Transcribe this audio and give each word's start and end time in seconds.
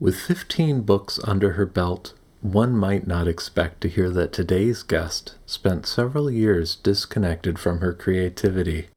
With 0.00 0.16
15 0.16 0.82
books 0.82 1.18
under 1.24 1.54
her 1.54 1.66
belt, 1.66 2.14
one 2.40 2.76
might 2.76 3.08
not 3.08 3.26
expect 3.26 3.80
to 3.80 3.88
hear 3.88 4.10
that 4.10 4.32
today's 4.32 4.84
guest 4.84 5.34
spent 5.44 5.86
several 5.86 6.30
years 6.30 6.76
disconnected 6.76 7.58
from 7.58 7.80
her 7.80 7.92
creativity. 7.92 8.90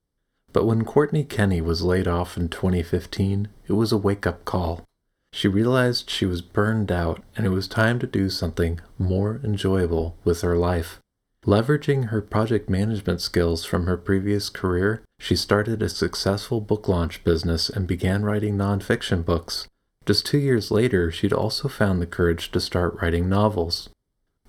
But 0.53 0.65
when 0.65 0.85
Courtney 0.85 1.23
Kenney 1.23 1.59
was 1.59 1.81
laid 1.81 2.07
off 2.07 2.37
in 2.37 2.49
2015, 2.49 3.47
it 3.67 3.73
was 3.73 3.91
a 3.91 3.97
wake 3.97 4.27
up 4.27 4.45
call. 4.45 4.85
She 5.33 5.47
realized 5.47 6.07
she 6.07 6.27
was 6.27 6.43
burned 6.43 6.91
out 6.91 7.23
and 7.35 7.47
it 7.47 7.49
was 7.49 7.67
time 7.67 7.97
to 7.99 8.05
do 8.05 8.29
something 8.29 8.79
more 8.99 9.41
enjoyable 9.43 10.17
with 10.23 10.41
her 10.41 10.55
life. 10.55 10.99
Leveraging 11.47 12.09
her 12.09 12.21
project 12.21 12.69
management 12.69 13.21
skills 13.21 13.65
from 13.65 13.87
her 13.87 13.97
previous 13.97 14.49
career, 14.49 15.01
she 15.19 15.35
started 15.35 15.81
a 15.81 15.89
successful 15.89 16.61
book 16.61 16.87
launch 16.87 17.23
business 17.23 17.69
and 17.69 17.87
began 17.87 18.23
writing 18.23 18.55
nonfiction 18.55 19.25
books. 19.25 19.67
Just 20.05 20.25
two 20.25 20.39
years 20.39 20.71
later, 20.71 21.11
she'd 21.11 21.33
also 21.33 21.67
found 21.67 22.01
the 22.01 22.07
courage 22.07 22.51
to 22.51 22.59
start 22.59 23.01
writing 23.01 23.29
novels. 23.29 23.89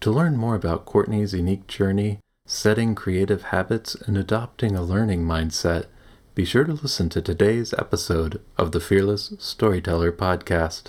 To 0.00 0.10
learn 0.10 0.36
more 0.36 0.54
about 0.54 0.86
Courtney's 0.86 1.34
unique 1.34 1.66
journey, 1.66 2.20
setting 2.46 2.94
creative 2.94 3.42
habits, 3.44 3.94
and 3.94 4.16
adopting 4.16 4.74
a 4.74 4.82
learning 4.82 5.24
mindset, 5.24 5.86
be 6.34 6.44
sure 6.44 6.64
to 6.64 6.72
listen 6.72 7.08
to 7.10 7.20
today's 7.20 7.74
episode 7.74 8.40
of 8.56 8.72
the 8.72 8.80
Fearless 8.80 9.34
Storyteller 9.38 10.10
podcast. 10.10 10.88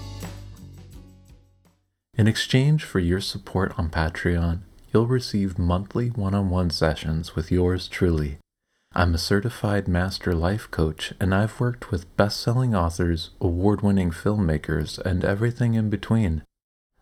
In 2.17 2.27
exchange 2.27 2.83
for 2.83 2.99
your 2.99 3.21
support 3.21 3.73
on 3.79 3.89
Patreon, 3.89 4.59
you'll 4.93 5.07
receive 5.07 5.57
monthly 5.57 6.09
one 6.09 6.33
on 6.33 6.49
one 6.49 6.69
sessions 6.69 7.35
with 7.35 7.51
yours 7.51 7.87
truly. 7.87 8.37
I'm 8.93 9.15
a 9.15 9.17
certified 9.17 9.87
master 9.87 10.35
life 10.35 10.69
coach, 10.69 11.13
and 11.21 11.33
I've 11.33 11.57
worked 11.61 11.89
with 11.89 12.15
best 12.17 12.41
selling 12.41 12.75
authors, 12.75 13.29
award 13.39 13.81
winning 13.81 14.11
filmmakers, 14.11 14.99
and 14.99 15.23
everything 15.23 15.75
in 15.75 15.89
between. 15.89 16.43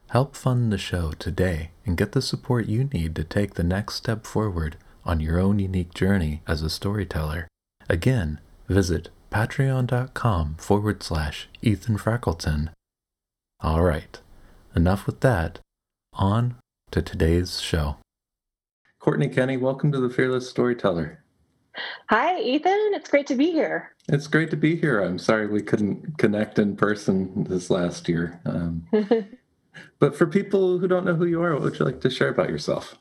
Help 0.10 0.36
fund 0.36 0.72
the 0.72 0.78
show 0.78 1.14
today 1.14 1.72
and 1.88 1.98
get 1.98 2.12
the 2.12 2.22
support 2.22 2.68
you 2.68 2.84
need 2.94 3.16
to 3.16 3.24
take 3.24 3.56
the 3.56 3.64
next 3.64 3.96
step 3.96 4.28
forward 4.28 4.78
on 5.04 5.20
your 5.20 5.40
own 5.40 5.58
unique 5.58 5.96
journey 5.96 6.44
as 6.48 6.62
a 6.62 6.70
storyteller. 6.70 7.48
Again, 7.90 8.40
visit 8.68 9.10
patreon.com 9.32 10.56
forward 10.60 11.02
slash 11.02 11.50
Ethan 11.64 11.98
Freckleton. 11.98 12.70
All 13.62 13.82
right 13.82 14.20
enough 14.76 15.06
with 15.06 15.22
that. 15.22 15.60
On 16.14 16.56
to 16.92 17.02
today's 17.02 17.62
show. 17.62 17.98
Courtney 19.00 19.30
Kenney, 19.30 19.58
welcome 19.58 19.92
to 19.92 20.00
the 20.00 20.10
Fearless 20.10 20.50
Storyteller. 20.50 21.24
Hi, 22.10 22.40
Ethan. 22.40 22.92
It's 22.94 23.10
great 23.10 23.28
to 23.28 23.36
be 23.36 23.52
here. 23.52 23.96
It's 24.10 24.28
great 24.28 24.50
to 24.50 24.58
be 24.58 24.76
here. 24.76 25.02
I'm 25.02 25.18
sorry 25.18 25.48
we 25.48 25.62
couldn't 25.62 26.18
connect 26.18 26.60
in 26.60 26.76
person 26.76 27.46
this 27.46 27.70
last 27.70 28.10
year. 28.10 28.42
Um, 28.46 28.86
but 30.00 30.16
for 30.16 30.28
people 30.28 30.78
who 30.78 30.88
don't 30.88 31.06
know 31.06 31.16
who 31.16 31.26
you 31.26 31.42
are, 31.42 31.54
what 31.54 31.62
would 31.62 31.80
you 31.80 31.86
like 31.86 32.02
to 32.02 32.10
share 32.10 32.30
about 32.30 32.50
yourself? 32.50 32.98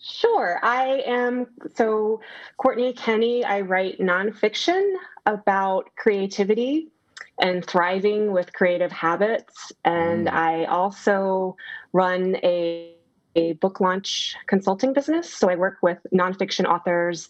Sure. 0.00 0.60
I 0.62 1.02
am 1.06 1.48
so 1.74 2.20
Courtney 2.58 2.92
Kenney. 2.92 3.44
I 3.44 3.62
write 3.62 3.98
nonfiction 3.98 4.94
about 5.26 5.90
creativity 5.96 6.92
and 7.38 7.64
thriving 7.64 8.32
with 8.32 8.52
creative 8.52 8.92
habits. 8.92 9.72
And 9.84 10.26
mm. 10.26 10.32
I 10.32 10.64
also 10.64 11.56
run 11.92 12.36
a, 12.42 12.94
a 13.34 13.52
book 13.54 13.80
launch 13.80 14.34
consulting 14.46 14.92
business. 14.92 15.32
So 15.32 15.50
I 15.50 15.56
work 15.56 15.78
with 15.82 15.98
nonfiction 16.14 16.64
authors, 16.64 17.28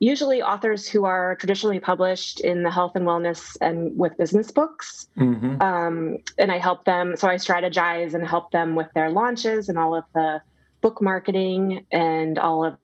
usually 0.00 0.42
authors 0.42 0.88
who 0.88 1.04
are 1.04 1.36
traditionally 1.36 1.78
published 1.78 2.40
in 2.40 2.64
the 2.64 2.70
health 2.70 2.96
and 2.96 3.06
wellness 3.06 3.56
and 3.60 3.96
with 3.96 4.16
business 4.18 4.50
books. 4.50 5.08
Mm-hmm. 5.16 5.62
Um, 5.62 6.18
and 6.36 6.50
I 6.50 6.58
help 6.58 6.84
them, 6.84 7.16
so 7.16 7.28
I 7.28 7.36
strategize 7.36 8.14
and 8.14 8.26
help 8.26 8.50
them 8.50 8.74
with 8.74 8.88
their 8.94 9.10
launches 9.10 9.68
and 9.68 9.78
all 9.78 9.94
of 9.94 10.04
the 10.14 10.42
book 10.80 11.00
marketing 11.00 11.86
and 11.92 12.38
all 12.38 12.64
of 12.64 12.76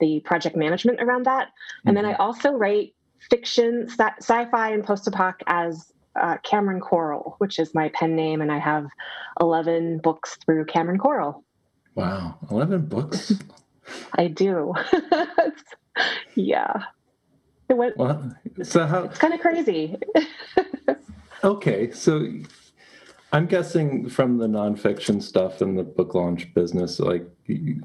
the 0.00 0.20
project 0.20 0.56
management 0.56 1.00
around 1.00 1.26
that. 1.26 1.48
And 1.84 1.96
mm-hmm. 1.96 2.06
then 2.06 2.14
I 2.14 2.16
also 2.18 2.52
write 2.52 2.94
fiction, 3.30 3.88
sci-fi, 3.88 4.70
and 4.70 4.84
post-apoc 4.84 5.34
as 5.46 5.92
uh, 6.20 6.36
Cameron 6.42 6.80
Coral, 6.80 7.36
which 7.38 7.58
is 7.58 7.74
my 7.74 7.88
pen 7.90 8.16
name, 8.16 8.40
and 8.40 8.50
I 8.50 8.58
have 8.58 8.86
eleven 9.40 9.98
books 9.98 10.36
through 10.44 10.64
Cameron 10.66 10.98
Coral. 10.98 11.44
Wow, 11.94 12.36
eleven 12.50 12.86
books! 12.86 13.32
I 14.14 14.28
do. 14.28 14.74
yeah. 16.34 16.82
It 17.68 17.76
went, 17.76 17.96
well, 17.96 18.34
so 18.62 18.86
how? 18.86 19.04
It's 19.04 19.18
kind 19.18 19.34
of 19.34 19.40
crazy. 19.40 19.96
okay, 21.44 21.90
so 21.90 22.26
I'm 23.32 23.46
guessing 23.46 24.08
from 24.08 24.38
the 24.38 24.46
nonfiction 24.46 25.22
stuff 25.22 25.60
and 25.60 25.78
the 25.78 25.82
book 25.82 26.14
launch 26.14 26.52
business, 26.54 26.98
like, 26.98 27.26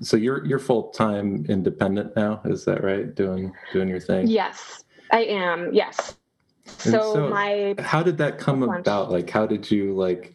so 0.02 0.16
you're 0.16 0.46
you're 0.46 0.60
full 0.60 0.90
time 0.92 1.46
independent 1.50 2.16
now, 2.16 2.42
is 2.46 2.64
that 2.66 2.82
right? 2.82 3.14
Doing 3.14 3.52
doing 3.74 3.90
your 3.90 4.00
thing? 4.00 4.28
Yes, 4.28 4.83
I 5.14 5.22
am. 5.26 5.74
Yes. 5.74 6.18
So, 6.66 7.14
so, 7.14 7.30
my 7.30 7.76
how 7.80 8.04
did 8.04 8.18
that 8.18 8.40
come 8.40 8.64
about? 8.64 9.12
Like, 9.12 9.30
how 9.30 9.46
did 9.46 9.70
you 9.70 9.94
like 9.94 10.34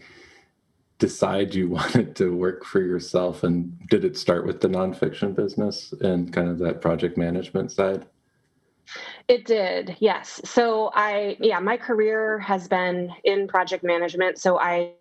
decide 0.99 1.55
you 1.55 1.69
wanted 1.79 2.15
to 2.17 2.35
work 2.35 2.65
for 2.65 2.81
yourself? 2.81 3.43
And 3.43 3.77
did 3.89 4.05
it 4.05 4.17
start 4.17 4.47
with 4.47 4.61
the 4.61 4.69
nonfiction 4.69 5.35
business 5.35 5.93
and 6.01 6.33
kind 6.33 6.49
of 6.49 6.59
that 6.61 6.81
project 6.81 7.19
management 7.19 7.73
side? 7.73 8.07
It 9.27 9.45
did, 9.45 9.97
yes. 10.01 10.41
So 10.45 10.91
I, 10.95 11.37
yeah, 11.41 11.59
my 11.59 11.77
career 11.77 12.39
has 12.39 12.69
been 12.69 13.13
in 13.25 13.47
project 13.47 13.85
management. 13.85 14.39
So 14.39 14.59
I 14.59 14.93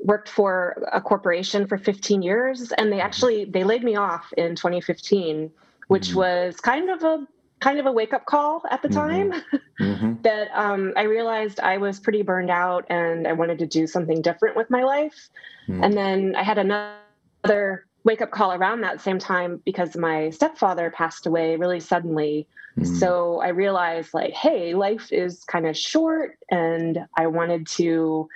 worked 0.00 0.28
for 0.28 0.86
a 0.92 1.00
corporation 1.00 1.66
for 1.66 1.78
15 1.78 2.22
years, 2.22 2.72
and 2.72 2.92
they 2.92 2.96
mm-hmm. 2.96 3.06
actually 3.06 3.44
they 3.46 3.64
laid 3.64 3.82
me 3.82 3.96
off 3.96 4.32
in 4.36 4.54
2015, 4.54 5.50
which 5.88 6.08
mm-hmm. 6.08 6.18
was 6.18 6.56
kind 6.60 6.90
of 6.90 7.02
a 7.02 7.26
kind 7.60 7.78
of 7.78 7.86
a 7.86 7.92
wake 7.92 8.12
up 8.12 8.26
call 8.26 8.62
at 8.70 8.82
the 8.82 8.88
mm-hmm. 8.88 9.32
time 9.32 9.42
mm-hmm. 9.80 10.14
that 10.22 10.48
um, 10.52 10.92
I 10.96 11.02
realized 11.02 11.60
I 11.60 11.78
was 11.78 11.98
pretty 11.98 12.22
burned 12.22 12.50
out 12.50 12.86
and 12.90 13.26
I 13.26 13.32
wanted 13.32 13.58
to 13.60 13.66
do 13.66 13.86
something 13.86 14.22
different 14.22 14.56
with 14.56 14.70
my 14.70 14.82
life. 14.82 15.30
Mm-hmm. 15.68 15.84
And 15.84 15.96
then 15.96 16.36
I 16.36 16.42
had 16.42 16.58
another 16.58 17.86
wake 18.04 18.22
up 18.22 18.30
call 18.30 18.52
around 18.52 18.82
that 18.82 19.00
same 19.00 19.18
time 19.18 19.60
because 19.64 19.96
my 19.96 20.30
stepfather 20.30 20.90
passed 20.90 21.26
away 21.26 21.56
really 21.56 21.80
suddenly. 21.80 22.46
Mm-hmm. 22.78 22.94
So 22.96 23.40
I 23.40 23.48
realized, 23.48 24.12
like, 24.12 24.32
hey, 24.32 24.74
life 24.74 25.10
is 25.10 25.42
kind 25.44 25.66
of 25.66 25.76
short 25.76 26.38
and 26.50 27.06
I 27.16 27.26
wanted 27.26 27.66
to 27.68 28.28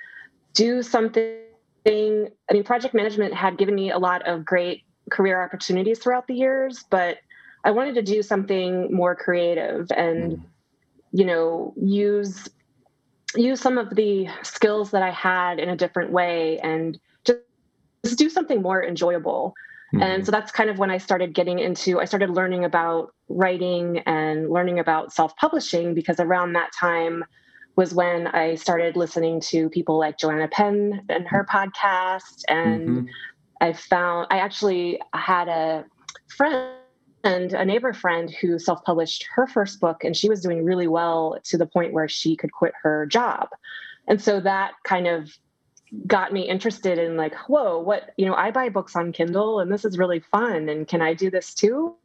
do 0.54 0.82
something. 0.82 1.36
I 1.86 2.30
mean, 2.52 2.64
project 2.64 2.94
management 2.94 3.34
had 3.34 3.58
given 3.58 3.74
me 3.74 3.90
a 3.90 3.98
lot 3.98 4.26
of 4.26 4.44
great 4.44 4.82
career 5.10 5.42
opportunities 5.42 5.98
throughout 5.98 6.26
the 6.26 6.34
years, 6.34 6.84
but 6.90 7.18
I 7.64 7.70
wanted 7.70 7.94
to 7.96 8.02
do 8.02 8.22
something 8.22 8.92
more 8.92 9.14
creative 9.14 9.90
and, 9.96 10.32
mm. 10.32 10.42
you 11.12 11.24
know, 11.24 11.74
use 11.76 12.48
use 13.36 13.60
some 13.60 13.78
of 13.78 13.94
the 13.94 14.28
skills 14.42 14.90
that 14.90 15.02
I 15.02 15.10
had 15.10 15.58
in 15.58 15.68
a 15.68 15.76
different 15.76 16.10
way 16.10 16.58
and 16.58 16.98
just, 17.24 17.38
just 18.04 18.18
do 18.18 18.28
something 18.28 18.60
more 18.60 18.84
enjoyable. 18.84 19.54
Mm-hmm. 19.94 20.02
And 20.02 20.26
so 20.26 20.32
that's 20.32 20.52
kind 20.52 20.70
of 20.70 20.78
when 20.78 20.90
I 20.90 20.98
started 20.98 21.34
getting 21.34 21.58
into, 21.58 22.00
I 22.00 22.04
started 22.04 22.30
learning 22.30 22.64
about 22.64 23.14
writing 23.28 23.98
and 24.00 24.50
learning 24.50 24.78
about 24.78 25.12
self 25.12 25.36
publishing 25.36 25.94
because 25.94 26.20
around 26.20 26.52
that 26.54 26.70
time 26.78 27.24
was 27.76 27.94
when 27.94 28.26
I 28.28 28.56
started 28.56 28.96
listening 28.96 29.40
to 29.42 29.68
people 29.70 29.98
like 29.98 30.18
Joanna 30.18 30.48
Penn 30.48 31.04
and 31.08 31.26
her 31.28 31.46
podcast. 31.50 32.42
And 32.48 32.88
mm-hmm. 32.88 33.06
I 33.60 33.72
found, 33.72 34.26
I 34.30 34.38
actually 34.38 35.00
had 35.14 35.48
a 35.48 35.84
friend 36.28 36.72
and 37.22 37.52
a 37.52 37.64
neighbor 37.64 37.92
friend 37.92 38.30
who 38.30 38.58
self-published 38.58 39.26
her 39.34 39.46
first 39.46 39.80
book 39.80 40.04
and 40.04 40.16
she 40.16 40.28
was 40.28 40.40
doing 40.40 40.64
really 40.64 40.88
well 40.88 41.38
to 41.44 41.58
the 41.58 41.66
point 41.66 41.92
where 41.92 42.08
she 42.08 42.36
could 42.36 42.52
quit 42.52 42.72
her 42.82 43.06
job 43.06 43.48
and 44.10 44.20
so 44.20 44.40
that 44.40 44.72
kind 44.84 45.06
of 45.06 45.30
got 46.06 46.32
me 46.32 46.48
interested 46.48 46.98
in 46.98 47.16
like, 47.16 47.34
whoa, 47.48 47.78
what, 47.78 48.10
you 48.16 48.26
know, 48.26 48.34
I 48.34 48.50
buy 48.50 48.68
books 48.68 48.96
on 48.96 49.12
Kindle 49.12 49.60
and 49.60 49.72
this 49.72 49.84
is 49.84 49.98
really 49.98 50.20
fun. 50.20 50.68
And 50.68 50.86
can 50.86 51.02
I 51.02 51.14
do 51.14 51.30
this 51.30 51.54
too? 51.54 51.96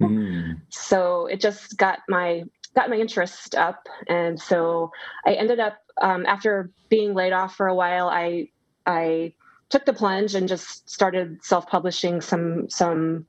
Mm. 0.00 0.60
So 0.68 1.26
it 1.26 1.40
just 1.40 1.76
got 1.76 2.00
my 2.08 2.44
got 2.74 2.90
my 2.90 2.96
interest 2.96 3.54
up. 3.54 3.88
And 4.08 4.40
so 4.40 4.92
I 5.26 5.32
ended 5.34 5.58
up 5.58 5.78
um, 6.00 6.26
after 6.26 6.70
being 6.88 7.14
laid 7.14 7.32
off 7.32 7.56
for 7.56 7.66
a 7.66 7.74
while, 7.74 8.08
I 8.08 8.50
I 8.86 9.32
took 9.68 9.84
the 9.84 9.92
plunge 9.92 10.34
and 10.34 10.48
just 10.48 10.88
started 10.88 11.44
self-publishing 11.44 12.20
some 12.20 12.70
some 12.70 13.26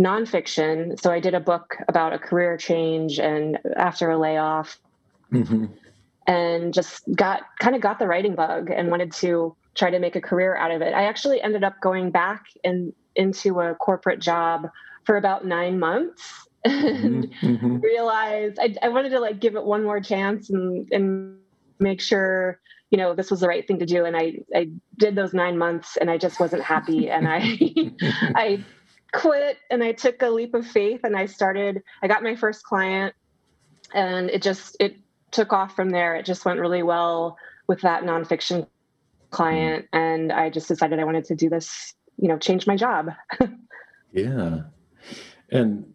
nonfiction. 0.00 1.00
So 1.00 1.10
I 1.10 1.20
did 1.20 1.34
a 1.34 1.40
book 1.40 1.76
about 1.88 2.12
a 2.12 2.18
career 2.18 2.56
change 2.56 3.18
and 3.18 3.58
after 3.76 4.10
a 4.10 4.18
layoff. 4.18 4.78
Mm-hmm 5.32 5.66
and 6.26 6.72
just 6.72 7.02
got 7.14 7.42
kind 7.58 7.74
of 7.74 7.82
got 7.82 7.98
the 7.98 8.06
writing 8.06 8.34
bug 8.34 8.70
and 8.70 8.90
wanted 8.90 9.12
to 9.12 9.54
try 9.74 9.90
to 9.90 9.98
make 9.98 10.16
a 10.16 10.20
career 10.20 10.56
out 10.56 10.70
of 10.70 10.82
it. 10.82 10.94
I 10.94 11.04
actually 11.04 11.40
ended 11.40 11.64
up 11.64 11.80
going 11.80 12.10
back 12.10 12.46
and 12.62 12.92
into 13.16 13.60
a 13.60 13.74
corporate 13.74 14.20
job 14.20 14.68
for 15.04 15.16
about 15.16 15.44
nine 15.44 15.78
months 15.78 16.48
and 16.64 17.24
mm-hmm. 17.24 17.46
mm-hmm. 17.46 17.76
realized 17.78 18.58
I, 18.60 18.76
I, 18.82 18.88
wanted 18.88 19.10
to 19.10 19.20
like 19.20 19.40
give 19.40 19.56
it 19.56 19.64
one 19.64 19.82
more 19.82 20.00
chance 20.00 20.48
and 20.48 20.88
and 20.92 21.38
make 21.80 22.00
sure 22.00 22.60
you 22.90 22.98
know 22.98 23.14
this 23.14 23.32
was 23.32 23.40
the 23.40 23.48
right 23.48 23.66
thing 23.66 23.80
to 23.80 23.86
do 23.86 24.04
and 24.04 24.16
I 24.16 24.38
I 24.54 24.70
did 24.96 25.16
those 25.16 25.34
nine 25.34 25.58
months 25.58 25.96
and 25.96 26.08
I 26.08 26.18
just 26.18 26.38
wasn't 26.38 26.62
happy 26.62 27.10
and 27.10 27.26
I 27.28 27.58
I 28.36 28.64
quit 29.12 29.58
and 29.70 29.82
I 29.84 29.92
took 29.92 30.22
a 30.22 30.28
leap 30.28 30.54
of 30.54 30.66
faith 30.66 31.00
and 31.04 31.16
I 31.16 31.26
started 31.26 31.82
I 32.02 32.08
got 32.08 32.22
my 32.22 32.34
first 32.34 32.64
client 32.64 33.14
and 33.94 34.30
it 34.30 34.42
just 34.42 34.76
it 34.80 34.96
took 35.30 35.52
off 35.52 35.74
from 35.74 35.90
there. 35.90 36.14
It 36.14 36.24
just 36.24 36.44
went 36.44 36.60
really 36.60 36.82
well 36.82 37.36
with 37.66 37.80
that 37.80 38.04
nonfiction 38.04 38.66
client. 39.30 39.86
Mm-hmm. 39.86 39.96
And 39.96 40.32
I 40.32 40.50
just 40.50 40.68
decided 40.68 41.00
I 41.00 41.04
wanted 41.04 41.24
to 41.26 41.34
do 41.34 41.48
this, 41.48 41.94
you 42.18 42.28
know, 42.28 42.38
change 42.38 42.66
my 42.66 42.76
job. 42.76 43.10
yeah. 44.12 44.60
And 45.50 45.92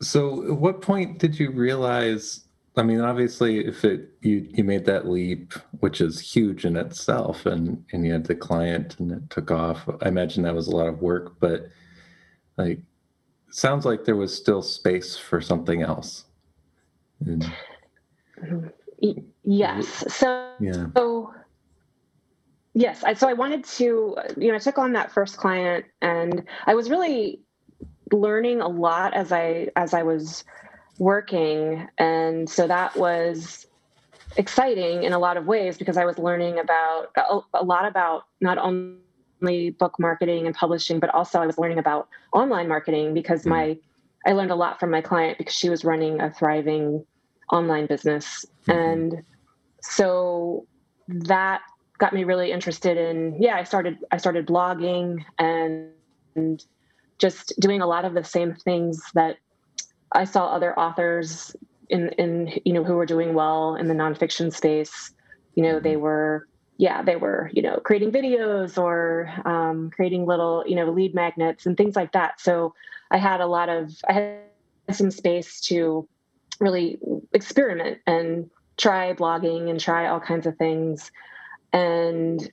so 0.00 0.44
at 0.44 0.56
what 0.56 0.80
point 0.80 1.18
did 1.18 1.38
you 1.38 1.50
realize 1.50 2.46
I 2.74 2.82
mean, 2.82 3.00
obviously, 3.00 3.66
if 3.66 3.84
it 3.84 4.08
you 4.22 4.48
you 4.50 4.64
made 4.64 4.86
that 4.86 5.06
leap, 5.06 5.52
which 5.80 6.00
is 6.00 6.20
huge 6.20 6.64
in 6.64 6.76
itself, 6.76 7.44
and 7.44 7.84
and 7.92 8.06
you 8.06 8.12
had 8.12 8.24
the 8.24 8.34
client 8.34 8.98
and 8.98 9.12
it 9.12 9.30
took 9.30 9.50
off. 9.50 9.88
I 10.00 10.08
imagine 10.08 10.42
that 10.44 10.54
was 10.54 10.68
a 10.68 10.76
lot 10.76 10.86
of 10.86 11.02
work, 11.02 11.34
but 11.38 11.68
like, 12.56 12.80
sounds 13.50 13.84
like 13.84 14.04
there 14.04 14.16
was 14.16 14.34
still 14.34 14.62
space 14.62 15.16
for 15.16 15.40
something 15.40 15.82
else. 15.82 16.24
Mm-hmm. 17.24 18.68
Yes. 19.44 19.86
So, 20.14 20.52
yeah. 20.60 20.86
so 20.96 21.34
yes, 22.74 23.04
I, 23.04 23.14
so 23.14 23.28
I 23.28 23.32
wanted 23.32 23.64
to, 23.64 24.16
you 24.36 24.48
know, 24.48 24.54
I 24.54 24.58
took 24.58 24.78
on 24.78 24.92
that 24.92 25.12
first 25.12 25.36
client 25.36 25.84
and 26.00 26.44
I 26.66 26.74
was 26.74 26.90
really 26.90 27.40
learning 28.12 28.60
a 28.60 28.68
lot 28.68 29.14
as 29.14 29.32
I, 29.32 29.68
as 29.76 29.94
I 29.94 30.02
was 30.02 30.44
working. 30.98 31.88
And 31.98 32.48
so 32.48 32.66
that 32.66 32.96
was 32.96 33.66
exciting 34.36 35.04
in 35.04 35.12
a 35.12 35.18
lot 35.18 35.36
of 35.36 35.46
ways 35.46 35.76
because 35.78 35.96
I 35.96 36.04
was 36.04 36.18
learning 36.18 36.58
about 36.58 37.08
a, 37.16 37.40
a 37.54 37.64
lot 37.64 37.86
about 37.86 38.24
not 38.40 38.58
only 38.58 39.70
book 39.70 39.98
marketing 39.98 40.46
and 40.46 40.54
publishing, 40.54 41.00
but 41.00 41.10
also 41.10 41.40
I 41.40 41.46
was 41.46 41.58
learning 41.58 41.78
about 41.78 42.08
online 42.32 42.68
marketing 42.68 43.14
because 43.14 43.40
mm-hmm. 43.40 43.50
my, 43.50 43.78
I 44.26 44.32
learned 44.32 44.50
a 44.50 44.56
lot 44.56 44.78
from 44.80 44.90
my 44.90 45.00
client 45.00 45.38
because 45.38 45.54
she 45.54 45.68
was 45.68 45.84
running 45.84 46.20
a 46.20 46.32
thriving 46.32 47.04
online 47.50 47.86
business. 47.86 48.46
Mm-hmm. 48.66 48.78
And 48.78 49.22
so 49.80 50.66
that 51.08 51.62
got 51.98 52.12
me 52.12 52.24
really 52.24 52.50
interested 52.50 52.96
in 52.96 53.40
yeah, 53.40 53.56
I 53.56 53.64
started 53.64 53.98
I 54.10 54.16
started 54.16 54.46
blogging 54.46 55.24
and, 55.38 55.90
and 56.34 56.64
just 57.18 57.52
doing 57.60 57.80
a 57.80 57.86
lot 57.86 58.04
of 58.04 58.14
the 58.14 58.24
same 58.24 58.54
things 58.54 59.00
that 59.14 59.36
I 60.14 60.24
saw 60.24 60.46
other 60.46 60.78
authors 60.78 61.54
in 61.88 62.10
in 62.10 62.60
you 62.64 62.72
know 62.72 62.84
who 62.84 62.94
were 62.94 63.06
doing 63.06 63.34
well 63.34 63.76
in 63.76 63.88
the 63.88 63.94
nonfiction 63.94 64.52
space. 64.52 65.12
You 65.54 65.62
know, 65.62 65.80
they 65.80 65.92
mm-hmm. 65.92 66.02
were 66.02 66.48
yeah, 66.78 67.02
they 67.02 67.16
were 67.16 67.50
you 67.52 67.62
know 67.62 67.80
creating 67.84 68.12
videos 68.12 68.80
or 68.80 69.32
um, 69.44 69.90
creating 69.90 70.26
little 70.26 70.64
you 70.66 70.76
know 70.76 70.90
lead 70.90 71.14
magnets 71.14 71.66
and 71.66 71.76
things 71.76 71.96
like 71.96 72.12
that. 72.12 72.40
So 72.40 72.74
I 73.10 73.18
had 73.18 73.40
a 73.40 73.46
lot 73.46 73.68
of 73.68 73.92
I 74.08 74.12
had 74.12 74.40
some 74.90 75.10
space 75.10 75.60
to 75.62 76.08
really 76.60 76.98
experiment 77.32 77.98
and 78.06 78.50
try 78.76 79.12
blogging 79.12 79.68
and 79.68 79.78
try 79.78 80.06
all 80.06 80.20
kinds 80.20 80.46
of 80.46 80.56
things. 80.56 81.10
And 81.72 82.50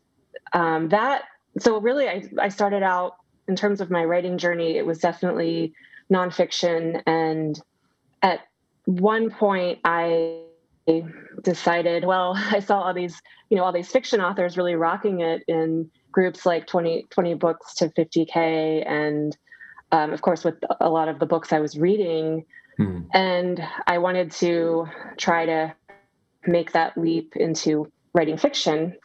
um, 0.53 0.89
that, 0.89 1.23
so 1.59 1.79
really, 1.79 2.07
I, 2.07 2.23
I 2.39 2.49
started 2.49 2.83
out 2.83 3.15
in 3.47 3.55
terms 3.55 3.81
of 3.81 3.89
my 3.89 4.03
writing 4.03 4.37
journey, 4.37 4.77
it 4.77 4.85
was 4.85 4.99
definitely 4.99 5.73
nonfiction. 6.11 7.01
And 7.05 7.59
at 8.21 8.41
one 8.85 9.29
point, 9.29 9.79
I 9.83 10.43
decided, 11.43 12.05
well, 12.05 12.33
I 12.51 12.59
saw 12.59 12.81
all 12.81 12.93
these, 12.93 13.21
you 13.49 13.57
know, 13.57 13.63
all 13.63 13.71
these 13.71 13.91
fiction 13.91 14.21
authors 14.21 14.57
really 14.57 14.75
rocking 14.75 15.21
it 15.21 15.43
in 15.47 15.89
groups 16.11 16.45
like 16.45 16.67
20, 16.67 17.07
20 17.09 17.33
books 17.35 17.75
to 17.75 17.89
50K. 17.89 18.83
And 18.89 19.37
um, 19.91 20.11
of 20.11 20.21
course, 20.21 20.43
with 20.43 20.55
a 20.79 20.89
lot 20.89 21.07
of 21.07 21.19
the 21.19 21.25
books 21.25 21.53
I 21.53 21.59
was 21.59 21.77
reading, 21.77 22.45
Hmm. 22.79 23.01
And 23.13 23.61
I 23.87 23.97
wanted 23.97 24.31
to 24.31 24.87
try 25.17 25.45
to 25.45 25.75
make 26.47 26.71
that 26.71 26.97
leap 26.97 27.35
into 27.35 27.91
writing 28.13 28.37
fiction 28.37 28.95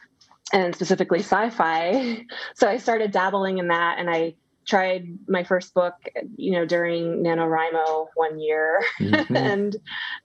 and 0.53 0.73
specifically 0.73 1.19
sci-fi. 1.19 2.25
So 2.55 2.69
I 2.69 2.77
started 2.77 3.11
dabbling 3.11 3.57
in 3.57 3.67
that 3.67 3.99
and 3.99 4.09
I 4.09 4.35
tried 4.65 5.07
my 5.27 5.43
first 5.43 5.73
book, 5.73 5.93
you 6.37 6.51
know, 6.51 6.65
during 6.65 7.23
NaNoWriMo 7.23 8.07
one 8.15 8.39
year 8.39 8.83
mm-hmm. 8.99 9.35
and 9.35 9.75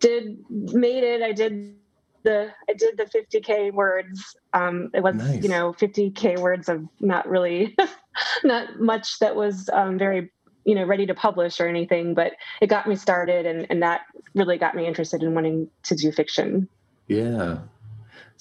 did 0.00 0.38
made 0.48 1.04
it. 1.04 1.22
I 1.22 1.32
did 1.32 1.74
the 2.22 2.52
I 2.68 2.74
did 2.74 2.96
the 2.96 3.04
50k 3.04 3.72
words. 3.72 4.36
Um, 4.52 4.90
it 4.94 5.02
was 5.02 5.16
nice. 5.16 5.42
you 5.42 5.48
know 5.48 5.72
50k 5.72 6.38
words 6.38 6.68
of 6.68 6.86
not 7.00 7.28
really 7.28 7.76
not 8.44 8.80
much 8.80 9.18
that 9.20 9.36
was 9.36 9.68
um, 9.72 9.98
very 9.98 10.30
you 10.64 10.74
know 10.74 10.84
ready 10.84 11.06
to 11.06 11.14
publish 11.14 11.60
or 11.60 11.66
anything 11.66 12.14
but 12.14 12.32
it 12.60 12.66
got 12.66 12.86
me 12.86 12.94
started 12.94 13.46
and, 13.46 13.66
and 13.70 13.82
that 13.82 14.02
really 14.34 14.58
got 14.58 14.74
me 14.74 14.86
interested 14.86 15.22
in 15.22 15.34
wanting 15.34 15.68
to 15.82 15.94
do 15.94 16.12
fiction 16.12 16.68
yeah 17.08 17.58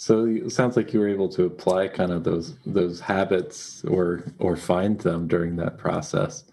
so 0.01 0.23
it 0.27 0.49
sounds 0.53 0.77
like 0.77 0.93
you 0.93 1.01
were 1.01 1.09
able 1.09 1.27
to 1.27 1.43
apply 1.43 1.89
kind 1.89 2.13
of 2.13 2.23
those 2.23 2.55
those 2.65 3.01
habits 3.01 3.83
or 3.83 4.23
or 4.39 4.55
find 4.55 4.97
them 5.01 5.27
during 5.27 5.57
that 5.57 5.77
process. 5.77 6.45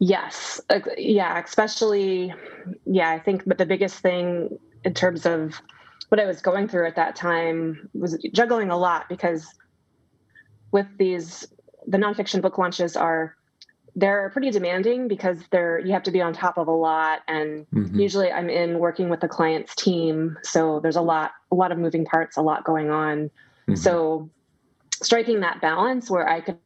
Yes. 0.00 0.60
Yeah 0.98 1.38
especially 1.38 2.34
yeah 2.86 3.10
i 3.10 3.20
think 3.20 3.44
but 3.46 3.56
the 3.56 3.66
biggest 3.66 4.00
thing 4.00 4.58
in 4.84 4.94
terms 4.94 5.24
of 5.26 5.62
what 6.08 6.18
i 6.18 6.26
was 6.26 6.42
going 6.42 6.66
through 6.66 6.88
at 6.88 6.96
that 6.96 7.14
time 7.14 7.88
was 7.94 8.18
juggling 8.34 8.70
a 8.70 8.76
lot 8.76 9.08
because 9.08 9.46
with 10.72 10.88
these 10.98 11.46
the 11.86 11.98
nonfiction 11.98 12.42
book 12.42 12.58
launches 12.58 12.96
are 12.96 13.36
they're 13.96 14.30
pretty 14.30 14.50
demanding 14.50 15.08
because 15.08 15.38
they're 15.50 15.78
you 15.80 15.92
have 15.92 16.02
to 16.02 16.10
be 16.10 16.20
on 16.20 16.32
top 16.32 16.58
of 16.58 16.68
a 16.68 16.72
lot 16.72 17.20
and 17.28 17.66
mm-hmm. 17.74 17.98
usually 17.98 18.30
i'm 18.30 18.48
in 18.48 18.78
working 18.78 19.08
with 19.08 19.20
the 19.20 19.28
client's 19.28 19.74
team 19.74 20.36
so 20.42 20.80
there's 20.80 20.96
a 20.96 21.02
lot 21.02 21.32
a 21.50 21.54
lot 21.54 21.72
of 21.72 21.78
moving 21.78 22.04
parts 22.04 22.36
a 22.36 22.42
lot 22.42 22.64
going 22.64 22.90
on 22.90 23.24
mm-hmm. 23.28 23.74
so 23.74 24.28
striking 25.02 25.40
that 25.40 25.60
balance 25.60 26.10
where 26.10 26.28
i 26.28 26.40
could 26.40 26.58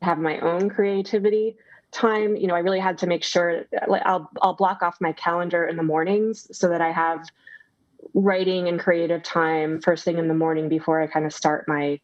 have 0.00 0.18
my 0.18 0.38
own 0.40 0.70
creativity 0.70 1.56
time 1.90 2.36
you 2.36 2.46
know 2.46 2.54
i 2.54 2.60
really 2.60 2.80
had 2.80 2.96
to 2.96 3.06
make 3.06 3.22
sure 3.22 3.64
i'll 4.04 4.30
i'll 4.40 4.54
block 4.54 4.82
off 4.82 4.96
my 5.00 5.12
calendar 5.12 5.66
in 5.66 5.76
the 5.76 5.82
mornings 5.82 6.46
so 6.56 6.68
that 6.68 6.80
i 6.80 6.90
have 6.90 7.26
writing 8.14 8.68
and 8.68 8.80
creative 8.80 9.22
time 9.22 9.80
first 9.80 10.04
thing 10.04 10.18
in 10.18 10.28
the 10.28 10.34
morning 10.34 10.68
before 10.68 11.00
i 11.02 11.06
kind 11.06 11.26
of 11.26 11.32
start 11.32 11.66
my 11.68 12.00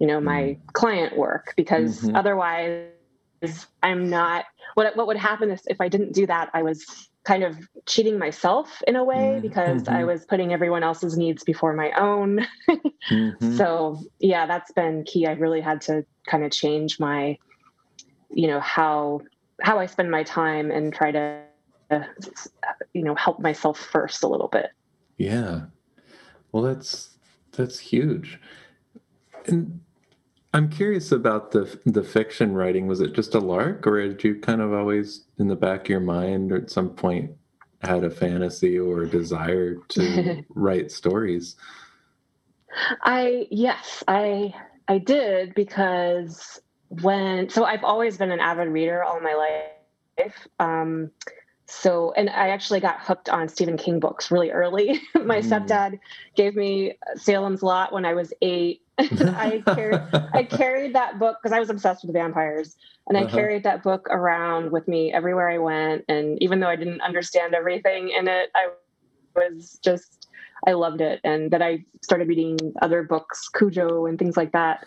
you 0.00 0.06
know 0.06 0.20
my 0.20 0.42
mm-hmm. 0.42 0.66
client 0.72 1.16
work 1.16 1.54
because 1.56 2.00
mm-hmm. 2.00 2.16
otherwise 2.16 2.88
I'm 3.82 4.08
not 4.10 4.44
what 4.74 4.96
what 4.96 5.06
would 5.06 5.16
happen 5.16 5.50
is 5.50 5.62
if 5.66 5.80
I 5.80 5.88
didn't 5.88 6.12
do 6.12 6.26
that, 6.26 6.50
I 6.54 6.62
was 6.62 7.08
kind 7.24 7.42
of 7.42 7.56
cheating 7.86 8.18
myself 8.18 8.82
in 8.86 8.96
a 8.96 9.04
way 9.04 9.16
mm-hmm. 9.16 9.40
because 9.40 9.82
mm-hmm. 9.82 9.94
I 9.94 10.04
was 10.04 10.24
putting 10.24 10.52
everyone 10.52 10.82
else's 10.82 11.16
needs 11.16 11.44
before 11.44 11.74
my 11.74 11.90
own. 11.92 12.46
mm-hmm. 13.10 13.56
So 13.56 14.00
yeah, 14.18 14.46
that's 14.46 14.72
been 14.72 15.04
key. 15.04 15.26
I 15.26 15.32
really 15.32 15.60
had 15.60 15.80
to 15.82 16.06
kind 16.26 16.44
of 16.44 16.52
change 16.52 16.98
my, 17.00 17.36
you 18.30 18.46
know, 18.46 18.60
how 18.60 19.20
how 19.60 19.78
I 19.78 19.86
spend 19.86 20.10
my 20.10 20.22
time 20.22 20.70
and 20.70 20.92
try 20.92 21.10
to, 21.10 21.42
uh, 21.90 22.04
you 22.92 23.02
know, 23.02 23.14
help 23.16 23.40
myself 23.40 23.78
first 23.78 24.22
a 24.22 24.28
little 24.28 24.48
bit. 24.48 24.70
Yeah, 25.16 25.62
well, 26.52 26.62
that's 26.62 27.16
that's 27.52 27.78
huge. 27.78 28.38
And 29.46 29.80
I'm 30.58 30.68
curious 30.68 31.12
about 31.12 31.52
the 31.52 31.78
the 31.86 32.02
fiction 32.02 32.52
writing. 32.52 32.88
Was 32.88 33.00
it 33.00 33.12
just 33.12 33.36
a 33.36 33.38
lark, 33.38 33.86
or 33.86 34.02
did 34.08 34.24
you 34.24 34.40
kind 34.40 34.60
of 34.60 34.72
always, 34.72 35.24
in 35.38 35.46
the 35.46 35.54
back 35.54 35.82
of 35.82 35.88
your 35.88 36.00
mind, 36.00 36.50
or 36.50 36.56
at 36.56 36.68
some 36.68 36.90
point, 36.90 37.30
had 37.82 38.02
a 38.02 38.10
fantasy 38.10 38.76
or 38.76 39.02
a 39.02 39.08
desire 39.08 39.76
to 39.90 40.44
write 40.56 40.90
stories? 40.90 41.54
I 43.04 43.46
yes, 43.52 44.02
I 44.08 44.52
I 44.88 44.98
did 44.98 45.54
because 45.54 46.60
when 46.88 47.48
so 47.48 47.64
I've 47.64 47.84
always 47.84 48.16
been 48.16 48.32
an 48.32 48.40
avid 48.40 48.66
reader 48.66 49.04
all 49.04 49.20
my 49.20 49.34
life. 50.18 50.48
Um, 50.58 51.12
so 51.70 52.12
and 52.16 52.30
I 52.30 52.48
actually 52.48 52.80
got 52.80 52.98
hooked 53.00 53.28
on 53.28 53.46
Stephen 53.48 53.76
King 53.76 54.00
books 54.00 54.30
really 54.30 54.50
early. 54.50 55.02
my 55.14 55.40
mm. 55.40 55.48
stepdad 55.48 56.00
gave 56.34 56.56
me 56.56 56.94
Salem's 57.14 57.62
Lot 57.62 57.92
when 57.92 58.06
I 58.06 58.14
was 58.14 58.32
eight. 58.40 58.82
I 58.98 59.62
carried 59.64 60.00
I 60.32 60.42
carried 60.50 60.94
that 60.94 61.18
book 61.18 61.36
because 61.40 61.54
I 61.54 61.60
was 61.60 61.68
obsessed 61.68 62.04
with 62.04 62.14
vampires, 62.14 62.76
and 63.06 63.18
I 63.18 63.24
uh-huh. 63.24 63.36
carried 63.36 63.64
that 63.64 63.82
book 63.82 64.08
around 64.10 64.72
with 64.72 64.88
me 64.88 65.12
everywhere 65.12 65.50
I 65.50 65.58
went. 65.58 66.06
And 66.08 66.42
even 66.42 66.60
though 66.60 66.68
I 66.68 66.76
didn't 66.76 67.02
understand 67.02 67.54
everything 67.54 68.10
in 68.10 68.28
it, 68.28 68.50
I 68.54 68.70
was 69.36 69.78
just 69.84 70.28
I 70.66 70.72
loved 70.72 71.02
it. 71.02 71.20
And 71.22 71.50
then 71.50 71.62
I 71.62 71.84
started 72.00 72.28
reading 72.28 72.58
other 72.80 73.02
books, 73.02 73.48
Cujo 73.50 74.06
and 74.06 74.18
things 74.18 74.38
like 74.38 74.52
that. 74.52 74.86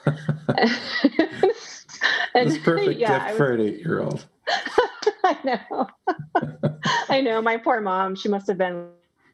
and, 2.33 2.63
perfect 2.63 2.99
yeah, 2.99 3.19
gift 3.19 3.29
was, 3.29 3.37
for 3.37 3.53
an 3.53 3.61
eight 3.61 3.79
year 3.79 4.01
old. 4.01 4.25
I 5.43 5.57
know. 5.69 5.87
I 7.09 7.21
know. 7.21 7.41
My 7.41 7.57
poor 7.57 7.81
mom, 7.81 8.15
she 8.15 8.29
must 8.29 8.47
have 8.47 8.57
been 8.57 8.87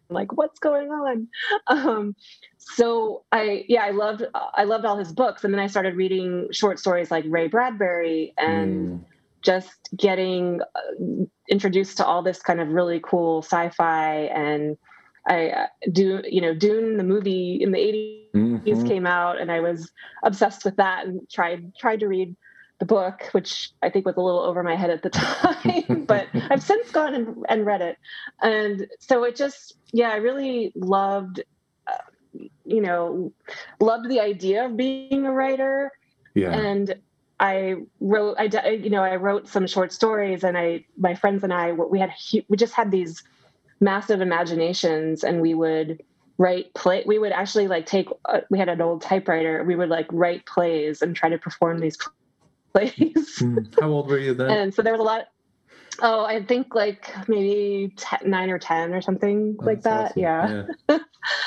like, 0.10 0.34
what's 0.34 0.60
going 0.60 0.90
on? 0.90 1.28
Um, 1.68 2.16
so 2.58 3.24
I, 3.32 3.66
yeah, 3.68 3.84
I 3.84 3.92
loved, 3.92 4.24
I 4.34 4.64
loved 4.64 4.86
all 4.86 4.98
his 4.98 5.12
books. 5.12 5.44
And 5.44 5.54
then 5.54 5.60
I 5.60 5.68
started 5.68 5.96
reading 5.96 6.48
short 6.52 6.80
stories 6.80 7.12
like 7.12 7.26
Ray 7.28 7.48
Bradbury 7.48 8.34
and 8.38 9.00
mm. 9.00 9.06
just 9.42 9.90
getting 9.96 10.62
uh, 10.76 11.26
introduced 11.50 11.98
to 11.98 12.06
all 12.06 12.22
this 12.22 12.42
kind 12.42 12.62
of 12.62 12.70
really 12.70 13.00
cool 13.04 13.42
sci-fi 13.42 14.30
and 14.34 14.78
I 15.30 15.50
uh, 15.50 15.68
do, 15.92 16.22
you 16.24 16.40
know, 16.40 16.54
Dune, 16.54 16.96
the 16.96 17.04
movie 17.04 17.58
in 17.62 17.74
the 17.74 17.80
80s 17.80 18.64
mm-hmm. 18.64 18.88
came 18.88 19.06
out 19.06 19.42
and 19.42 19.52
I 19.52 19.60
was 19.60 19.92
obsessed 20.24 20.64
with 20.64 20.78
that 20.78 21.06
and 21.06 21.20
tried, 21.30 21.76
tried 21.76 22.00
to 22.00 22.08
read 22.08 22.34
the 22.80 22.86
book, 22.86 23.30
which 23.32 23.72
I 23.82 23.90
think 23.90 24.06
was 24.06 24.18
a 24.18 24.22
little 24.22 24.42
over 24.42 24.62
my 24.62 24.76
head 24.76 24.90
at 24.90 25.02
the 25.02 25.10
time, 25.10 26.06
but 26.06 26.28
I've 26.50 26.62
since 26.62 26.92
gone 26.92 27.16
and, 27.16 27.46
and, 27.50 27.66
read 27.66 27.82
it. 27.82 27.98
And 28.42 28.88
so 29.00 29.24
it 29.24 29.36
just, 29.36 29.76
yeah, 29.92 30.10
I 30.10 30.18
really 30.18 30.72
loved, 30.76 31.42
uh, 31.88 32.42
you 32.66 32.82
know, 32.82 33.34
loved 33.80 34.10
the 34.10 34.20
idea 34.20 34.66
of 34.66 34.78
being 34.78 35.26
a 35.26 35.32
writer. 35.32 35.92
Yeah. 36.36 36.52
And 36.52 36.96
I 37.40 37.76
wrote, 38.00 38.38
I, 38.38 38.70
you 38.70 38.92
know, 38.92 39.04
I 39.04 39.16
wrote 39.16 39.48
some 39.48 39.66
short 39.66 39.92
stories 39.92 40.44
and 40.44 40.58
I, 40.58 40.86
my 40.98 41.16
friends 41.16 41.44
and 41.44 41.54
I, 41.54 41.72
we 41.72 42.00
had, 42.00 42.12
we 42.48 42.58
just 42.58 42.74
had 42.74 42.92
these 42.92 43.24
massive 43.80 44.22
imaginations 44.22 45.24
and 45.24 45.42
we 45.42 45.54
would 45.54 46.04
write 46.40 46.72
play 46.76 47.04
we 47.08 47.18
would 47.18 47.32
actually 47.32 47.68
like 47.68 47.88
take 47.88 48.08
uh, 48.26 48.42
we 48.52 48.60
had 48.60 48.70
an 48.70 48.80
old 48.80 49.02
typewriter 49.02 49.64
we 49.64 49.76
would 49.76 49.90
like 49.90 50.06
write 50.12 50.46
plays 50.46 51.02
and 51.02 51.16
try 51.16 51.30
to 51.30 51.38
perform 51.38 51.80
these 51.80 51.98
plays 52.78 53.40
mm. 53.40 53.80
how 53.80 53.88
old 53.88 54.08
were 54.08 54.20
you 54.20 54.34
then 54.34 54.50
and 54.50 54.74
so 54.74 54.82
there 54.82 54.94
was 54.94 55.00
a 55.00 55.04
lot 55.04 55.28
oh 56.02 56.26
i 56.26 56.44
think 56.44 56.76
like 56.76 57.14
maybe 57.28 57.94
10, 57.96 58.20
9 58.30 58.50
or 58.50 58.60
10 58.60 58.94
or 58.94 59.02
something 59.02 59.58
oh, 59.60 59.66
like 59.66 59.82
that 59.82 60.12
awesome. 60.12 60.22
yeah, 60.22 60.64
yeah. 60.90 60.98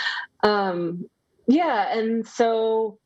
um 0.43 1.09
yeah 1.47 1.97
and 1.97 2.27
so 2.27 2.99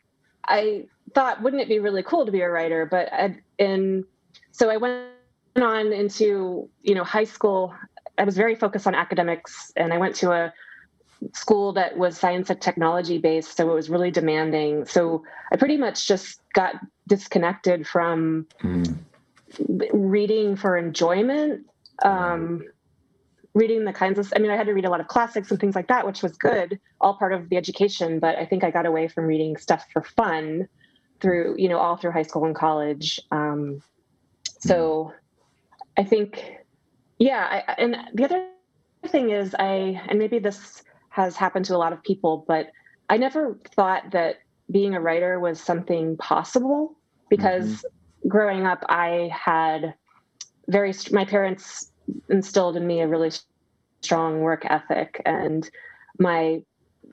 i 0.47 0.85
thought 1.15 1.43
wouldn't 1.43 1.63
it 1.63 1.69
be 1.69 1.79
really 1.79 2.03
cool 2.03 2.27
to 2.27 2.33
be 2.33 2.41
a 2.41 2.49
writer 2.49 2.87
but 2.87 3.13
I, 3.13 3.37
in 3.59 4.05
so 4.53 4.71
i 4.71 4.77
went 4.77 5.11
on 5.57 5.93
into 5.93 6.69
you 6.83 6.95
know 6.95 7.05
high 7.05 7.25
school 7.25 7.75
I 8.19 8.25
was 8.25 8.37
very 8.37 8.55
focused 8.55 8.87
on 8.87 8.95
academics, 8.95 9.73
and 9.77 9.93
I 9.93 9.99
went 9.99 10.15
to 10.17 10.33
a 10.33 10.53
school 11.33 11.73
that 11.75 11.97
was 11.97 12.19
science 12.19 12.51
and 12.51 12.61
technology 12.61 13.19
based, 13.19 13.57
so 13.57 13.71
it 13.71 13.75
was 13.75 13.89
really 13.89 14.11
demanding. 14.11 14.85
So 14.85 15.25
I 15.53 15.57
pretty 15.57 15.77
much 15.77 16.07
just 16.07 16.41
got 16.53 16.75
disconnected 17.09 17.87
from 17.87 18.47
mm. 18.63 18.99
reading 19.93 20.57
for 20.57 20.77
enjoyment. 20.77 21.67
Um, 22.05 22.65
reading 23.55 23.85
the 23.85 23.93
kinds 23.93 24.19
of 24.19 24.33
i 24.37 24.39
mean 24.39 24.51
i 24.51 24.57
had 24.57 24.67
to 24.67 24.75
read 24.75 24.85
a 24.85 24.91
lot 24.91 25.01
of 25.01 25.07
classics 25.07 25.51
and 25.51 25.61
things 25.61 25.75
like 25.75 25.87
that 25.87 26.05
which 26.05 26.23
was 26.23 26.37
good 26.37 26.79
all 27.01 27.15
part 27.15 27.33
of 27.33 27.49
the 27.49 27.57
education 27.57 28.19
but 28.19 28.37
i 28.37 28.45
think 28.45 28.65
i 28.65 28.71
got 28.71 28.85
away 28.85 29.07
from 29.09 29.25
reading 29.25 29.57
stuff 29.57 29.87
for 29.93 30.03
fun 30.03 30.69
through 31.21 31.55
you 31.57 31.69
know 31.69 31.79
all 31.79 31.97
through 31.97 32.11
high 32.11 32.23
school 32.23 32.45
and 32.45 32.55
college 32.55 33.21
um, 33.31 33.81
so 34.61 35.13
i 35.97 36.03
think 36.03 36.57
yeah 37.19 37.63
I, 37.69 37.75
and 37.79 37.97
the 38.13 38.25
other 38.25 38.49
thing 39.07 39.31
is 39.31 39.55
i 39.59 40.03
and 40.09 40.19
maybe 40.19 40.39
this 40.39 40.83
has 41.15 41.37
happened 41.37 41.65
to 41.65 41.75
a 41.75 41.79
lot 41.79 41.93
of 41.93 42.03
people 42.03 42.45
but 42.49 42.71
i 43.09 43.17
never 43.17 43.59
thought 43.77 44.11
that 44.11 44.37
being 44.71 44.95
a 44.95 45.01
writer 45.01 45.39
was 45.39 45.61
something 45.61 46.17
possible 46.17 46.97
because 47.29 47.67
mm-hmm. 47.67 48.29
growing 48.29 48.67
up 48.67 48.85
i 48.89 49.31
had 49.33 49.95
very 50.69 50.93
my 51.13 51.25
parents 51.25 51.93
instilled 52.29 52.77
in 52.77 52.87
me 52.87 53.01
a 53.01 53.09
really 53.09 53.31
strong 54.03 54.41
work 54.41 54.65
ethic 54.67 55.23
and 55.25 55.71
my 56.19 56.61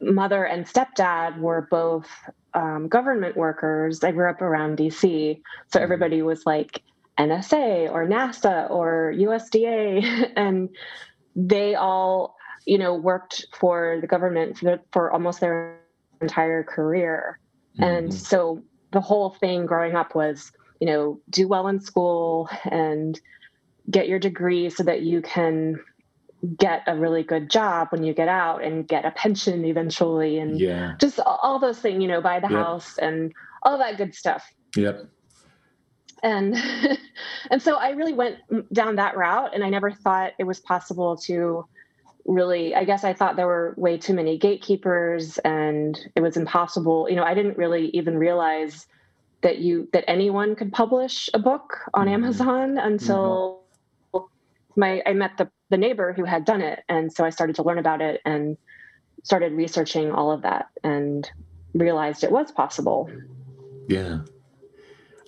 mother 0.01 0.43
and 0.45 0.65
stepdad 0.65 1.37
were 1.39 1.67
both 1.69 2.09
um, 2.53 2.87
government 2.87 3.37
workers 3.37 4.03
i 4.03 4.11
grew 4.11 4.29
up 4.29 4.41
around 4.41 4.77
dc 4.77 4.99
so 5.01 5.07
mm-hmm. 5.07 5.83
everybody 5.83 6.21
was 6.21 6.45
like 6.45 6.81
NSA 7.21 7.91
or 7.91 8.07
NASA 8.07 8.69
or 8.69 9.13
USDA, 9.15 10.31
and 10.35 10.69
they 11.35 11.75
all, 11.75 12.35
you 12.65 12.77
know, 12.77 12.93
worked 12.93 13.45
for 13.57 13.97
the 14.01 14.07
government 14.07 14.57
for, 14.57 14.79
for 14.91 15.11
almost 15.11 15.39
their 15.39 15.79
entire 16.21 16.63
career. 16.63 17.39
Mm-hmm. 17.73 17.83
And 17.83 18.13
so 18.13 18.61
the 18.91 19.01
whole 19.01 19.31
thing 19.31 19.65
growing 19.65 19.95
up 19.95 20.15
was, 20.15 20.51
you 20.79 20.87
know, 20.87 21.19
do 21.29 21.47
well 21.47 21.67
in 21.67 21.79
school 21.79 22.49
and 22.65 23.19
get 23.89 24.07
your 24.07 24.19
degree 24.19 24.69
so 24.69 24.83
that 24.83 25.01
you 25.01 25.21
can 25.21 25.79
get 26.57 26.83
a 26.87 26.95
really 26.95 27.23
good 27.23 27.49
job 27.49 27.89
when 27.91 28.03
you 28.03 28.13
get 28.13 28.27
out 28.27 28.63
and 28.63 28.87
get 28.87 29.05
a 29.05 29.11
pension 29.11 29.63
eventually 29.65 30.39
and 30.39 30.59
yeah. 30.59 30.93
just 30.99 31.19
all 31.19 31.59
those 31.59 31.79
things, 31.79 32.01
you 32.01 32.07
know, 32.07 32.21
buy 32.21 32.39
the 32.39 32.49
yep. 32.49 32.59
house 32.59 32.97
and 32.97 33.31
all 33.63 33.77
that 33.77 33.97
good 33.97 34.15
stuff. 34.15 34.51
Yep 34.75 35.07
and 36.23 36.55
and 37.51 37.61
so 37.61 37.75
i 37.77 37.89
really 37.91 38.13
went 38.13 38.37
down 38.71 38.95
that 38.95 39.17
route 39.17 39.53
and 39.53 39.63
i 39.63 39.69
never 39.69 39.91
thought 39.91 40.33
it 40.39 40.43
was 40.43 40.59
possible 40.59 41.17
to 41.17 41.65
really 42.25 42.75
i 42.75 42.83
guess 42.83 43.03
i 43.03 43.13
thought 43.13 43.35
there 43.35 43.47
were 43.47 43.73
way 43.77 43.97
too 43.97 44.13
many 44.13 44.37
gatekeepers 44.37 45.37
and 45.39 45.99
it 46.15 46.21
was 46.21 46.37
impossible 46.37 47.07
you 47.09 47.15
know 47.15 47.23
i 47.23 47.33
didn't 47.33 47.57
really 47.57 47.87
even 47.89 48.17
realize 48.17 48.87
that 49.41 49.57
you 49.57 49.87
that 49.93 50.03
anyone 50.07 50.55
could 50.55 50.71
publish 50.71 51.29
a 51.33 51.39
book 51.39 51.77
on 51.93 52.05
mm-hmm. 52.05 52.15
amazon 52.15 52.77
until 52.77 53.63
mm-hmm. 54.13 54.25
my 54.79 55.01
i 55.05 55.13
met 55.13 55.37
the 55.37 55.49
the 55.69 55.77
neighbor 55.77 56.13
who 56.13 56.23
had 56.23 56.45
done 56.45 56.61
it 56.61 56.83
and 56.89 57.11
so 57.11 57.25
i 57.25 57.29
started 57.29 57.55
to 57.55 57.63
learn 57.63 57.77
about 57.77 58.01
it 58.01 58.21
and 58.25 58.57
started 59.23 59.53
researching 59.53 60.11
all 60.11 60.31
of 60.31 60.41
that 60.41 60.67
and 60.83 61.31
realized 61.73 62.23
it 62.23 62.31
was 62.31 62.51
possible 62.51 63.09
yeah 63.87 64.19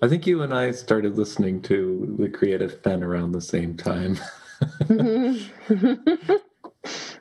I 0.02 0.10
think 0.10 0.28
you 0.28 0.42
and 0.42 0.54
I 0.54 0.72
started 0.72 1.18
listening 1.18 1.62
to 1.62 2.14
the 2.20 2.28
Creative 2.28 2.84
Penn 2.84 3.04
around 3.04 3.32
the 3.32 3.40
same 3.40 3.78
time. 3.78 4.18
mm-hmm. 4.84 6.34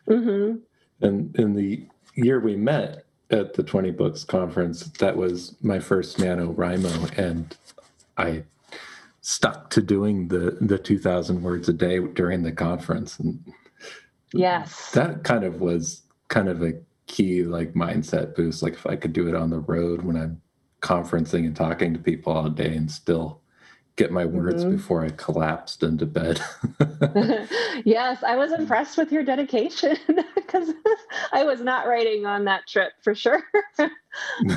mm-hmm. 0.08 0.56
And 1.00 1.36
in 1.36 1.54
the 1.54 1.86
year 2.14 2.40
we 2.40 2.56
met 2.56 3.04
at 3.30 3.54
the 3.54 3.62
20 3.62 3.90
Books 3.92 4.24
Conference, 4.24 4.84
that 4.98 5.16
was 5.16 5.56
my 5.62 5.80
first 5.80 6.18
NaNoWriMo. 6.18 7.18
And 7.18 7.56
I 8.16 8.44
stuck 9.20 9.70
to 9.70 9.80
doing 9.80 10.28
the, 10.28 10.56
the 10.60 10.78
2,000 10.78 11.42
words 11.42 11.68
a 11.68 11.72
day 11.72 11.98
during 11.98 12.42
the 12.42 12.52
conference. 12.52 13.18
And 13.18 13.42
yes. 14.32 14.90
That 14.92 15.24
kind 15.24 15.44
of 15.44 15.60
was 15.60 16.02
kind 16.28 16.48
of 16.48 16.62
a 16.62 16.74
key 17.06 17.42
like 17.42 17.74
mindset 17.74 18.34
boost. 18.34 18.62
Like 18.62 18.74
if 18.74 18.86
I 18.86 18.96
could 18.96 19.12
do 19.12 19.28
it 19.28 19.34
on 19.34 19.50
the 19.50 19.60
road 19.60 20.02
when 20.02 20.16
I'm 20.16 20.40
conferencing 20.80 21.46
and 21.46 21.54
talking 21.54 21.92
to 21.92 22.00
people 22.00 22.32
all 22.32 22.48
day 22.48 22.74
and 22.74 22.90
still 22.90 23.41
get 23.96 24.10
my 24.10 24.24
words 24.24 24.64
mm-hmm. 24.64 24.76
before 24.76 25.04
I 25.04 25.10
collapsed 25.10 25.82
into 25.82 26.06
bed. 26.06 26.40
yes, 27.84 28.22
I 28.22 28.36
was 28.36 28.52
impressed 28.58 28.96
with 28.96 29.12
your 29.12 29.22
dedication 29.22 29.96
because 30.34 30.72
I 31.32 31.44
was 31.44 31.60
not 31.60 31.86
writing 31.86 32.26
on 32.26 32.44
that 32.46 32.66
trip 32.66 32.92
for 33.02 33.14
sure. 33.14 33.42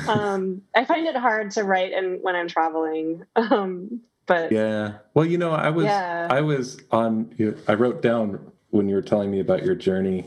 um, 0.08 0.62
I 0.74 0.84
find 0.84 1.06
it 1.06 1.16
hard 1.16 1.50
to 1.52 1.64
write 1.64 1.92
and 1.92 2.22
when 2.22 2.34
I'm 2.34 2.48
traveling. 2.48 3.24
Um, 3.36 4.00
but 4.26 4.50
yeah, 4.50 4.94
well, 5.14 5.24
you 5.24 5.38
know, 5.38 5.52
I 5.52 5.70
was 5.70 5.84
yeah. 5.84 6.26
I 6.28 6.40
was 6.40 6.80
on. 6.90 7.32
You 7.36 7.52
know, 7.52 7.56
I 7.68 7.74
wrote 7.74 8.02
down 8.02 8.50
when 8.70 8.88
you 8.88 8.96
were 8.96 9.02
telling 9.02 9.30
me 9.30 9.38
about 9.38 9.64
your 9.64 9.76
journey 9.76 10.26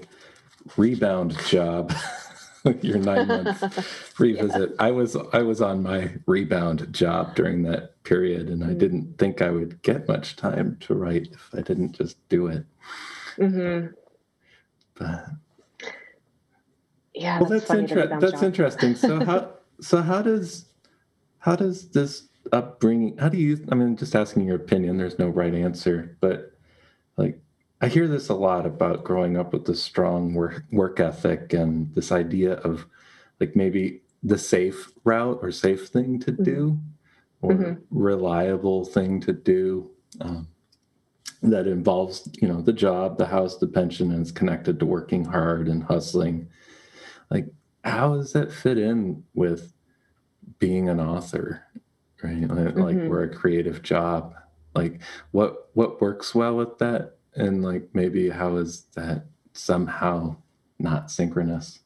rebound 0.77 1.37
job. 1.47 1.93
your 2.81 2.97
nine 2.99 3.27
month 3.27 4.13
revisit. 4.19 4.69
Yeah. 4.71 4.75
I 4.79 4.91
was 4.91 5.15
I 5.33 5.41
was 5.41 5.61
on 5.61 5.83
my 5.83 6.11
rebound 6.25 6.91
job 6.93 7.35
during 7.35 7.63
that 7.63 8.01
period, 8.03 8.49
and 8.49 8.61
mm-hmm. 8.61 8.71
I 8.71 8.73
didn't 8.73 9.17
think 9.17 9.41
I 9.41 9.49
would 9.49 9.81
get 9.81 10.07
much 10.07 10.35
time 10.35 10.77
to 10.81 10.93
write 10.93 11.29
if 11.31 11.49
I 11.53 11.61
didn't 11.61 11.93
just 11.93 12.17
do 12.29 12.47
it. 12.47 12.65
Mm-hmm. 13.38 13.88
But 14.95 15.25
yeah, 17.13 17.39
Well, 17.39 17.49
that's 17.49 17.67
that's 17.67 17.67
funny 17.67 17.88
that 17.88 17.95
we 17.95 18.15
inter- 18.15 18.19
that's 18.19 18.43
interesting. 18.43 18.95
So 18.95 19.23
how 19.23 19.53
so 19.81 20.01
how 20.01 20.21
does 20.21 20.65
how 21.39 21.55
does 21.55 21.89
this 21.89 22.27
upbringing? 22.51 23.17
How 23.17 23.29
do 23.29 23.38
you? 23.38 23.65
I 23.71 23.75
mean, 23.75 23.95
just 23.95 24.15
asking 24.15 24.45
your 24.45 24.55
opinion. 24.55 24.97
There's 24.97 25.19
no 25.19 25.29
right 25.29 25.53
answer, 25.53 26.17
but 26.21 26.53
like 27.17 27.41
I 27.81 27.88
hear 27.88 28.07
this 28.07 28.29
a 28.29 28.33
lot 28.33 28.65
about 28.65 29.03
growing 29.03 29.38
up 29.38 29.53
with 29.53 29.65
this 29.65 29.81
strong 29.81 30.33
work 30.33 30.63
work 30.71 31.00
ethic 31.00 31.53
and 31.53 31.93
this 31.95 32.12
idea 32.12 32.53
of 32.55 32.86
like 33.39 33.55
maybe 33.55 34.01
the 34.21 34.38
safe 34.38 34.91
route 35.05 35.39
or 35.41 35.51
safe 35.51 35.88
thing 35.88 36.19
to 36.19 36.31
do 36.31 36.77
or 37.41 37.53
Mhm. 37.53 37.81
reliable 37.89 38.83
thing 38.83 39.21
to 39.21 39.31
do 39.31 39.91
um, 40.19 40.48
that 41.41 41.67
involves 41.67 42.29
you 42.41 42.50
know 42.50 42.62
the 42.62 42.74
job 42.74 43.17
the 43.17 43.25
house 43.27 43.57
the 43.57 43.67
pension 43.67 44.12
and 44.12 44.24
is 44.24 44.31
connected 44.31 44.77
to 44.79 44.86
working 44.86 45.24
hard 45.24 45.69
and 45.69 45.83
hustling. 45.83 46.50
Like 47.31 47.48
how 47.86 48.15
does 48.17 48.33
that 48.33 48.51
fit 48.51 48.77
in 48.77 49.24
with 49.36 49.71
being 50.59 50.89
an 50.89 51.00
author 51.00 51.63
right? 52.24 52.41
Like, 52.50 52.75
like 52.75 52.98
Mhm. 52.98 53.07
we're 53.09 53.24
a 53.24 53.33
creative 53.33 53.81
job? 53.83 54.36
Like 54.75 55.01
what 55.31 55.69
what 55.75 56.01
works 56.01 56.36
well 56.36 56.57
with 56.57 56.77
that 56.79 57.18
and 57.36 57.63
like 57.63 57.88
maybe 57.93 58.29
how 58.29 58.55
is 58.57 58.86
that 58.95 59.25
somehow 59.53 60.36
not 60.79 61.12
synchronous 61.12 61.79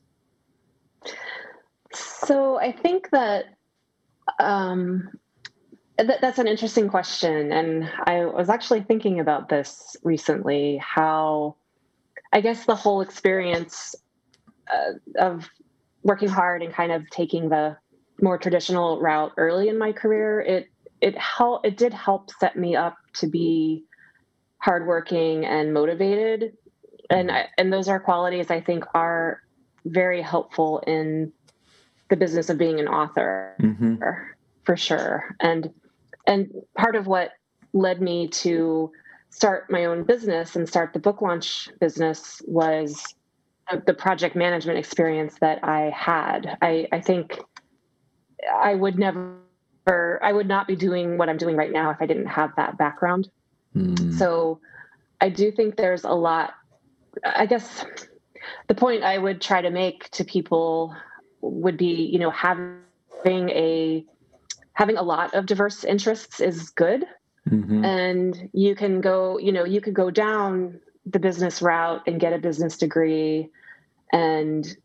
So 1.94 2.58
I 2.58 2.72
think 2.72 3.10
that 3.12 3.46
um, 4.40 5.10
that 5.98 6.22
that's 6.22 6.40
an 6.40 6.48
interesting 6.48 6.90
question, 6.90 7.52
and 7.52 7.92
I 8.06 8.26
was 8.26 8.50
actually 8.50 8.82
thinking 8.82 9.20
about 9.20 9.50
this 9.50 9.96
recently. 10.04 10.78
How 10.78 11.56
I 12.32 12.42
guess 12.42 12.66
the 12.66 12.76
whole 12.76 13.02
experience 13.02 13.96
uh, 14.72 14.94
of 15.20 15.50
working 16.04 16.30
hard 16.30 16.64
and 16.64 16.74
kind 16.74 16.92
of 16.92 17.10
taking 17.10 17.50
the 17.50 17.78
more 18.22 18.38
traditional 18.38 19.00
route 19.02 19.34
early 19.38 19.70
in 19.70 19.78
my 19.78 19.92
career 19.92 20.40
it 20.40 20.68
it 21.02 21.18
help 21.18 21.66
it 21.66 21.78
did 21.78 21.94
help 21.94 22.30
set 22.40 22.56
me 22.56 22.76
up 22.76 22.96
to 23.14 23.28
be 23.28 23.84
hardworking 24.64 25.46
and 25.46 25.74
motivated 25.74 26.58
and 27.10 27.30
I, 27.30 27.48
and 27.58 27.72
those 27.72 27.90
are 27.90 28.00
qualities 28.00 28.50
I 28.50 28.62
think 28.62 28.86
are 28.94 29.42
very 29.86 30.22
helpful 30.22 30.80
in 30.88 31.34
the 32.10 32.16
business 32.16 32.50
of 32.50 32.58
being 32.58 32.80
an 32.80 32.88
author 32.88 33.56
mm-hmm. 33.60 33.96
for 34.64 34.78
sure 34.78 35.36
and 35.42 35.70
and 36.26 36.50
part 36.78 36.96
of 36.96 37.08
what 37.08 37.32
led 37.74 38.02
me 38.02 38.30
to 38.30 38.92
start 39.30 39.70
my 39.70 39.86
own 39.86 40.04
business 40.04 40.56
and 40.56 40.68
start 40.70 40.94
the 40.94 41.00
book 41.00 41.22
launch 41.22 41.68
business 41.80 42.42
was 42.46 43.16
the 43.86 43.94
project 43.94 44.36
management 44.36 44.78
experience 44.78 45.36
that 45.42 45.64
I 45.64 45.92
had. 45.96 46.58
I, 46.62 46.88
I 46.92 47.02
think 47.02 47.40
I 48.54 48.76
would 48.76 49.00
never, 49.00 49.40
I 50.22 50.32
would 50.32 50.48
not 50.48 50.68
be 50.68 50.76
doing 50.76 51.18
what 51.18 51.30
I'm 51.30 51.38
doing 51.38 51.56
right 51.56 51.72
now 51.72 51.90
if 51.90 51.98
I 52.00 52.06
didn't 52.06 52.28
have 52.28 52.52
that 52.58 52.78
background. 52.78 53.30
Mm 53.76 54.14
So 54.14 54.60
I 55.22 55.30
do 55.30 55.52
think 55.52 55.76
there's 55.78 56.04
a 56.04 56.12
lot, 56.14 56.54
I 57.26 57.46
guess 57.46 57.86
the 58.68 58.76
point 58.76 59.04
I 59.04 59.18
would 59.18 59.42
try 59.42 59.62
to 59.62 59.70
make 59.72 60.10
to 60.12 60.24
people 60.26 60.96
would 61.42 61.78
be, 61.78 62.10
you 62.12 62.20
know, 62.20 62.32
having 62.32 62.80
a, 63.00 63.50
having 64.16 64.52
a 64.52 64.54
lot 64.54 64.86
of 64.86 65.02
diverse 65.02 65.84
interests 65.84 66.04
is 66.04 66.70
good 66.70 67.06
Mhm. 67.50 67.84
and 67.84 68.50
you 68.54 68.76
can 68.76 69.02
go 69.02 69.38
you 69.38 69.52
know 69.52 69.64
you 69.64 69.80
could 69.82 69.94
go 69.94 70.10
down 70.10 70.80
the 71.06 71.20
business 71.20 71.62
route 71.62 72.02
and 72.08 72.20
get 72.20 72.34
a 72.34 72.40
business 72.40 72.78
degree 72.78 73.50
and 74.12 74.78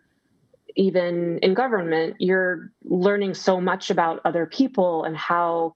even 0.76 1.38
in 1.40 1.54
government 1.54 2.16
you're 2.20 2.72
learning 2.86 3.34
so 3.34 3.60
much 3.60 3.90
about 3.90 4.22
other 4.24 4.46
people 4.46 5.04
and 5.04 5.18
how 5.18 5.74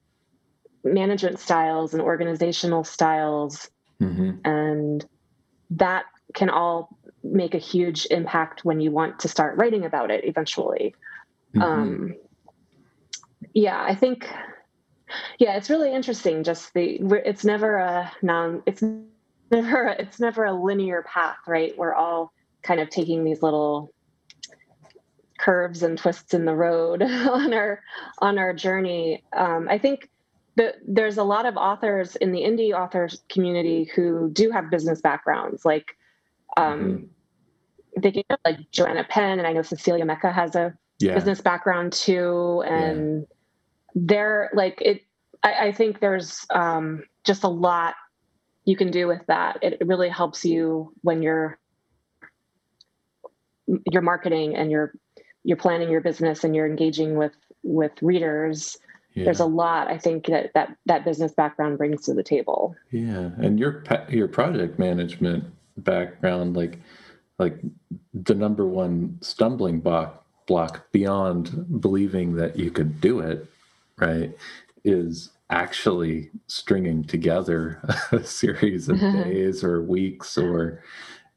management 0.83 1.39
styles 1.39 1.93
and 1.93 2.01
organizational 2.01 2.83
styles 2.83 3.69
Mhm. 4.01 4.39
and 4.45 5.05
that 5.71 6.05
can 6.33 6.49
all 6.49 6.97
make 7.23 7.55
a 7.55 7.59
huge 7.59 8.07
impact 8.11 8.63
when 8.63 8.79
you 8.79 8.91
want 8.91 9.19
to 9.19 9.27
start 9.27 9.57
writing 9.57 9.83
about 9.83 10.11
it 10.11 10.23
eventually 10.25 10.93
Mhm. 11.55 11.63
um 11.63 12.15
yeah 13.53 13.83
i 13.83 13.95
think 13.95 14.29
yeah 15.39 15.55
it's 15.55 15.69
really 15.69 15.93
interesting 15.93 16.43
just 16.43 16.73
the 16.73 16.99
it's 17.25 17.43
never 17.43 17.77
a 17.77 18.11
non 18.21 18.63
it's 18.65 18.83
never 19.61 19.87
it's 19.87 20.19
never 20.19 20.45
a 20.45 20.53
linear 20.53 21.03
path 21.03 21.37
right? 21.47 21.77
We're 21.77 21.93
all 21.93 22.33
kind 22.63 22.79
of 22.79 22.89
taking 22.89 23.23
these 23.23 23.41
little 23.41 23.93
curves 25.37 25.83
and 25.83 25.97
twists 25.97 26.33
in 26.33 26.45
the 26.45 26.55
road 26.55 27.01
on 27.03 27.53
our 27.53 27.81
on 28.19 28.37
our 28.37 28.53
journey. 28.53 29.23
Um, 29.33 29.67
i 29.69 29.77
think 29.77 30.09
that 30.55 30.75
there's 30.87 31.17
a 31.17 31.23
lot 31.23 31.45
of 31.45 31.57
authors 31.57 32.15
in 32.15 32.31
the 32.31 32.39
indie 32.39 32.73
authors 32.73 33.21
community 33.29 33.89
who 33.95 34.29
do 34.31 34.51
have 34.51 34.69
business 34.69 35.01
backgrounds 35.01 35.65
like 35.65 35.97
um, 36.57 37.09
thinking 38.01 38.23
of 38.29 38.39
like 38.45 38.59
joanna 38.71 39.05
penn 39.09 39.39
and 39.39 39.47
i 39.47 39.53
know 39.53 39.61
cecelia 39.61 40.05
mecca 40.05 40.31
has 40.31 40.55
a 40.55 40.73
yeah. 40.99 41.13
business 41.13 41.41
background 41.41 41.91
too 41.91 42.63
and 42.65 43.27
they're 43.95 44.49
like 44.53 44.81
it 44.81 45.01
I, 45.43 45.67
I 45.67 45.71
think 45.71 45.99
there's 45.99 46.45
um, 46.49 47.03
just 47.23 47.43
a 47.43 47.49
lot 47.49 47.95
you 48.65 48.75
can 48.75 48.91
do 48.91 49.07
with 49.07 49.25
that 49.27 49.59
it 49.61 49.77
really 49.85 50.09
helps 50.09 50.43
you 50.45 50.93
when 51.01 51.21
you're 51.21 51.57
you're 53.91 54.01
marketing 54.01 54.55
and 54.55 54.69
you're 54.71 54.93
you're 55.43 55.57
planning 55.57 55.89
your 55.89 56.01
business 56.01 56.43
and 56.43 56.55
you're 56.55 56.67
engaging 56.67 57.15
with 57.15 57.35
with 57.63 57.91
readers 58.01 58.77
yeah. 59.13 59.23
there's 59.25 59.39
a 59.39 59.45
lot 59.45 59.87
i 59.87 59.97
think 59.97 60.27
that 60.27 60.51
that 60.53 60.75
that 60.85 61.05
business 61.05 61.31
background 61.31 61.77
brings 61.77 62.03
to 62.05 62.13
the 62.13 62.23
table 62.23 62.75
Yeah, 62.91 63.31
and 63.37 63.59
your 63.59 63.83
your 64.09 64.27
project 64.27 64.77
management 64.77 65.45
background, 65.77 66.55
like 66.55 66.79
like 67.37 67.59
the 68.13 68.35
number 68.35 68.65
one 68.65 69.17
stumbling 69.21 69.79
block 69.79 70.25
block 70.47 70.91
beyond 70.91 71.81
believing 71.81 72.35
that 72.35 72.57
you 72.57 72.71
could 72.71 73.01
do 73.01 73.19
it, 73.19 73.47
right, 73.97 74.35
is 74.83 75.31
actually 75.49 76.31
stringing 76.47 77.03
together 77.03 77.81
a 78.11 78.23
series 78.25 78.89
of 78.89 78.99
days 79.11 79.63
or 79.63 79.81
weeks 79.83 80.37
or 80.37 80.83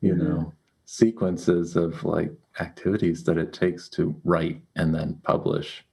you 0.03 0.15
Mhm. 0.15 0.19
know 0.19 0.55
sequences 0.87 1.77
of 1.77 2.05
like 2.05 2.33
activities 2.61 3.25
that 3.25 3.39
it 3.39 3.53
takes 3.53 3.89
to 3.91 4.21
write 4.25 4.63
and 4.77 4.95
then 4.95 5.21
publish 5.25 5.85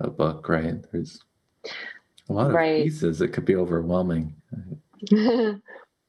a 0.00 0.10
book, 0.10 0.48
right? 0.48 0.84
There's 0.92 1.20
a 2.28 2.32
lot 2.32 2.50
of 2.50 2.54
Right. 2.54 2.76
pieces. 2.76 3.22
It 3.22 3.28
could 3.28 3.44
be 3.46 3.56
overwhelming. 3.56 4.34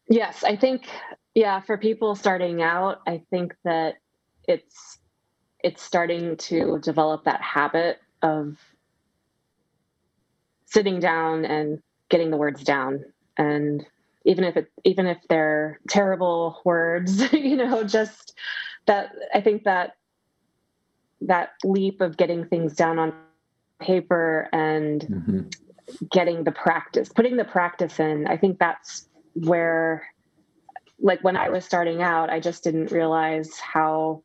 yes 0.09 0.43
i 0.43 0.55
think 0.55 0.87
yeah 1.35 1.59
for 1.61 1.77
people 1.77 2.15
starting 2.15 2.61
out 2.61 2.99
i 3.07 3.21
think 3.31 3.55
that 3.65 3.95
it's 4.47 4.99
it's 5.63 5.83
starting 5.83 6.37
to 6.37 6.79
develop 6.79 7.25
that 7.25 7.41
habit 7.41 7.99
of 8.23 8.57
sitting 10.71 10.99
down 10.99 11.45
and 11.45 11.79
getting 12.09 12.31
the 12.31 12.37
words 12.37 12.63
down 12.63 13.03
and 13.37 13.85
even 14.25 14.43
if 14.43 14.57
it 14.57 14.67
even 14.83 15.05
if 15.07 15.17
they're 15.29 15.79
terrible 15.89 16.61
words 16.65 17.31
you 17.33 17.55
know 17.55 17.83
just 17.83 18.33
that 18.87 19.11
i 19.33 19.41
think 19.41 19.63
that 19.63 19.91
that 21.21 21.49
leap 21.63 22.01
of 22.01 22.17
getting 22.17 22.45
things 22.45 22.75
down 22.75 22.97
on 22.99 23.13
paper 23.81 24.47
and 24.53 25.07
Mhm. 25.09 25.53
getting 26.11 26.43
the 26.43 26.51
practice 26.51 27.09
putting 27.09 27.37
the 27.37 27.45
practice 27.45 27.99
in 27.99 28.27
i 28.27 28.37
think 28.37 28.59
that's 28.59 29.07
where 29.33 30.05
like 30.99 31.23
when 31.23 31.35
i 31.37 31.49
was 31.49 31.65
starting 31.65 32.01
out 32.01 32.29
i 32.29 32.39
just 32.39 32.63
didn't 32.63 32.91
realize 32.91 33.57
how 33.59 34.23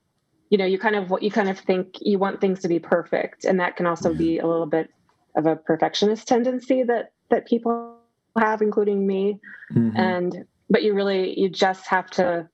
you 0.50 0.58
know 0.58 0.64
you 0.64 0.78
kind 0.78 0.96
of 0.96 1.10
what 1.10 1.22
you 1.22 1.30
kind 1.30 1.48
of 1.48 1.58
think 1.58 1.96
you 2.00 2.18
want 2.18 2.40
things 2.40 2.60
to 2.60 2.68
be 2.68 2.78
perfect 2.78 3.44
and 3.44 3.58
that 3.60 3.76
can 3.76 3.86
also 3.86 4.10
Yeah. 4.10 4.16
be 4.16 4.38
a 4.38 4.46
little 4.46 4.66
bit 4.66 4.90
of 5.36 5.46
a 5.46 5.56
perfectionist 5.56 6.26
tendency 6.28 6.82
that 6.82 7.12
that 7.30 7.46
people 7.46 7.96
have 8.38 8.62
including 8.62 9.06
me 9.06 9.40
Mhm. 9.72 9.92
and 9.96 10.44
but 10.70 10.82
you 10.82 10.94
really 10.94 11.38
you 11.38 11.48
just 11.48 11.86
have 11.86 12.10
to 12.10 12.48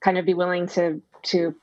kind 0.00 0.18
of 0.18 0.24
be 0.24 0.34
willing 0.34 0.66
to 0.66 1.02
to 1.24 1.54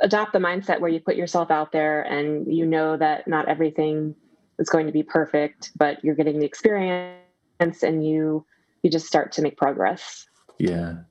adopt 0.00 0.32
the 0.32 0.38
mindset 0.38 0.80
where 0.80 0.90
you 0.90 1.00
put 1.00 1.16
yourself 1.16 1.50
out 1.50 1.72
there 1.72 2.02
and 2.02 2.46
you 2.52 2.64
know 2.64 2.96
that 2.96 3.26
not 3.26 3.48
everything 3.48 4.14
is 4.58 4.68
going 4.68 4.86
to 4.86 4.92
be 4.92 5.02
perfect 5.02 5.72
but 5.76 6.02
you're 6.04 6.14
getting 6.14 6.38
the 6.38 6.46
experience 6.46 7.82
and 7.82 8.06
you 8.06 8.44
you 8.82 8.90
just 8.90 9.06
start 9.06 9.32
to 9.32 9.42
make 9.42 9.56
progress 9.56 10.26
Yeah. 10.58 11.02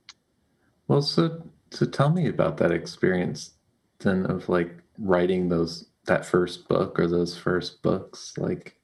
Well, 0.88 1.02
so 1.02 1.43
so 1.72 1.86
tell 1.86 2.10
me 2.10 2.28
about 2.28 2.58
that 2.58 2.72
experience 2.72 3.52
then 4.00 4.26
of 4.26 4.48
like 4.48 4.78
writing 4.98 5.50
those 5.50 5.89
that 6.06 6.26
first 6.26 6.67
book 6.70 6.98
or 7.00 7.08
those 7.08 7.38
first 7.38 7.82
books. 7.82 8.34
Like, 8.38 8.77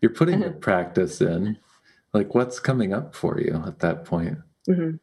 you're 0.00 0.12
putting 0.12 0.40
the 0.40 0.50
practice 0.50 1.20
in. 1.20 1.58
Like, 2.12 2.34
what's 2.34 2.60
coming 2.60 2.92
up 2.92 3.14
for 3.14 3.40
you 3.40 3.62
at 3.66 3.78
that 3.80 4.04
point? 4.04 4.38
Mm-hmm. 4.68 4.96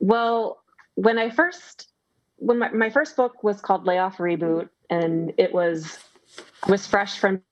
Well, 0.00 0.62
when 0.94 1.18
I 1.18 1.30
first, 1.30 1.88
when 2.36 2.58
my, 2.58 2.70
my 2.70 2.90
first 2.90 3.16
book 3.16 3.42
was 3.42 3.60
called 3.60 3.86
Layoff 3.86 4.18
Reboot, 4.18 4.68
and 4.90 5.32
it 5.38 5.52
was 5.52 5.98
was 6.68 6.86
fresh 6.86 7.18
from 7.18 7.42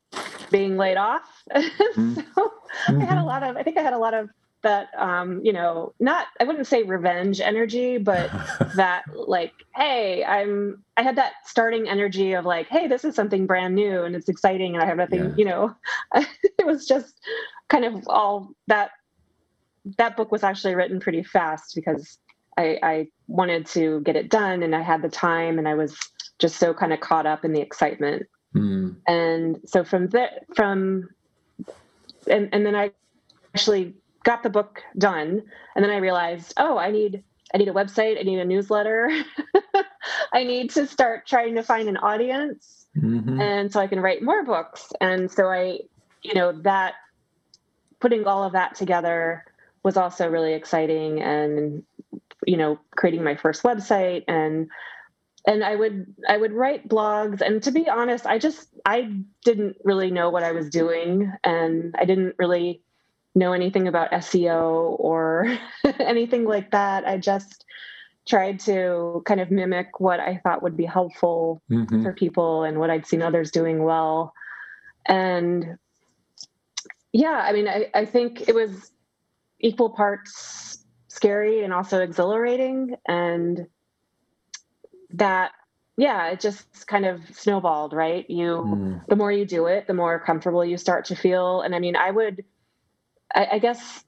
being 0.51 0.77
laid 0.77 0.97
off, 0.97 1.43
mm-hmm. 1.55 2.15
so 2.15 2.23
mm-hmm. 2.23 3.01
I 3.01 3.05
had 3.05 3.15
a 3.15 3.21
mm-hmm. 3.21 3.27
lot 3.27 3.43
of. 3.43 3.57
I 3.57 3.63
think 3.63 3.79
I 3.79 3.83
had 3.83 3.95
a 3.95 3.99
lot 3.99 4.15
of 4.15 4.29
that 4.62 4.88
um 4.99 5.40
you 5.45 5.53
know 5.53 5.92
not 6.01 6.27
i 6.40 6.45
wouldn't 6.45 6.66
say 6.66 6.83
revenge 6.83 7.40
energy 7.40 7.99
but 7.99 8.31
that 8.75 9.05
like 9.14 9.53
hey 9.75 10.25
i'm 10.25 10.83
i 10.97 11.03
had 11.03 11.16
that 11.16 11.35
starting 11.45 11.88
energy 11.88 12.33
of 12.33 12.45
like 12.45 12.66
hey 12.69 12.88
this 12.88 13.05
is 13.05 13.14
something 13.14 13.47
brand 13.47 13.75
new 13.75 14.03
and 14.03 14.16
it's 14.16 14.29
exciting 14.29 14.75
and 14.75 14.83
i 14.83 14.87
have 14.87 14.97
nothing 14.97 15.25
yeah. 15.25 15.35
you 15.37 15.45
know 15.45 15.75
it 16.14 16.66
was 16.66 16.87
just 16.87 17.21
kind 17.69 17.85
of 17.85 18.07
all 18.09 18.51
that 18.66 18.90
that 19.99 20.16
book 20.16 20.33
was 20.33 20.42
actually 20.42 20.75
written 20.75 21.01
pretty 21.01 21.23
fast 21.23 21.75
because 21.75 22.19
i 22.57 22.79
i 22.83 23.07
wanted 23.29 23.66
to 23.66 24.01
get 24.01 24.16
it 24.16 24.31
done 24.31 24.62
and 24.62 24.75
i 24.75 24.81
had 24.81 25.03
the 25.03 25.09
time 25.09 25.59
and 25.59 25.69
i 25.69 25.75
was 25.75 25.97
just 26.38 26.57
so 26.57 26.75
kind 26.75 26.92
of 26.92 27.01
caught 27.01 27.27
up 27.27 27.45
in 27.45 27.53
the 27.53 27.61
excitement 27.61 28.23
mm. 28.55 28.95
and 29.07 29.61
so 29.64 29.85
from 29.85 30.09
there 30.09 30.40
from 30.55 31.09
and 32.27 32.49
and 32.53 32.66
then 32.66 32.75
i 32.75 32.90
actually 33.55 33.95
got 34.27 34.43
the 34.43 34.51
book 34.51 34.83
done 34.99 35.41
and 35.77 35.85
then 35.85 35.91
i 35.91 35.99
realized 35.99 36.53
oh 36.57 36.77
i 36.77 36.91
need 36.91 37.23
i 37.55 37.59
need 37.59 37.69
a 37.69 37.73
website 37.73 38.19
i 38.19 38.23
need 38.23 38.41
a 38.41 38.45
newsletter. 38.45 39.11
I 40.33 40.45
need 40.45 40.71
to 40.71 40.87
start 40.87 41.27
trying 41.27 41.55
to 41.55 41.62
find 41.62 41.89
an 41.89 41.97
audience 41.97 42.87
mm-hmm. 42.97 43.41
and 43.41 43.73
so 43.73 43.81
i 43.81 43.87
can 43.87 44.01
write 44.01 44.23
more 44.23 44.45
books. 44.45 44.93
And 45.01 45.31
so 45.31 45.47
i 45.49 45.79
you 46.23 46.35
know 46.35 46.53
that 46.62 46.95
putting 48.01 48.27
all 48.27 48.45
of 48.45 48.53
that 48.53 48.75
together 48.75 49.45
was 49.83 49.97
also 49.97 50.29
really 50.29 50.55
exciting 50.55 51.21
and 51.21 51.85
you 52.47 52.57
know 52.57 52.79
creating 52.97 53.23
my 53.23 53.37
first 53.37 53.62
website. 53.62 54.25
And 54.29 54.69
and 55.47 55.62
i 55.65 55.75
would 55.75 56.15
i 56.29 56.37
would 56.37 56.53
write 56.53 56.89
blogs. 56.89 57.41
And 57.41 57.62
to 57.62 57.71
be 57.71 57.89
honest 57.89 58.27
i 58.27 58.39
just 58.39 58.69
i 58.85 59.11
didn't 59.45 59.77
really 59.85 60.11
know 60.11 60.31
what 60.31 60.43
i 60.43 60.53
was 60.53 60.69
doing 60.69 61.33
and 61.45 61.95
i 61.99 62.05
didn't 62.05 62.35
really 62.39 62.83
know 63.37 63.53
anything 63.53 63.87
about 63.87 64.11
SEO 64.11 64.96
or 64.99 65.57
anything 66.01 66.44
like 66.44 66.70
that. 66.72 67.07
I 67.07 67.18
just 67.18 67.64
tried 68.27 68.59
to 68.61 69.22
kind 69.25 69.40
of 69.40 69.51
mimic 69.51 70.01
what 70.01 70.18
I 70.18 70.40
thought 70.42 70.62
would 70.62 70.77
be 70.77 70.85
helpful 70.85 71.62
mm-hmm. 71.70 72.03
for 72.03 72.12
people 72.12 72.64
and 72.64 72.81
what 72.81 72.90
I'd 72.90 73.07
seen 73.07 73.22
others 73.22 73.53
doing 73.53 73.85
well. 73.85 74.33
And 75.07 75.79
yeah, 77.12 77.44
I 77.46 77.53
mean, 77.53 77.68
I, 77.68 77.87
I 77.94 78.05
think 78.05 78.49
it 78.49 78.55
was 78.55 78.90
equal 79.61 79.90
parts 79.90 80.85
scary 81.09 81.62
and 81.62 81.72
also 81.72 82.01
exhilarating. 82.01 82.96
And 83.07 83.66
that, 85.11 85.53
yeah, 85.96 86.29
it 86.29 86.40
just 86.40 86.87
kind 86.87 87.07
of 87.07 87.20
snowballed, 87.33 87.92
right? 87.92 88.29
You, 88.29 88.64
mm. 88.66 89.07
the 89.07 89.16
more 89.16 89.31
you 89.31 89.46
do 89.46 89.66
it, 89.66 89.87
the 89.87 89.94
more 89.94 90.18
comfortable 90.18 90.64
you 90.64 90.77
start 90.77 91.05
to 91.07 91.14
feel. 91.14 91.62
And 91.62 91.75
I 91.75 91.79
mean, 91.79 91.96
I 91.96 92.11
would, 92.11 92.44
I, 93.35 93.49
I 93.53 93.59
guess 93.59 94.05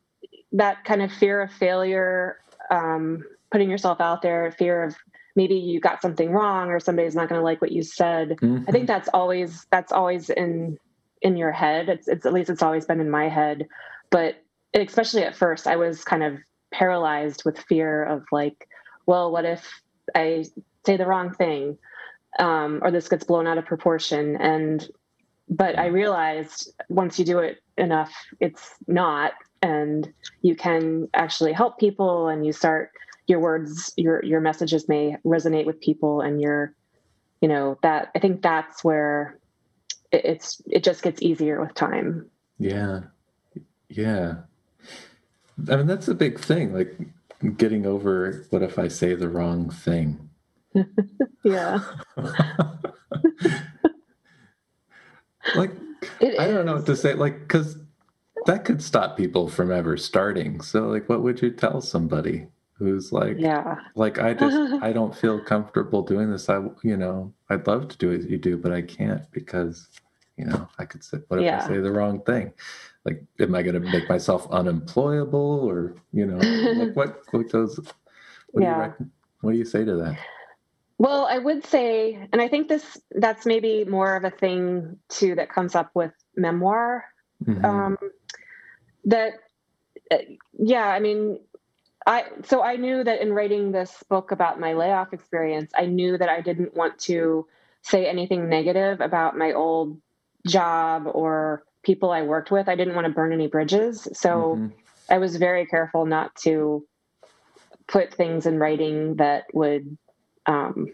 that 0.52 0.84
kind 0.84 1.02
of 1.02 1.12
fear 1.12 1.40
of 1.42 1.52
failure, 1.52 2.38
um, 2.70 3.24
putting 3.50 3.70
yourself 3.70 4.00
out 4.00 4.22
there, 4.22 4.50
fear 4.52 4.84
of 4.84 4.96
maybe 5.36 5.54
you 5.54 5.80
got 5.80 6.02
something 6.02 6.32
wrong 6.32 6.70
or 6.70 6.80
somebody's 6.80 7.14
not 7.14 7.28
going 7.28 7.38
to 7.38 7.44
like 7.44 7.60
what 7.60 7.72
you 7.72 7.82
said. 7.82 8.30
Mm-hmm. 8.30 8.64
I 8.68 8.72
think 8.72 8.86
that's 8.86 9.08
always 9.14 9.66
that's 9.70 9.92
always 9.92 10.30
in 10.30 10.78
in 11.22 11.36
your 11.36 11.52
head. 11.52 11.88
It's, 11.88 12.08
it's 12.08 12.26
at 12.26 12.32
least 12.32 12.50
it's 12.50 12.62
always 12.62 12.86
been 12.86 13.00
in 13.00 13.10
my 13.10 13.28
head, 13.28 13.68
but 14.10 14.42
especially 14.74 15.22
at 15.22 15.34
first, 15.34 15.66
I 15.66 15.76
was 15.76 16.04
kind 16.04 16.22
of 16.22 16.38
paralyzed 16.70 17.42
with 17.44 17.58
fear 17.58 18.04
of 18.04 18.24
like, 18.30 18.68
well, 19.06 19.30
what 19.30 19.44
if 19.44 19.82
I 20.14 20.44
say 20.84 20.96
the 20.96 21.06
wrong 21.06 21.32
thing, 21.32 21.78
um, 22.38 22.80
or 22.82 22.90
this 22.90 23.08
gets 23.08 23.24
blown 23.24 23.46
out 23.46 23.58
of 23.58 23.64
proportion? 23.64 24.36
And 24.36 24.86
but 25.50 25.78
I 25.78 25.86
realized 25.86 26.72
once 26.88 27.18
you 27.18 27.24
do 27.24 27.38
it 27.38 27.58
enough, 27.76 28.12
it's 28.40 28.74
not, 28.86 29.32
and 29.62 30.12
you 30.42 30.54
can 30.56 31.08
actually 31.14 31.52
help 31.52 31.78
people, 31.78 32.28
and 32.28 32.44
you 32.44 32.52
start 32.52 32.90
your 33.26 33.40
words, 33.40 33.92
your 33.96 34.24
your 34.24 34.40
messages 34.40 34.88
may 34.88 35.16
resonate 35.24 35.66
with 35.66 35.80
people, 35.80 36.20
and 36.20 36.40
you're, 36.40 36.74
you 37.40 37.48
know, 37.48 37.78
that 37.82 38.10
I 38.14 38.18
think 38.18 38.42
that's 38.42 38.84
where 38.84 39.38
it, 40.12 40.24
it's 40.24 40.62
it 40.66 40.84
just 40.84 41.02
gets 41.02 41.22
easier 41.22 41.60
with 41.60 41.74
time. 41.74 42.30
Yeah, 42.58 43.00
yeah. 43.88 44.36
I 45.70 45.76
mean, 45.76 45.86
that's 45.86 46.08
a 46.08 46.14
big 46.14 46.38
thing. 46.38 46.72
Like 46.72 46.96
getting 47.56 47.86
over 47.86 48.46
what 48.50 48.62
if 48.62 48.78
I 48.78 48.88
say 48.88 49.14
the 49.14 49.28
wrong 49.28 49.70
thing. 49.70 50.28
yeah. 51.44 51.80
like 55.54 55.72
it 56.20 56.38
I 56.38 56.46
don't 56.48 56.66
know 56.66 56.76
what 56.76 56.86
to 56.86 56.96
say. 56.96 57.14
Like, 57.14 57.40
because 57.40 57.76
that 58.46 58.64
could 58.64 58.82
stop 58.82 59.16
people 59.16 59.48
from 59.48 59.72
ever 59.72 59.96
starting. 59.96 60.60
So, 60.60 60.88
like, 60.88 61.08
what 61.08 61.22
would 61.22 61.42
you 61.42 61.50
tell 61.50 61.80
somebody 61.80 62.46
who's 62.78 63.12
like, 63.12 63.36
yeah, 63.38 63.76
like 63.94 64.18
I 64.18 64.34
just 64.34 64.56
I 64.82 64.92
don't 64.92 65.14
feel 65.14 65.40
comfortable 65.40 66.02
doing 66.02 66.30
this. 66.30 66.48
I 66.48 66.60
you 66.82 66.96
know 66.96 67.32
I'd 67.50 67.66
love 67.66 67.88
to 67.88 67.96
do 67.96 68.10
what 68.10 68.28
you 68.28 68.38
do, 68.38 68.56
but 68.56 68.72
I 68.72 68.82
can't 68.82 69.30
because 69.32 69.88
you 70.36 70.44
know 70.44 70.68
I 70.78 70.84
could 70.84 71.02
say 71.04 71.18
what 71.28 71.40
if 71.40 71.46
yeah. 71.46 71.64
I 71.64 71.68
say 71.68 71.78
the 71.78 71.92
wrong 71.92 72.20
thing? 72.22 72.52
Like, 73.04 73.22
am 73.40 73.54
I 73.54 73.62
going 73.62 73.80
to 73.80 73.80
make 73.80 74.08
myself 74.08 74.46
unemployable 74.50 75.68
or 75.68 75.94
you 76.12 76.26
know 76.26 76.36
like 76.36 76.96
what 76.96 77.22
what 77.32 77.48
does 77.48 77.80
What 78.50 78.62
yeah. 78.62 78.88
do 78.98 79.04
you? 79.04 79.10
What 79.40 79.52
do 79.52 79.58
you 79.58 79.64
say 79.64 79.84
to 79.84 79.96
that? 79.96 80.18
Well, 80.98 81.26
I 81.30 81.38
would 81.38 81.64
say, 81.64 82.18
and 82.32 82.42
I 82.42 82.48
think 82.48 82.68
this 82.68 83.00
that's 83.12 83.46
maybe 83.46 83.84
more 83.84 84.16
of 84.16 84.24
a 84.24 84.30
thing 84.30 84.98
too 85.08 85.36
that 85.36 85.48
comes 85.48 85.76
up 85.76 85.90
with 85.94 86.12
memoir. 86.36 87.04
Mm-hmm. 87.44 87.64
Um, 87.64 87.98
that, 89.04 89.34
uh, 90.10 90.16
yeah, 90.58 90.88
I 90.88 90.98
mean, 90.98 91.38
I 92.04 92.24
so 92.44 92.62
I 92.62 92.76
knew 92.76 93.04
that 93.04 93.22
in 93.22 93.32
writing 93.32 93.70
this 93.70 94.02
book 94.08 94.32
about 94.32 94.58
my 94.58 94.72
layoff 94.72 95.12
experience, 95.12 95.70
I 95.76 95.86
knew 95.86 96.18
that 96.18 96.28
I 96.28 96.40
didn't 96.40 96.74
want 96.74 96.98
to 97.00 97.46
say 97.82 98.06
anything 98.06 98.48
negative 98.48 99.00
about 99.00 99.38
my 99.38 99.52
old 99.52 100.00
job 100.48 101.04
or 101.06 101.62
people 101.84 102.10
I 102.10 102.22
worked 102.22 102.50
with. 102.50 102.68
I 102.68 102.74
didn't 102.74 102.96
want 102.96 103.06
to 103.06 103.12
burn 103.12 103.32
any 103.32 103.46
bridges, 103.46 104.08
so 104.14 104.56
mm-hmm. 104.56 104.66
I 105.08 105.18
was 105.18 105.36
very 105.36 105.64
careful 105.64 106.06
not 106.06 106.34
to 106.42 106.84
put 107.86 108.12
things 108.12 108.46
in 108.46 108.58
writing 108.58 109.16
that 109.16 109.44
would 109.52 109.96
um, 110.48 110.88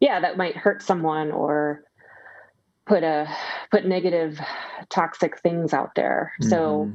yeah, 0.00 0.20
that 0.20 0.36
might 0.36 0.56
hurt 0.56 0.82
someone 0.82 1.30
or 1.30 1.84
put 2.86 3.04
a 3.04 3.28
put 3.70 3.86
negative, 3.86 4.40
toxic 4.88 5.38
things 5.40 5.72
out 5.72 5.94
there. 5.94 6.32
Mm-hmm. 6.40 6.50
So 6.50 6.92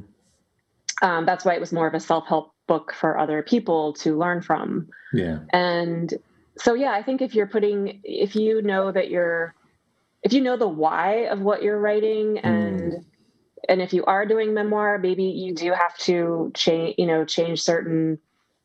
um, 1.00 1.24
that's 1.24 1.44
why 1.44 1.54
it 1.54 1.60
was 1.60 1.72
more 1.72 1.86
of 1.86 1.94
a 1.94 2.00
self 2.00 2.26
help 2.26 2.52
book 2.66 2.92
for 2.92 3.16
other 3.16 3.42
people 3.42 3.94
to 3.94 4.18
learn 4.18 4.42
from. 4.42 4.88
Yeah, 5.12 5.38
and 5.52 6.12
so 6.58 6.74
yeah, 6.74 6.92
I 6.92 7.02
think 7.02 7.22
if 7.22 7.34
you're 7.34 7.46
putting, 7.46 8.00
if 8.04 8.34
you 8.34 8.60
know 8.60 8.90
that 8.90 9.10
you're, 9.10 9.54
if 10.22 10.32
you 10.32 10.40
know 10.40 10.56
the 10.56 10.68
why 10.68 11.26
of 11.26 11.40
what 11.40 11.62
you're 11.62 11.78
writing 11.78 12.38
and 12.38 12.80
mm. 12.80 13.04
and 13.68 13.82
if 13.82 13.92
you 13.92 14.04
are 14.06 14.24
doing 14.24 14.54
memoir 14.54 14.98
maybe 14.98 15.24
you 15.24 15.54
do 15.54 15.70
have 15.72 15.96
to 15.98 16.50
change 16.54 16.94
you 16.96 17.06
know 17.06 17.26
change 17.26 17.60
certain 17.60 18.18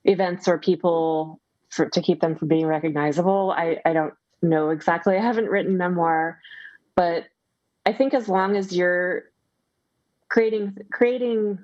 events 0.05 0.47
or 0.47 0.57
people 0.57 1.41
for, 1.69 1.89
to 1.89 2.01
keep 2.01 2.21
them 2.21 2.36
from 2.36 2.47
being 2.47 2.65
recognizable. 2.65 3.53
I, 3.55 3.79
I 3.86 3.93
don't 3.93 4.13
know 4.41 4.69
exactly. 4.69 5.15
I 5.15 5.21
haven't 5.21 5.49
written 5.49 5.77
memoir, 5.77 6.39
but 6.95 7.25
I 7.86 7.93
think 7.93 8.13
as 8.13 8.27
long 8.27 8.55
as 8.55 8.75
you're 8.75 9.23
creating 10.29 10.77
creating 10.91 11.60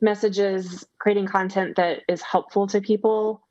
messages, 0.00 0.86
creating 0.98 1.26
content 1.26 1.76
that 1.76 2.00
is 2.08 2.22
helpful 2.22 2.66
to 2.68 2.80
people, 2.80 3.42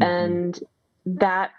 mm-hmm. 0.00 0.10
and 0.10 0.60
that, 1.06 1.50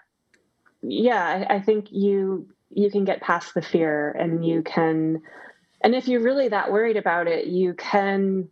yeah, 0.82 1.46
I, 1.48 1.56
I 1.56 1.60
think 1.60 1.88
you 1.90 2.48
you 2.70 2.90
can 2.90 3.04
get 3.04 3.20
past 3.20 3.54
the 3.54 3.62
fear, 3.62 4.10
and 4.12 4.44
you 4.44 4.62
can, 4.62 5.22
and 5.82 5.94
if 5.94 6.06
you're 6.06 6.22
really 6.22 6.48
that 6.48 6.70
worried 6.70 6.96
about 6.96 7.26
it, 7.26 7.46
you 7.46 7.74
can 7.74 8.48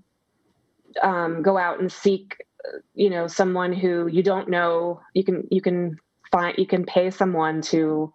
um, 1.02 1.42
go 1.42 1.56
out 1.56 1.80
and 1.80 1.90
seek 1.90 2.36
you 2.94 3.10
know 3.10 3.26
someone 3.26 3.72
who 3.72 4.06
you 4.06 4.22
don't 4.22 4.48
know 4.48 5.00
you 5.14 5.24
can 5.24 5.46
you 5.50 5.60
can 5.60 5.98
find 6.30 6.56
you 6.58 6.66
can 6.66 6.84
pay 6.84 7.10
someone 7.10 7.60
to 7.62 8.12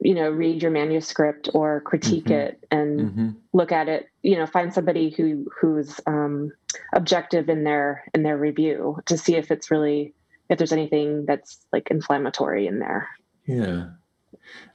you 0.00 0.14
know 0.14 0.30
read 0.30 0.62
your 0.62 0.70
manuscript 0.70 1.48
or 1.54 1.80
critique 1.80 2.24
mm-hmm. 2.24 2.48
it 2.48 2.66
and 2.70 3.00
mm-hmm. 3.00 3.30
look 3.52 3.72
at 3.72 3.88
it 3.88 4.08
you 4.22 4.36
know 4.36 4.46
find 4.46 4.72
somebody 4.72 5.10
who 5.10 5.46
who's 5.58 6.00
um, 6.06 6.52
objective 6.94 7.48
in 7.48 7.64
their 7.64 8.04
in 8.14 8.22
their 8.22 8.36
review 8.36 8.98
to 9.06 9.16
see 9.16 9.36
if 9.36 9.50
it's 9.50 9.70
really 9.70 10.12
if 10.48 10.58
there's 10.58 10.72
anything 10.72 11.24
that's 11.26 11.58
like 11.72 11.90
inflammatory 11.90 12.66
in 12.66 12.78
there 12.78 13.08
yeah 13.46 13.86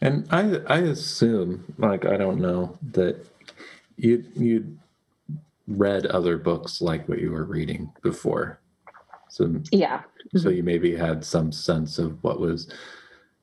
and 0.02 0.28
i 0.32 0.60
i 0.68 0.80
assume 0.80 1.74
like 1.78 2.06
i 2.06 2.18
don't 2.18 2.40
know 2.40 2.78
that 2.82 3.26
you 3.98 4.24
you 4.36 4.78
read 5.78 6.06
other 6.08 6.38
books 6.38 6.82
like 6.82 7.08
what 7.08 7.20
you 7.20 7.32
were 7.32 7.44
reading 7.44 7.92
before. 8.02 8.60
So 9.32 9.50
yeah. 9.72 10.02
So 10.36 10.50
you 10.50 10.62
maybe 10.62 10.94
had 10.94 11.24
some 11.24 11.54
sense 11.54 11.98
of 11.98 12.22
what 12.22 12.42
was, 12.42 12.70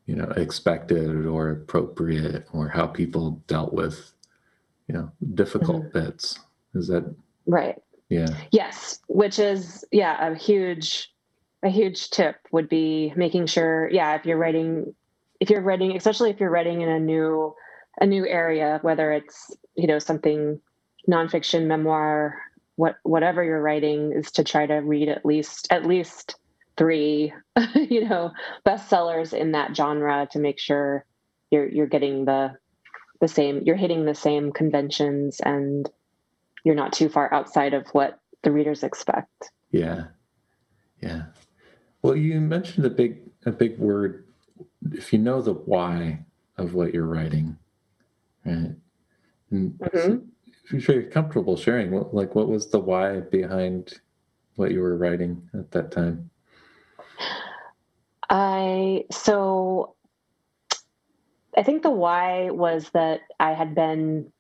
you 0.05 0.15
know, 0.15 0.31
expected 0.37 1.25
or 1.25 1.51
appropriate 1.51 2.47
or 2.53 2.69
how 2.69 2.87
people 2.87 3.43
dealt 3.47 3.73
with, 3.73 4.13
you 4.87 4.95
know, 4.95 5.11
difficult 5.35 5.85
mm-hmm. 5.85 5.99
bits. 5.99 6.39
Is 6.75 6.89
that 6.89 7.11
right? 7.47 7.81
Yeah. 8.11 8.29
Yes, 8.51 9.01
which 9.09 9.39
is 9.39 9.83
yeah, 9.91 10.31
a 10.31 10.35
huge 10.35 11.11
a 11.63 11.71
huge 11.71 12.11
tip 12.11 12.37
would 12.53 12.69
be 12.69 13.15
making 13.17 13.47
sure 13.47 13.89
yeah, 13.91 14.15
if 14.15 14.27
you're 14.27 14.37
writing 14.37 14.95
if 15.41 15.49
you're 15.49 15.63
writing 15.63 15.97
especially 15.97 16.29
if 16.29 16.39
you're 16.39 16.51
writing 16.51 16.83
in 16.83 16.91
a 16.91 17.01
new 17.01 17.55
a 17.99 18.07
new 18.07 18.27
area, 18.27 18.79
whether 18.83 19.11
it's, 19.11 19.57
you 19.75 19.87
know, 19.87 19.99
something 19.99 20.61
nonfiction, 21.09 21.67
memoir, 21.67 22.39
what 22.79 22.95
whatever 23.03 23.43
you're 23.43 23.61
writing 23.61 24.13
is 24.13 24.31
to 24.31 24.45
try 24.45 24.65
to 24.65 24.75
read 24.75 25.09
at 25.09 25.27
least 25.27 25.67
at 25.69 25.85
least 25.85 26.37
three, 26.77 27.35
you 27.75 28.09
know, 28.09 28.31
bestsellers 28.65 29.37
in 29.37 29.51
that 29.51 29.77
genre 29.77 30.29
to 30.31 30.39
make 30.39 30.61
sure 30.61 31.05
you're 31.51 31.69
you're 31.69 31.89
getting 31.89 32.25
the 32.25 32.57
the 33.21 33.27
same 33.27 33.63
you're 33.67 33.75
hitting 33.75 34.05
the 34.05 34.15
same 34.15 34.53
conventions 34.53 35.41
and 35.41 35.91
you're 36.65 36.77
not 36.77 36.93
too 36.93 37.09
far 37.09 37.35
outside 37.35 37.75
of 37.75 37.85
what 37.89 38.21
the 38.45 38.53
readers 38.53 38.85
expect. 38.85 39.51
Yeah. 39.73 40.05
Yeah. 41.03 41.23
Well, 42.03 42.15
you 42.15 42.41
mentioned 42.41 42.87
a 42.87 42.91
big 42.91 43.19
a 43.45 43.51
big 43.51 43.77
word 43.81 44.25
if 44.93 45.13
you 45.13 45.19
know 45.19 45.43
the 45.43 45.55
why 45.55 46.21
of 46.57 46.75
what 46.75 46.95
you're 46.95 47.07
writing, 47.07 47.59
right? 48.47 48.77
And 49.51 49.79
mm-hmm 49.81 50.17
if 50.71 50.89
you're 50.89 51.03
comfortable 51.05 51.57
sharing, 51.57 51.91
what, 51.91 52.15
like 52.15 52.35
what 52.35 52.49
was 52.49 52.69
the 52.69 52.79
why 52.79 53.21
behind 53.21 54.01
what 54.57 54.71
you 54.71 54.81
were 54.81 54.97
writing 54.97 55.49
at 55.55 55.71
that 55.73 55.91
time? 55.91 56.31
I 58.31 59.05
so 59.11 59.95
I 61.57 61.63
think 61.63 61.83
the 61.83 61.91
why 61.91 62.51
was 62.51 62.91
that 62.91 63.21
I 63.41 63.53
had 63.53 63.75
been 63.75 64.31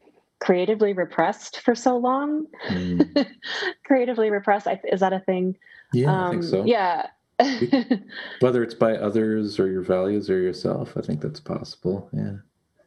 creatively 0.40 0.92
repressed 0.92 1.60
for 1.60 1.74
so 1.74 1.96
long. 1.96 2.46
Mm. 2.68 3.26
creatively 3.84 4.30
repressed 4.30 4.68
is 4.84 5.00
that 5.00 5.12
a 5.12 5.20
thing? 5.20 5.56
Yeah, 5.92 6.12
um, 6.12 6.24
I 6.24 6.30
think 6.30 6.42
um, 6.44 6.48
so. 6.48 6.64
Yeah. 6.64 7.06
Whether 8.40 8.62
it's 8.62 8.74
by 8.74 8.96
others 8.96 9.58
or 9.58 9.68
your 9.68 9.82
values 9.82 10.28
or 10.28 10.40
yourself, 10.40 10.96
I 10.96 11.00
think 11.00 11.20
that's 11.20 11.40
possible. 11.40 12.10
Yeah. 12.12 12.36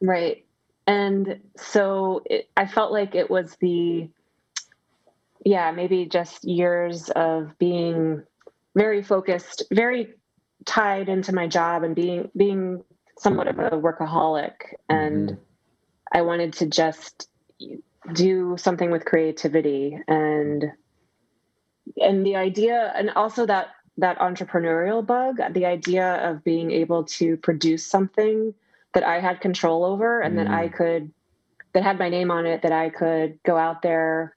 Right 0.02 0.46
and 0.88 1.39
so 1.58 2.22
it, 2.26 2.50
i 2.58 2.65
felt 2.65 2.91
like 2.91 3.15
it 3.15 3.30
was 3.30 3.56
the 3.62 4.10
yeah 5.46 5.72
maybe 5.72 6.06
just 6.06 6.44
years 6.44 7.10
of 7.10 7.58
being 7.58 8.24
very 8.76 9.04
focused 9.04 9.63
very 9.72 10.13
tied 10.65 11.10
into 11.10 11.34
my 11.34 11.48
job 11.48 11.84
and 11.84 11.96
being 11.96 12.30
being 12.36 12.84
somewhat 13.17 13.48
of 13.48 13.60
a 13.60 13.72
workaholic 13.72 14.54
and 14.89 15.30
mm-hmm. 15.30 15.41
i 16.13 16.22
wanted 16.22 16.54
to 16.54 16.65
just 16.65 17.30
do 18.13 18.56
something 18.58 18.89
with 18.89 19.06
creativity 19.06 19.98
and 20.08 20.72
and 21.98 22.26
the 22.26 22.36
idea 22.36 22.91
and 22.96 23.10
also 23.12 23.46
that 23.46 23.67
that 23.98 24.17
entrepreneurial 24.20 25.06
bug 25.06 25.38
the 25.54 25.65
idea 25.65 26.15
of 26.30 26.44
being 26.44 26.72
able 26.72 27.04
to 27.04 27.38
produce 27.38 27.86
something 27.86 28.54
that 28.94 29.04
I 29.04 29.20
had 29.20 29.42
control 29.42 29.86
over 29.86 30.22
and 30.22 30.36
mm. 30.36 30.38
that 30.38 30.48
I 30.48 30.68
mm. 30.68 30.74
could 30.74 31.12
that 31.74 31.84
had 31.84 32.00
my 32.00 32.10
name 32.10 32.32
on 32.32 32.46
it 32.46 32.64
that 32.64 32.72
I 32.72 32.90
could 32.90 33.40
go 33.46 33.58
out 33.58 33.82
there 33.82 34.36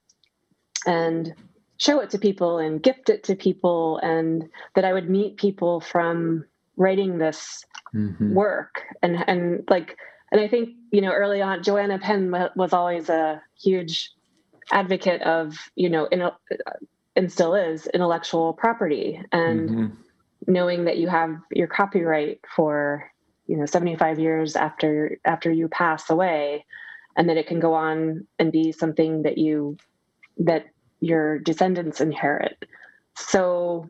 and 0.85 1.33
show 1.77 1.99
it 1.99 2.09
to 2.11 2.17
people 2.17 2.59
and 2.59 2.81
gift 2.81 3.09
it 3.09 3.23
to 3.25 3.35
people 3.35 3.97
and 3.97 4.47
that 4.75 4.85
I 4.85 4.93
would 4.93 5.09
meet 5.09 5.37
people 5.37 5.81
from 5.81 6.45
writing 6.77 7.17
this 7.17 7.65
mm-hmm. 7.93 8.33
work 8.33 8.83
and 9.01 9.17
and 9.27 9.63
like 9.69 9.97
and 10.31 10.39
I 10.39 10.47
think 10.47 10.69
you 10.91 11.01
know 11.01 11.11
early 11.11 11.41
on 11.41 11.63
Joanna 11.63 11.99
Penn 11.99 12.33
was 12.55 12.73
always 12.73 13.09
a 13.09 13.41
huge 13.61 14.11
advocate 14.71 15.21
of 15.21 15.57
you 15.75 15.89
know 15.89 16.05
in, 16.05 16.29
and 17.15 17.31
still 17.31 17.55
is 17.55 17.87
intellectual 17.87 18.53
property 18.53 19.21
and 19.31 19.69
mm-hmm. 19.69 19.85
knowing 20.47 20.85
that 20.85 20.97
you 20.97 21.07
have 21.07 21.37
your 21.51 21.67
copyright 21.67 22.39
for 22.55 23.11
you 23.47 23.57
know 23.57 23.65
75 23.65 24.19
years 24.19 24.55
after 24.55 25.17
after 25.25 25.51
you 25.51 25.67
pass 25.67 26.09
away 26.09 26.65
and 27.17 27.29
that 27.29 27.37
it 27.37 27.47
can 27.47 27.59
go 27.59 27.73
on 27.73 28.27
and 28.39 28.51
be 28.51 28.71
something 28.71 29.23
that 29.23 29.37
you 29.37 29.77
that 30.37 30.65
your 30.99 31.39
descendants 31.39 32.01
inherit 32.01 32.57
so 33.15 33.89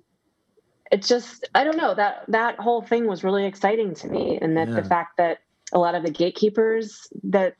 it's 0.91 1.07
just 1.07 1.47
i 1.55 1.63
don't 1.63 1.77
know 1.77 1.95
that 1.95 2.23
that 2.27 2.59
whole 2.59 2.81
thing 2.81 3.07
was 3.07 3.23
really 3.23 3.45
exciting 3.45 3.93
to 3.95 4.07
me 4.07 4.37
and 4.41 4.57
that 4.57 4.69
yeah. 4.69 4.75
the 4.75 4.83
fact 4.83 5.17
that 5.17 5.39
a 5.73 5.79
lot 5.79 5.95
of 5.95 6.03
the 6.03 6.11
gatekeepers 6.11 7.07
that 7.23 7.55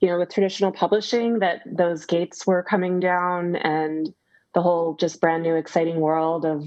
you 0.00 0.08
know 0.08 0.18
with 0.18 0.32
traditional 0.32 0.72
publishing 0.72 1.38
that 1.38 1.62
those 1.66 2.04
gates 2.04 2.46
were 2.46 2.62
coming 2.62 3.00
down 3.00 3.56
and 3.56 4.12
the 4.54 4.62
whole 4.62 4.94
just 4.94 5.20
brand 5.20 5.42
new 5.42 5.56
exciting 5.56 6.00
world 6.00 6.44
of 6.44 6.64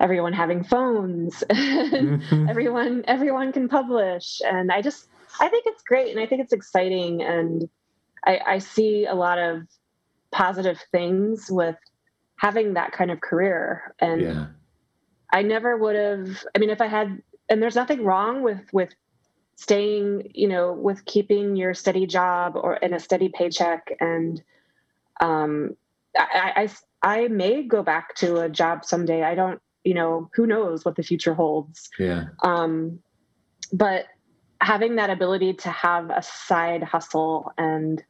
everyone 0.00 0.32
having 0.32 0.62
phones 0.62 1.42
mm-hmm. 1.50 2.48
everyone 2.48 3.04
everyone 3.08 3.52
can 3.52 3.68
publish. 3.68 4.40
And 4.44 4.70
i 4.70 4.80
just 4.82 5.08
i 5.40 5.48
think 5.48 5.64
it's 5.66 5.82
great 5.82 6.10
and 6.10 6.20
i 6.20 6.26
think 6.26 6.42
it's 6.42 6.52
exciting. 6.52 7.22
And 7.22 7.68
I, 8.24 8.40
I 8.46 8.58
see 8.58 9.06
a 9.06 9.14
lot 9.14 9.38
of 9.38 9.62
positive 10.30 10.78
things 10.92 11.50
with 11.50 11.76
having 12.36 12.74
that 12.74 12.92
kind 12.92 13.10
of 13.10 13.20
career. 13.20 13.94
And 13.98 14.22
yeah. 14.22 14.46
i 15.32 15.42
never 15.42 15.76
would 15.76 15.96
have 15.96 16.44
i 16.54 16.58
mean 16.58 16.70
if 16.70 16.80
i 16.80 16.86
had 16.86 17.22
and 17.48 17.62
there's 17.62 17.76
nothing 17.76 18.04
wrong 18.04 18.42
with 18.42 18.60
with 18.72 18.94
staying 19.56 20.30
you 20.34 20.46
know 20.46 20.72
with 20.72 21.04
keeping 21.04 21.56
your 21.56 21.74
steady 21.74 22.06
job 22.06 22.52
or 22.54 22.76
in 22.76 22.94
a 22.94 23.00
steady 23.00 23.28
paycheck. 23.28 23.92
And 24.00 24.40
um 25.20 25.76
I, 26.16 26.68
I 27.02 27.20
i 27.24 27.28
may 27.28 27.62
go 27.62 27.82
back 27.82 28.14
to 28.16 28.40
a 28.40 28.48
job 28.48 28.84
someday. 28.84 29.24
I 29.24 29.34
don't 29.34 29.60
you 29.84 29.94
know 29.94 30.30
who 30.34 30.46
knows 30.46 30.84
what 30.84 30.96
the 30.96 31.02
future 31.02 31.34
holds. 31.34 31.88
Yeah. 31.98 32.26
Um 32.42 33.00
but 33.72 34.06
having 34.60 34.96
that 34.96 35.10
ability 35.10 35.54
to 35.54 35.70
have 35.70 36.10
a 36.10 36.22
side 36.22 36.82
hustle 36.82 37.52
and 37.58 38.02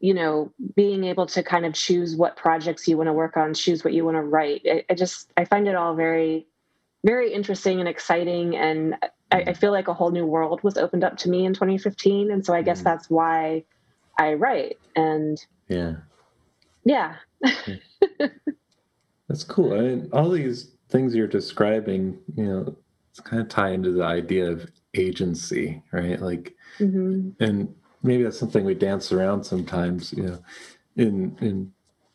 you 0.00 0.14
know 0.14 0.52
being 0.74 1.04
able 1.04 1.26
to 1.26 1.42
kind 1.42 1.64
of 1.64 1.74
choose 1.74 2.16
what 2.16 2.36
projects 2.36 2.88
you 2.88 2.96
want 2.96 3.06
to 3.06 3.12
work 3.12 3.36
on 3.36 3.54
choose 3.54 3.84
what 3.84 3.92
you 3.92 4.04
want 4.04 4.16
to 4.16 4.22
write 4.22 4.62
I, 4.64 4.82
I, 4.90 4.94
just 4.94 5.30
i 5.36 5.44
find 5.44 5.68
it 5.68 5.76
all 5.76 5.94
very 5.94 6.46
very 7.04 7.32
interesting 7.32 7.80
and 7.80 7.88
exciting. 7.88 8.56
And 8.56 8.96
I, 9.30 9.42
I, 9.48 9.52
feel 9.54 9.72
like 9.72 9.88
a 9.88 9.94
whole 9.94 10.10
new 10.10 10.26
world 10.26 10.62
was 10.62 10.76
opened 10.76 11.04
up 11.04 11.16
to 11.18 11.30
me 11.30 11.44
in 11.44 11.54
2015 11.54 12.30
and 12.30 12.44
so 12.44 12.52
i 12.52 12.62
guess 12.62 12.80
mm. 12.80 12.84
that's 12.84 13.08
why 13.08 13.64
i 14.18 14.34
write. 14.34 14.78
And 14.96 15.44
yeah. 15.68 15.94
Yeah 16.84 17.16
That's 19.30 19.44
cool. 19.44 19.74
I 19.74 19.80
mean, 19.80 20.08
all 20.12 20.28
these 20.28 20.72
things 20.88 21.14
you're 21.14 21.28
describing, 21.28 22.18
you 22.34 22.44
know, 22.44 22.76
it's 23.10 23.20
kind 23.20 23.40
of 23.40 23.48
tie 23.48 23.70
into 23.70 23.92
the 23.92 24.02
idea 24.02 24.50
of 24.50 24.68
agency, 24.94 25.84
right? 25.92 26.20
Like, 26.20 26.56
mm-hmm. 26.80 27.30
and 27.38 27.72
maybe 28.02 28.24
that's 28.24 28.40
something 28.40 28.64
we 28.64 28.74
dance 28.74 29.12
around 29.12 29.44
sometimes, 29.44 30.12
you 30.12 30.24
know, 30.24 30.42
in 30.96 31.38
in 31.40 31.72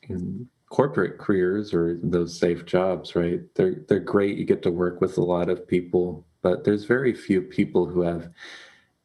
in 0.09 0.49
corporate 0.67 1.17
careers 1.17 1.73
or 1.73 1.97
those 2.03 2.37
safe 2.37 2.65
jobs, 2.65 3.15
right? 3.15 3.39
They're 3.55 3.77
they're 3.87 4.01
great. 4.01 4.37
You 4.37 4.43
get 4.43 4.61
to 4.63 4.71
work 4.71 4.99
with 4.99 5.17
a 5.17 5.23
lot 5.23 5.47
of 5.47 5.65
people, 5.65 6.25
but 6.41 6.65
there's 6.65 6.83
very 6.83 7.13
few 7.13 7.41
people 7.41 7.85
who 7.85 8.01
have 8.01 8.29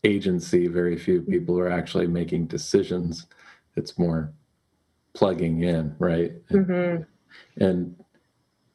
agency. 0.03 0.67
Very 0.67 0.99
few 0.99 1.23
people 1.23 1.55
who 1.55 1.61
are 1.61 1.71
actually 1.71 2.09
making 2.09 2.47
decisions. 2.47 3.29
It's 3.77 4.01
more 4.01 4.33
plugging 5.15 5.63
in, 5.63 5.95
right? 6.01 6.33
Mm-hmm 6.49 7.05
and 7.57 7.95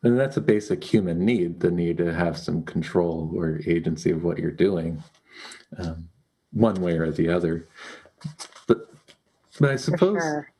and 0.06 0.20
that's 0.20 0.38
a 0.38 0.42
basic 0.42 0.84
human 0.84 1.26
need 1.26 1.60
the 1.60 1.72
need 1.72 1.98
to 1.98 2.14
have 2.14 2.38
some 2.38 2.64
control 2.64 3.32
or 3.36 3.60
agency 3.66 4.12
of 4.12 4.24
what 4.24 4.38
you're 4.38 4.52
doing 4.52 5.04
um, 5.78 6.08
one 6.54 6.76
way 6.76 6.94
or 6.94 7.12
the 7.12 7.28
other 7.28 7.68
but 8.68 8.90
but 9.60 9.72
i 9.72 9.76
suppose 9.76 10.22
sure. 10.22 10.52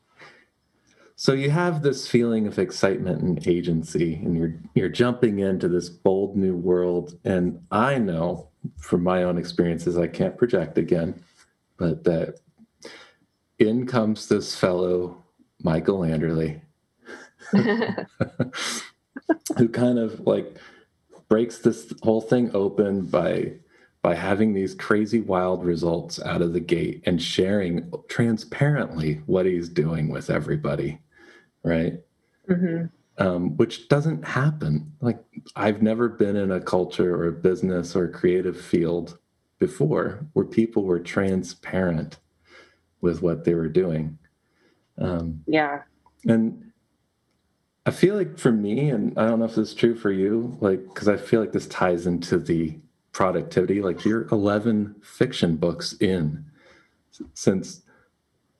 so 1.14 1.32
you 1.32 1.48
have 1.48 1.82
this 1.82 2.08
feeling 2.08 2.46
of 2.46 2.58
excitement 2.58 3.22
and 3.22 3.46
agency 3.46 4.16
and 4.16 4.36
you're 4.36 4.54
you're 4.74 4.88
jumping 4.88 5.38
into 5.38 5.68
this 5.68 5.88
bold 5.88 6.36
new 6.36 6.56
world 6.56 7.18
and 7.24 7.58
i 7.70 7.96
know 7.98 8.48
from 8.78 9.02
my 9.02 9.22
own 9.22 9.38
experiences 9.38 9.96
i 9.96 10.06
can't 10.06 10.36
project 10.36 10.76
again 10.76 11.14
but 11.76 12.02
that 12.04 12.40
in 13.58 13.86
comes 13.86 14.28
this 14.28 14.58
fellow 14.58 15.22
michael 15.62 16.00
anderle 16.00 16.60
who 19.56 19.68
kind 19.68 19.98
of 19.98 20.20
like 20.20 20.56
breaks 21.28 21.58
this 21.58 21.92
whole 22.02 22.20
thing 22.20 22.50
open 22.54 23.06
by 23.06 23.52
by 24.02 24.14
having 24.14 24.54
these 24.54 24.74
crazy 24.74 25.20
wild 25.20 25.64
results 25.64 26.22
out 26.22 26.40
of 26.40 26.52
the 26.52 26.60
gate 26.60 27.02
and 27.06 27.20
sharing 27.20 27.90
transparently 28.08 29.14
what 29.26 29.46
he's 29.46 29.68
doing 29.68 30.08
with 30.08 30.30
everybody 30.30 31.00
right? 31.66 32.00
Mm-hmm. 32.48 32.86
um, 33.18 33.56
which 33.56 33.88
doesn't 33.88 34.24
happen. 34.24 34.92
Like 35.00 35.18
i've 35.56 35.82
never 35.82 36.08
been 36.08 36.36
in 36.36 36.52
a 36.52 36.60
culture 36.60 37.14
or 37.16 37.26
a 37.26 37.32
business 37.32 37.96
or 37.96 38.04
a 38.04 38.12
creative 38.12 38.58
field 38.58 39.18
before 39.58 40.24
where 40.32 40.44
people 40.44 40.84
were 40.84 41.00
transparent 41.00 42.18
with 43.00 43.22
what 43.22 43.44
they 43.44 43.54
were 43.54 43.68
doing. 43.68 44.16
Um, 44.98 45.42
yeah. 45.46 45.82
and 46.24 46.65
I 47.86 47.92
feel 47.92 48.16
like 48.16 48.36
for 48.36 48.50
me, 48.50 48.90
and 48.90 49.16
I 49.16 49.28
don't 49.28 49.38
know 49.38 49.44
if 49.44 49.54
this 49.54 49.68
is 49.68 49.74
true 49.74 49.94
for 49.94 50.10
you, 50.10 50.58
like, 50.60 50.84
because 50.88 51.06
I 51.06 51.16
feel 51.16 51.38
like 51.38 51.52
this 51.52 51.68
ties 51.68 52.04
into 52.04 52.36
the 52.36 52.76
productivity. 53.12 53.80
Like, 53.80 54.04
you're 54.04 54.26
11 54.32 54.96
fiction 55.02 55.56
books 55.56 55.94
in 56.00 56.44
since, 57.34 57.82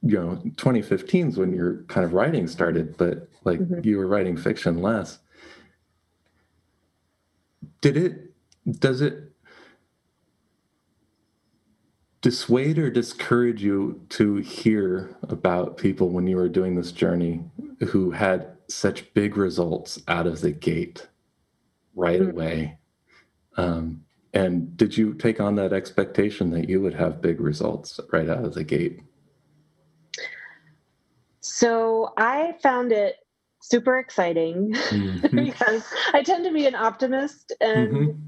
you 0.03 0.17
know, 0.17 0.37
2015 0.57 1.29
is 1.29 1.37
when 1.39 1.53
your 1.53 1.83
kind 1.89 2.05
of 2.05 2.13
writing 2.13 2.47
started, 2.47 2.97
but 2.97 3.29
like 3.43 3.59
mm-hmm. 3.59 3.81
you 3.83 3.99
were 3.99 4.07
writing 4.07 4.37
fiction 4.37 4.81
less. 4.81 5.19
Did 7.81 7.97
it, 7.97 8.33
does 8.79 9.01
it 9.01 9.33
dissuade 12.21 12.79
or 12.79 12.91
discourage 12.91 13.63
you 13.63 14.01
to 14.11 14.37
hear 14.37 15.17
about 15.29 15.77
people 15.77 16.11
when 16.11 16.29
you 16.29 16.37
were 16.37 16.49
doing 16.49 16.77
this 16.77 16.93
journey 16.93 17.45
who 17.89 18.13
had 18.13 18.56
such 18.69 19.13
big 19.15 19.37
results 19.37 20.01
out 20.09 20.27
of 20.27 20.41
the 20.41 20.51
gate 20.51 21.07
right 21.95 22.21
mm-hmm. 22.21 22.31
away. 22.31 22.79
Um, 23.57 24.05
and 24.35 24.77
did 24.77 24.97
you 24.97 25.15
take 25.15 25.41
on 25.41 25.55
that 25.57 25.73
expectation 25.73 26.51
that 26.51 26.69
you 26.69 26.81
would 26.83 26.95
have 26.95 27.23
big 27.23 27.41
results 27.41 27.99
right 28.13 28.29
out 28.29 28.45
of 28.45 28.55
the 28.55 28.65
gate? 28.65 29.01
So 31.41 32.13
I 32.17 32.55
found 32.63 32.93
it 32.93 33.17
super 33.61 33.99
exciting 33.99 34.73
mm-hmm. 34.91 35.45
because 35.45 35.85
I 36.13 36.23
tend 36.23 36.45
to 36.45 36.53
be 36.53 36.67
an 36.67 36.75
optimist 36.75 37.53
and 37.61 37.93
mm-hmm. 37.93 38.19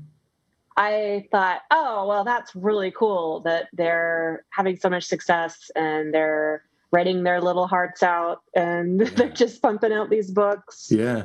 I 0.77 1.27
thought, 1.33 1.63
oh, 1.71 2.07
well, 2.07 2.25
that's 2.25 2.55
really 2.55 2.93
cool 2.93 3.41
that 3.41 3.69
they're 3.73 4.45
having 4.51 4.77
so 4.77 4.89
much 4.89 5.05
success 5.05 5.71
and 5.75 6.15
they're 6.15 6.63
writing 6.91 7.23
their 7.23 7.41
little 7.41 7.67
hearts 7.67 8.03
out 8.03 8.43
and 8.55 9.01
yeah. 9.05 9.09
they're 9.11 9.29
just 9.31 9.61
pumping 9.63 9.93
out 9.93 10.11
these 10.11 10.31
books. 10.31 10.89
Yeah. 10.91 11.25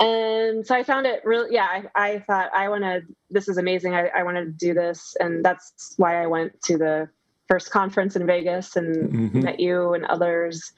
And 0.00 0.66
so 0.66 0.74
I 0.74 0.82
found 0.82 1.06
it 1.06 1.24
really, 1.24 1.54
yeah, 1.54 1.66
I, 1.66 1.84
I 1.94 2.18
thought 2.20 2.50
I 2.52 2.68
want 2.68 2.82
to, 2.82 3.02
this 3.30 3.48
is 3.48 3.58
amazing. 3.58 3.94
I, 3.94 4.08
I 4.08 4.22
want 4.24 4.36
to 4.36 4.46
do 4.46 4.74
this. 4.74 5.16
And 5.20 5.44
that's 5.44 5.94
why 5.96 6.22
I 6.22 6.26
went 6.26 6.60
to 6.62 6.76
the 6.76 7.08
first 7.48 7.70
conference 7.70 8.16
in 8.16 8.26
Vegas 8.26 8.74
and 8.76 9.12
mm-hmm. 9.12 9.40
met 9.42 9.60
you 9.60 9.94
and 9.94 10.04
others. 10.06 10.72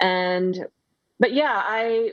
And, 0.00 0.66
but 1.18 1.32
yeah, 1.32 1.62
I 1.64 2.12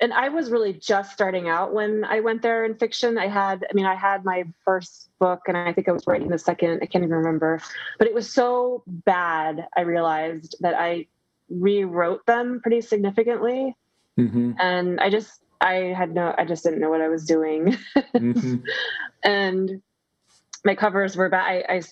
and 0.00 0.12
I 0.12 0.28
was 0.28 0.50
really 0.50 0.72
just 0.72 1.12
starting 1.12 1.48
out 1.48 1.72
when 1.72 2.04
I 2.04 2.20
went 2.20 2.42
there 2.42 2.64
in 2.64 2.74
fiction. 2.74 3.18
I 3.18 3.28
had, 3.28 3.66
I 3.68 3.72
mean, 3.74 3.86
I 3.86 3.94
had 3.94 4.24
my 4.24 4.44
first 4.64 5.10
book 5.18 5.42
and 5.48 5.56
I 5.56 5.72
think 5.72 5.88
I 5.88 5.92
was 5.92 6.06
writing 6.06 6.28
the 6.28 6.38
second, 6.38 6.80
I 6.82 6.86
can't 6.86 7.04
even 7.04 7.16
remember, 7.16 7.60
but 7.98 8.06
it 8.06 8.14
was 8.14 8.30
so 8.30 8.82
bad. 8.86 9.66
I 9.76 9.82
realized 9.82 10.56
that 10.60 10.74
I 10.74 11.06
rewrote 11.50 12.26
them 12.26 12.60
pretty 12.62 12.80
significantly. 12.80 13.74
Mm-hmm. 14.18 14.52
And 14.60 15.00
I 15.00 15.10
just, 15.10 15.40
I 15.60 15.94
had 15.96 16.14
no, 16.14 16.34
I 16.36 16.44
just 16.44 16.62
didn't 16.62 16.80
know 16.80 16.90
what 16.90 17.00
I 17.00 17.08
was 17.08 17.24
doing. 17.24 17.76
mm-hmm. 17.96 18.56
And 19.24 19.82
my 20.64 20.76
covers 20.76 21.16
were 21.16 21.28
bad. 21.28 21.64
I, 21.68 21.76
I 21.76 21.82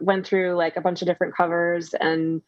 went 0.00 0.24
through 0.24 0.54
like 0.54 0.76
a 0.76 0.80
bunch 0.80 1.02
of 1.02 1.08
different 1.08 1.36
covers 1.36 1.94
and 1.94 2.42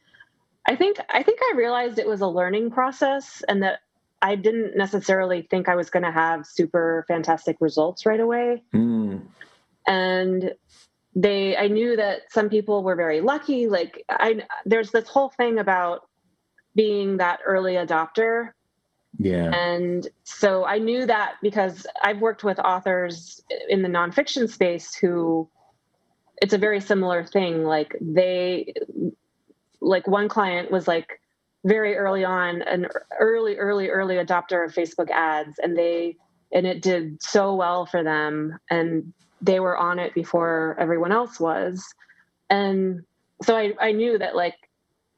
I 0.69 0.77
think, 0.77 0.99
I 1.09 1.23
think 1.25 1.41
I 1.43 1.57
realized 1.57 1.99
it 1.99 2.07
was 2.07 2.21
a 2.21 2.27
learning 2.29 2.71
process 2.71 3.43
and 3.49 3.63
that 3.65 3.81
I 4.21 4.35
didn't 4.35 4.77
necessarily 4.77 5.43
think 5.43 5.69
I 5.69 5.77
was 5.77 5.91
going 5.91 6.05
to 6.05 6.11
have 6.11 6.47
super 6.47 7.05
fantastic 7.09 7.57
results 7.61 8.05
right 8.05 8.21
away. 8.21 8.63
Mm. 8.75 9.23
And 9.87 10.55
they 11.15 11.57
I 11.57 11.69
knew 11.69 11.97
that 11.97 12.31
some 12.31 12.49
people 12.49 12.83
were 12.83 12.95
very 12.95 13.21
lucky 13.21 13.67
like 13.67 14.05
I 14.09 14.43
there's 14.67 14.91
this 14.91 15.09
whole 15.09 15.31
thing 15.31 15.59
about 15.59 16.03
being 16.75 17.17
that 17.17 17.41
early 17.45 17.75
adopter. 17.75 18.51
Yeah. 19.19 19.51
And 19.53 20.07
so 20.23 20.65
I 20.65 20.79
knew 20.79 21.07
that 21.07 21.37
because 21.43 21.87
I've 22.03 22.21
worked 22.21 22.45
with 22.45 22.61
authors 22.61 23.43
in 23.69 23.83
the 23.83 23.89
nonfiction 23.89 24.49
space 24.49 24.95
who 24.95 25.49
it's 26.41 26.53
a 26.55 26.59
very 26.59 26.81
similar 26.81 27.25
thing. 27.25 27.65
Like 27.65 27.97
they 28.01 28.75
like 29.81 30.07
one 30.07 30.29
client 30.29 30.71
was 30.71 30.87
like 30.87 31.21
very 31.65 31.97
early 31.97 32.25
on 32.25 32.63
an 32.63 32.87
early 33.19 33.57
early 33.57 33.89
early 33.89 34.17
adopter 34.17 34.65
of 34.65 34.73
facebook 34.73 35.11
ads 35.11 35.59
and 35.59 35.77
they 35.77 36.17
and 36.53 36.67
it 36.67 36.81
did 36.83 37.21
so 37.23 37.55
well 37.55 37.85
for 37.85 38.03
them 38.03 38.59
and 38.71 39.13
they 39.41 39.61
were 39.61 39.77
on 39.77 39.99
it 39.99 40.15
before 40.15 40.77
everyone 40.79 41.13
else 41.13 41.41
was 41.41 41.85
and 42.49 43.03
so 43.43 43.57
i, 43.57 43.73
I 43.81 43.93
knew 43.93 44.19
that 44.19 44.37
like 44.37 44.55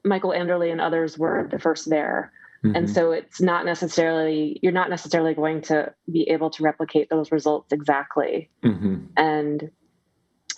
michael 0.04 0.30
anderle 0.30 0.70
and 0.70 0.80
others 0.80 1.18
were 1.18 1.46
the 1.50 1.58
first 1.58 1.90
there 1.90 2.32
mm-hmm. 2.64 2.74
and 2.74 2.88
so 2.88 3.12
it's 3.12 3.40
not 3.40 3.66
necessarily 3.66 4.58
you're 4.62 4.72
not 4.72 4.88
necessarily 4.88 5.34
going 5.34 5.60
to 5.62 5.92
be 6.10 6.22
able 6.30 6.48
to 6.50 6.62
replicate 6.62 7.10
those 7.10 7.30
results 7.30 7.70
exactly 7.70 8.48
mm-hmm. 8.64 9.04
and 9.16 9.70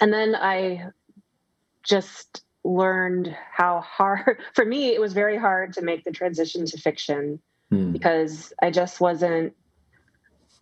and 0.01 0.13
then 0.13 0.37
i 0.37 0.87
just 1.83 2.45
learned 2.65 3.37
how 3.53 3.81
hard 3.81 4.41
for 4.55 4.65
me 4.65 4.89
it 4.95 5.01
was 5.01 5.13
very 5.13 5.37
hard 5.37 5.73
to 5.73 5.83
make 5.83 6.05
the 6.05 6.13
transition 6.13 6.65
to 6.65 6.79
fiction 6.79 7.41
hmm. 7.71 7.93
because 7.93 8.53
i 8.63 8.71
just 8.71 9.01
wasn't 9.01 9.53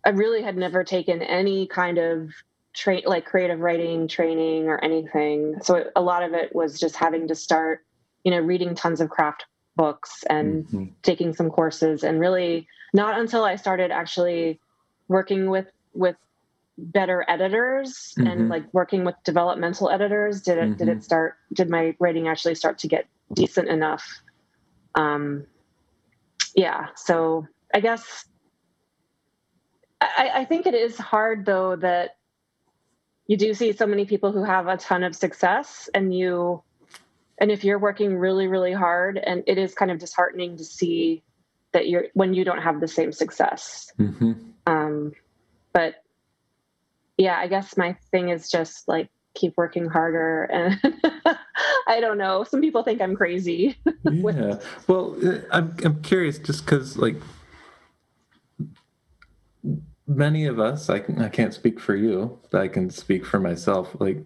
i 0.05 0.11
really 0.11 0.43
had 0.43 0.57
never 0.57 0.83
taken 0.83 1.23
any 1.23 1.67
kind 1.67 1.99
of 1.99 2.31
train 2.73 3.03
like 3.05 3.27
creative 3.27 3.61
writing 3.61 4.09
training 4.09 4.67
or 4.67 4.83
anything 4.83 5.57
so 5.63 5.75
it, 5.75 5.93
a 5.97 6.01
lot 6.01 6.23
of 6.23 6.33
it 6.33 6.55
was 6.55 6.79
just 6.79 6.97
having 6.97 7.29
to 7.29 7.35
start 7.35 7.85
you 8.25 8.31
know 8.31 8.39
reading 8.39 8.75
tons 8.75 9.01
of 9.01 9.11
craft 9.11 9.45
books 9.77 10.25
and 10.31 10.67
mm-hmm. 10.67 10.85
taking 11.03 11.35
some 11.35 11.51
courses 11.51 12.03
and 12.03 12.21
really 12.21 12.67
not 12.95 13.19
until 13.19 13.45
i 13.45 13.57
started 13.57 13.91
actually 13.91 14.59
working 15.09 15.51
with 15.51 15.67
with 15.93 16.17
better 16.81 17.25
editors 17.29 18.14
mm-hmm. 18.19 18.27
and 18.27 18.49
like 18.49 18.64
working 18.73 19.05
with 19.05 19.14
developmental 19.25 19.90
editors 19.90 20.40
did 20.43 20.59
it 20.59 20.62
mm-hmm. 20.62 20.73
did 20.75 20.88
it 20.88 20.93
mm-hmm. 20.93 21.01
start 21.01 21.37
did 21.53 21.69
my 21.71 21.95
writing 21.99 22.29
actually 22.29 22.55
start 22.55 22.79
to 22.79 22.88
get 22.88 23.07
decent 23.33 23.69
enough 23.69 24.23
um 24.95 25.45
yeah 26.55 26.87
so 26.97 27.47
i 27.75 27.81
guess 27.81 28.25
i 30.01 30.31
i 30.35 30.45
think 30.45 30.66
it 30.66 30.75
is 30.75 30.97
hard 30.97 31.45
though 31.47 31.77
that 31.77 32.16
you 33.27 33.37
do 33.37 33.55
see 33.55 33.73
so 33.73 33.87
many 33.87 34.05
people 34.05 34.33
who 34.33 34.43
have 34.43 34.66
a 34.66 34.77
ton 34.77 35.05
of 35.05 35.14
success 35.14 35.88
and 35.95 36.12
you 36.14 36.62
and 37.38 37.51
if 37.51 37.62
you're 37.62 37.79
working 37.79 38.16
really 38.16 38.49
really 38.49 38.73
hard 38.73 39.19
and 39.19 39.45
it 39.47 39.59
is 39.59 39.75
kind 39.75 39.90
of 39.90 39.99
disheartening 39.99 40.57
to 40.57 40.64
see 40.64 41.23
that 41.73 41.88
you're 41.88 42.07
when 42.14 42.35
you 42.35 42.45
don't 42.45 42.62
have 42.62 42.81
the 42.81 42.88
same 42.88 43.12
success 43.12 43.93
mm-hmm. 43.99 44.33
um 44.66 45.12
but 45.73 46.03
yeah, 47.21 47.39
I 47.39 47.49
guess 47.49 47.77
my 47.77 47.95
thing 48.11 48.31
is 48.31 48.49
just 48.49 48.89
like 48.89 49.11
keep 49.35 49.53
working 49.59 49.87
harder 49.87 50.45
and 50.45 50.81
I 51.87 52.01
don't 52.01 52.17
know. 52.17 52.45
Some 52.45 52.63
people 52.63 52.83
think 52.83 53.03
I'm 53.03 53.15
crazy. 53.15 53.77
yeah. 54.11 54.59
Well, 54.87 55.17
uh, 55.23 55.41
I'm 55.53 55.77
I'm 55.85 56.01
curious 56.01 56.39
just 56.39 56.67
cuz 56.67 56.97
like 56.97 57.17
many 60.07 60.47
of 60.47 60.59
us, 60.59 60.89
I 60.89 61.01
can 61.01 61.21
I 61.21 61.29
can't 61.29 61.53
speak 61.53 61.79
for 61.79 61.95
you, 61.95 62.39
but 62.51 62.63
I 62.63 62.69
can 62.69 62.89
speak 62.89 63.27
for 63.27 63.39
myself 63.39 63.95
like 64.01 64.25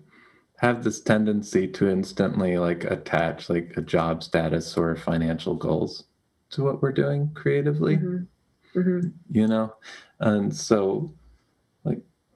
have 0.59 0.85
this 0.85 1.01
tendency 1.01 1.67
to 1.67 1.89
instantly 1.89 2.59
like 2.59 2.85
attach 2.85 3.51
like 3.51 3.77
a 3.77 3.83
job 3.83 4.23
status 4.23 4.77
or 4.77 4.95
financial 4.95 5.57
goals 5.57 6.05
to 6.51 6.63
what 6.63 6.81
we're 6.81 6.93
doing 6.93 7.33
creatively. 7.35 7.97
Mm-hmm. 7.97 8.79
Mm-hmm. 8.79 9.09
You 9.33 9.49
know? 9.49 9.75
And 10.21 10.55
so 10.55 11.13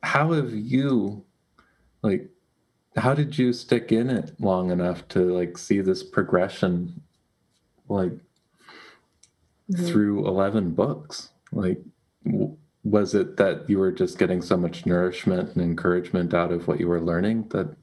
how 0.02 0.32
have 0.32 0.52
you 0.52 1.24
like 2.02 2.28
how 2.96 3.14
did 3.14 3.38
you 3.38 3.52
stick 3.52 3.92
in 3.92 4.10
it 4.10 4.32
long 4.40 4.70
enough 4.70 5.06
to 5.08 5.20
like 5.20 5.56
see 5.58 5.80
this 5.80 6.02
progression 6.02 7.02
like 7.88 8.12
mm-hmm. 9.70 9.86
through 9.86 10.26
11 10.26 10.72
books? 10.72 11.30
Like 11.52 11.80
w- 12.24 12.56
was 12.84 13.14
it 13.14 13.36
that 13.36 13.68
you 13.68 13.78
were 13.78 13.92
just 13.92 14.18
getting 14.18 14.42
so 14.42 14.56
much 14.56 14.86
nourishment 14.86 15.54
and 15.54 15.62
encouragement 15.62 16.34
out 16.34 16.52
of 16.52 16.66
what 16.66 16.80
you 16.80 16.88
were 16.88 17.00
learning 17.00 17.48
that 17.48 17.74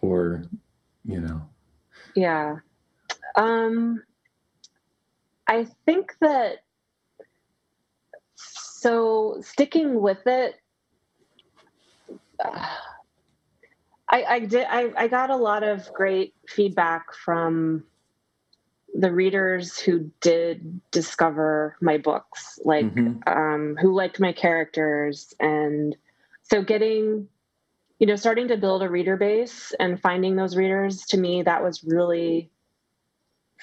or 0.00 0.44
you 1.04 1.20
know? 1.20 1.42
Yeah. 2.14 2.56
Um 3.36 4.02
i 5.48 5.66
think 5.86 6.14
that 6.20 6.58
so 8.78 9.38
sticking 9.40 10.00
with 10.00 10.26
it 10.26 10.60
uh, 12.44 12.66
I, 14.10 14.24
I 14.24 14.38
did. 14.40 14.66
I, 14.68 14.90
I 14.96 15.08
got 15.08 15.30
a 15.30 15.36
lot 15.36 15.62
of 15.62 15.92
great 15.92 16.34
feedback 16.46 17.14
from 17.14 17.84
the 18.94 19.12
readers 19.12 19.78
who 19.78 20.10
did 20.20 20.80
discover 20.90 21.76
my 21.80 21.98
books, 21.98 22.58
like 22.64 22.86
mm-hmm. 22.86 23.20
um, 23.26 23.76
who 23.80 23.94
liked 23.94 24.18
my 24.18 24.32
characters, 24.32 25.34
and 25.40 25.94
so 26.42 26.62
getting, 26.62 27.28
you 27.98 28.06
know, 28.06 28.16
starting 28.16 28.48
to 28.48 28.56
build 28.56 28.82
a 28.82 28.88
reader 28.88 29.16
base 29.16 29.74
and 29.78 30.00
finding 30.00 30.36
those 30.36 30.56
readers 30.56 31.04
to 31.06 31.18
me 31.18 31.42
that 31.42 31.62
was 31.62 31.84
really 31.84 32.50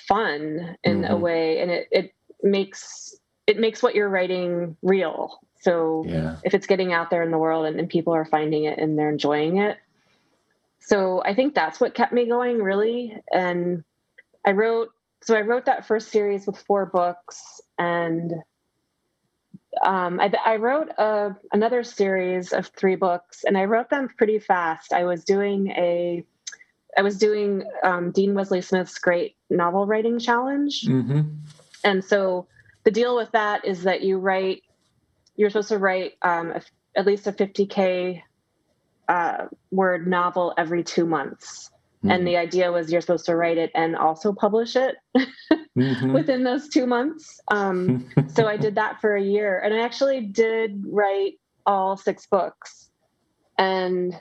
fun 0.07 0.77
in 0.83 1.01
mm-hmm. 1.01 1.11
a 1.11 1.17
way, 1.17 1.59
and 1.59 1.71
it 1.71 1.87
it 1.91 2.13
makes 2.43 3.15
it 3.47 3.59
makes 3.59 3.83
what 3.83 3.95
you're 3.95 4.09
writing 4.09 4.77
real. 4.81 5.39
So 5.61 6.05
yeah. 6.07 6.37
if 6.43 6.53
it's 6.53 6.67
getting 6.67 6.93
out 6.93 7.09
there 7.09 7.23
in 7.23 7.31
the 7.31 7.37
world 7.37 7.65
and, 7.65 7.79
and 7.79 7.89
people 7.89 8.13
are 8.13 8.25
finding 8.25 8.65
it 8.65 8.77
and 8.77 8.97
they're 8.97 9.09
enjoying 9.09 9.57
it, 9.57 9.77
so 10.79 11.21
I 11.25 11.33
think 11.33 11.55
that's 11.55 11.79
what 11.79 11.95
kept 11.95 12.13
me 12.13 12.27
going 12.27 12.61
really. 12.61 13.17
And 13.31 13.83
I 14.45 14.51
wrote, 14.51 14.89
so 15.23 15.35
I 15.35 15.41
wrote 15.41 15.65
that 15.65 15.87
first 15.87 16.09
series 16.09 16.45
with 16.45 16.57
four 16.57 16.85
books 16.85 17.59
and 17.79 18.31
um, 19.81 20.19
I, 20.19 20.31
I, 20.45 20.55
wrote 20.57 20.89
a, 20.97 21.35
another 21.51 21.83
series 21.83 22.53
of 22.53 22.67
three 22.67 22.95
books 22.95 23.43
and 23.43 23.57
I 23.57 23.65
wrote 23.65 23.89
them 23.89 24.09
pretty 24.15 24.39
fast. 24.39 24.93
I 24.93 25.05
was 25.05 25.25
doing 25.25 25.69
a, 25.71 26.23
I 26.95 27.01
was 27.01 27.17
doing 27.17 27.63
um, 27.83 28.11
Dean 28.11 28.35
Wesley 28.35 28.61
Smith's 28.61 28.99
great 28.99 29.35
novel 29.49 29.87
writing 29.87 30.19
challenge. 30.19 30.83
Mm-hmm. 30.83 31.21
And 31.83 32.05
so 32.05 32.47
the 32.85 32.91
deal 32.91 33.15
with 33.15 33.31
that 33.31 33.65
is 33.65 33.83
that 33.83 34.01
you 34.01 34.17
write, 34.17 34.63
you're 35.35 35.49
supposed 35.49 35.69
to 35.69 35.79
write 35.79 36.13
um, 36.21 36.51
a, 36.51 36.61
at 36.95 37.05
least 37.05 37.27
a 37.27 37.31
50K 37.31 38.21
uh, 39.07 39.45
word 39.71 40.07
novel 40.07 40.53
every 40.57 40.83
two 40.83 41.05
months. 41.05 41.71
Mm-hmm. 41.97 42.11
And 42.11 42.27
the 42.27 42.37
idea 42.37 42.71
was 42.71 42.91
you're 42.91 43.01
supposed 43.01 43.25
to 43.25 43.35
write 43.35 43.57
it 43.57 43.71
and 43.73 43.95
also 43.95 44.31
publish 44.31 44.75
it 44.75 44.95
mm-hmm. 45.17 46.13
within 46.13 46.43
those 46.43 46.69
two 46.69 46.85
months. 46.85 47.41
Um, 47.49 48.09
so 48.27 48.47
I 48.47 48.57
did 48.57 48.75
that 48.75 49.01
for 49.01 49.15
a 49.15 49.21
year. 49.21 49.59
And 49.59 49.73
I 49.73 49.79
actually 49.79 50.21
did 50.21 50.83
write 50.87 51.39
all 51.65 51.97
six 51.97 52.27
books. 52.27 52.89
And 53.57 54.15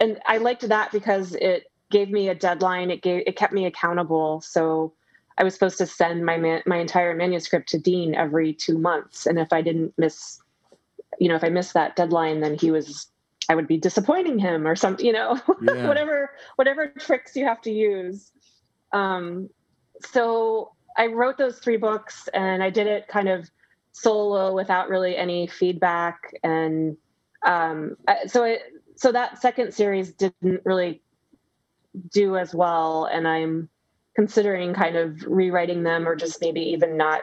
and 0.00 0.20
I 0.26 0.38
liked 0.38 0.68
that 0.68 0.92
because 0.92 1.34
it 1.34 1.64
gave 1.90 2.10
me 2.10 2.28
a 2.28 2.34
deadline. 2.34 2.90
It 2.90 3.02
gave 3.02 3.22
it 3.26 3.36
kept 3.36 3.52
me 3.52 3.66
accountable. 3.66 4.40
So 4.40 4.92
I 5.36 5.44
was 5.44 5.54
supposed 5.54 5.78
to 5.78 5.86
send 5.86 6.24
my 6.24 6.36
man, 6.36 6.62
my 6.66 6.78
entire 6.78 7.14
manuscript 7.14 7.68
to 7.70 7.78
Dean 7.78 8.14
every 8.14 8.52
two 8.52 8.78
months, 8.78 9.26
and 9.26 9.38
if 9.38 9.52
I 9.52 9.62
didn't 9.62 9.92
miss, 9.98 10.40
you 11.18 11.28
know, 11.28 11.34
if 11.34 11.44
I 11.44 11.48
missed 11.48 11.74
that 11.74 11.96
deadline, 11.96 12.40
then 12.40 12.54
he 12.54 12.70
was 12.70 13.08
I 13.48 13.54
would 13.54 13.66
be 13.66 13.76
disappointing 13.76 14.38
him 14.38 14.66
or 14.66 14.74
something, 14.74 15.04
you 15.04 15.12
know, 15.12 15.40
yeah. 15.62 15.86
whatever 15.86 16.30
whatever 16.56 16.86
tricks 16.86 17.36
you 17.36 17.44
have 17.44 17.60
to 17.62 17.70
use. 17.70 18.30
Um, 18.92 19.50
so 20.00 20.72
I 20.96 21.06
wrote 21.06 21.38
those 21.38 21.58
three 21.58 21.76
books 21.76 22.28
and 22.32 22.62
I 22.62 22.70
did 22.70 22.86
it 22.86 23.08
kind 23.08 23.28
of 23.28 23.50
solo 23.92 24.54
without 24.54 24.88
really 24.88 25.16
any 25.16 25.46
feedback 25.46 26.34
and 26.42 26.96
um, 27.46 27.96
so 28.26 28.44
it 28.44 28.62
so 28.96 29.12
that 29.12 29.40
second 29.40 29.74
series 29.74 30.12
didn't 30.12 30.60
really 30.64 31.02
do 32.10 32.36
as 32.36 32.54
well 32.54 33.04
and 33.04 33.28
I'm 33.28 33.68
considering 34.14 34.74
kind 34.74 34.96
of 34.96 35.22
rewriting 35.26 35.82
them 35.82 36.06
or 36.06 36.14
just 36.14 36.40
maybe 36.40 36.60
even 36.60 36.96
not 36.96 37.22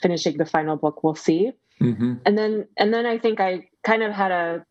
finishing 0.00 0.36
the 0.36 0.44
final 0.44 0.76
book 0.76 1.02
we'll 1.02 1.14
see 1.14 1.52
mm-hmm. 1.80 2.14
and 2.26 2.36
then 2.36 2.66
and 2.76 2.92
then 2.92 3.06
I 3.06 3.18
think 3.18 3.40
I 3.40 3.68
kind 3.82 4.02
of 4.02 4.12
had 4.12 4.30
a 4.30 4.66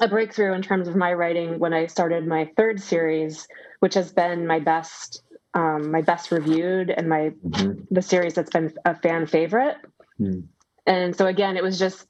a 0.00 0.08
breakthrough 0.08 0.54
in 0.54 0.62
terms 0.62 0.88
of 0.88 0.96
my 0.96 1.12
writing 1.12 1.58
when 1.58 1.72
I 1.72 1.86
started 1.86 2.26
my 2.26 2.50
third 2.56 2.80
series, 2.80 3.46
which 3.80 3.94
has 3.94 4.12
been 4.12 4.46
my 4.46 4.58
best 4.58 5.22
um, 5.54 5.92
my 5.92 6.02
best 6.02 6.32
reviewed 6.32 6.90
and 6.90 7.08
my 7.08 7.32
mm-hmm. 7.46 7.82
the 7.90 8.02
series 8.02 8.34
that's 8.34 8.50
been 8.50 8.72
a 8.84 8.96
fan 8.96 9.26
favorite. 9.26 9.76
Mm. 10.18 10.48
And 10.84 11.16
so 11.16 11.26
again, 11.26 11.56
it 11.56 11.62
was 11.62 11.78
just 11.78 12.08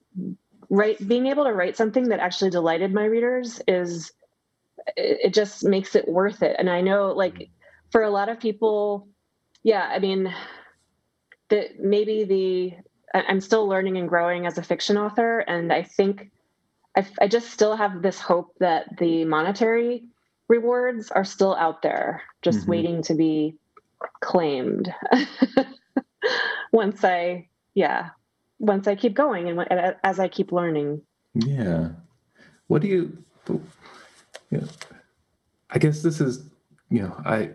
right 0.71 0.97
being 1.07 1.27
able 1.27 1.45
to 1.45 1.53
write 1.53 1.77
something 1.77 2.09
that 2.09 2.21
actually 2.21 2.51
delighted 2.51 2.95
my 2.95 3.05
readers 3.05 3.61
is 3.69 4.13
it, 4.97 5.19
it 5.25 5.35
just 5.35 5.63
makes 5.63 5.95
it 5.95 6.09
worth 6.09 6.43
it. 6.43 6.57
And 6.59 6.71
I 6.71 6.81
know 6.81 7.13
like 7.13 7.51
for 7.95 8.03
a 8.03 8.11
lot 8.11 8.29
of 8.29 8.41
people, 8.41 9.07
yeah, 9.63 9.89
I 9.89 10.01
mean 10.01 10.35
that 11.49 11.79
maybe 11.79 12.25
the 12.25 12.73
I'm 13.17 13.41
still 13.41 13.69
learning 13.69 13.99
and 13.99 14.09
growing 14.09 14.47
as 14.49 14.59
a 14.59 14.65
fiction 14.65 14.99
author, 14.99 15.39
and 15.39 15.73
I 15.73 15.85
think 15.85 16.33
I, 16.97 17.07
I 17.21 17.29
just 17.29 17.53
still 17.53 17.77
have 17.77 18.03
this 18.03 18.19
hope 18.19 18.53
that 18.59 18.99
the 18.99 19.25
monetary 19.25 20.07
rewards 20.49 21.13
are 21.13 21.25
still 21.25 21.55
out 21.55 21.83
there, 21.83 22.23
just 22.43 22.63
mm-hmm. 22.63 22.71
waiting 22.73 23.03
to 23.05 23.15
be 23.15 23.55
claimed. 24.21 24.93
once 26.73 27.05
I, 27.05 27.47
yeah, 27.75 28.09
once 28.59 28.89
I 28.89 28.97
keep 28.97 29.15
going 29.15 29.49
and 29.49 29.95
as 30.03 30.19
I 30.19 30.27
keep 30.27 30.51
learning. 30.51 31.01
Yeah. 31.33 31.91
What 32.67 32.83
do 32.83 32.89
you, 32.89 33.17
you 33.49 33.63
know, 34.51 34.67
I 35.71 35.79
guess 35.79 36.03
this 36.03 36.21
is, 36.21 36.43
you 36.91 37.03
know, 37.03 37.15
I, 37.25 37.51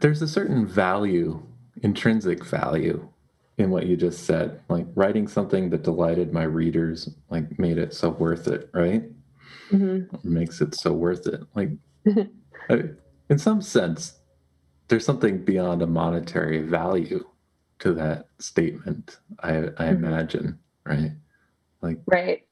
there's 0.00 0.22
a 0.22 0.28
certain 0.28 0.66
value, 0.66 1.42
intrinsic 1.82 2.44
value 2.44 3.08
in 3.56 3.70
what 3.70 3.86
you 3.86 3.96
just 3.96 4.24
said. 4.24 4.60
Like 4.68 4.86
writing 4.94 5.28
something 5.28 5.70
that 5.70 5.82
delighted 5.82 6.32
my 6.32 6.44
readers 6.44 7.08
like 7.30 7.58
made 7.58 7.78
it 7.78 7.94
so 7.94 8.10
worth 8.10 8.46
it 8.46 8.70
right? 8.72 9.04
Mm-hmm. 9.70 10.16
makes 10.22 10.60
it 10.60 10.74
so 10.74 10.92
worth 10.92 11.26
it. 11.26 11.42
Like 11.54 11.70
I, 12.70 12.84
in 13.28 13.38
some 13.38 13.62
sense 13.62 14.14
there's 14.88 15.04
something 15.04 15.44
beyond 15.44 15.82
a 15.82 15.86
monetary 15.86 16.62
value 16.62 17.24
to 17.78 17.92
that 17.92 18.28
statement 18.38 19.18
i 19.40 19.50
i 19.50 19.60
mm-hmm. 19.60 20.04
imagine 20.04 20.58
right? 20.84 21.12
Like 21.82 21.98
right. 22.06 22.46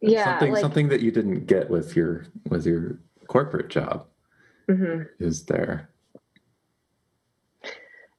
Yeah 0.00 0.24
something 0.24 0.52
like, 0.52 0.60
something 0.60 0.88
that 0.88 1.00
you 1.00 1.10
didn't 1.10 1.46
get 1.46 1.68
with 1.68 1.96
your 1.96 2.26
with 2.48 2.64
your 2.64 2.98
corporate 3.26 3.68
job 3.68 4.06
mm-hmm. 4.72 5.24
is 5.24 5.44
there 5.44 5.88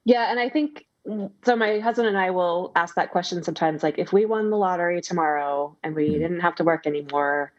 yeah, 0.05 0.29
and 0.29 0.39
I 0.39 0.49
think 0.49 0.85
so. 1.43 1.55
My 1.55 1.79
husband 1.79 2.07
and 2.07 2.17
I 2.17 2.29
will 2.31 2.71
ask 2.75 2.95
that 2.95 3.11
question 3.11 3.43
sometimes. 3.43 3.83
Like, 3.83 3.97
if 3.97 4.11
we 4.11 4.25
won 4.25 4.49
the 4.49 4.57
lottery 4.57 5.01
tomorrow 5.01 5.77
and 5.83 5.95
we 5.95 6.09
mm-hmm. 6.09 6.21
didn't 6.21 6.39
have 6.41 6.55
to 6.55 6.63
work 6.63 6.85
anymore, 6.85 7.53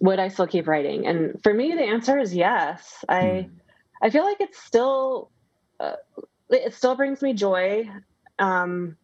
would 0.00 0.18
I 0.18 0.28
still 0.28 0.46
keep 0.46 0.66
writing? 0.66 1.06
And 1.06 1.42
for 1.42 1.52
me, 1.52 1.74
the 1.74 1.82
answer 1.82 2.18
is 2.18 2.34
yes. 2.34 3.04
I 3.08 3.22
mm. 3.22 3.50
I 4.02 4.10
feel 4.10 4.24
like 4.24 4.40
it's 4.40 4.62
still 4.62 5.30
uh, 5.80 5.96
it 6.48 6.74
still 6.74 6.94
brings 6.94 7.20
me 7.22 7.34
joy, 7.34 7.88
um, 8.38 8.96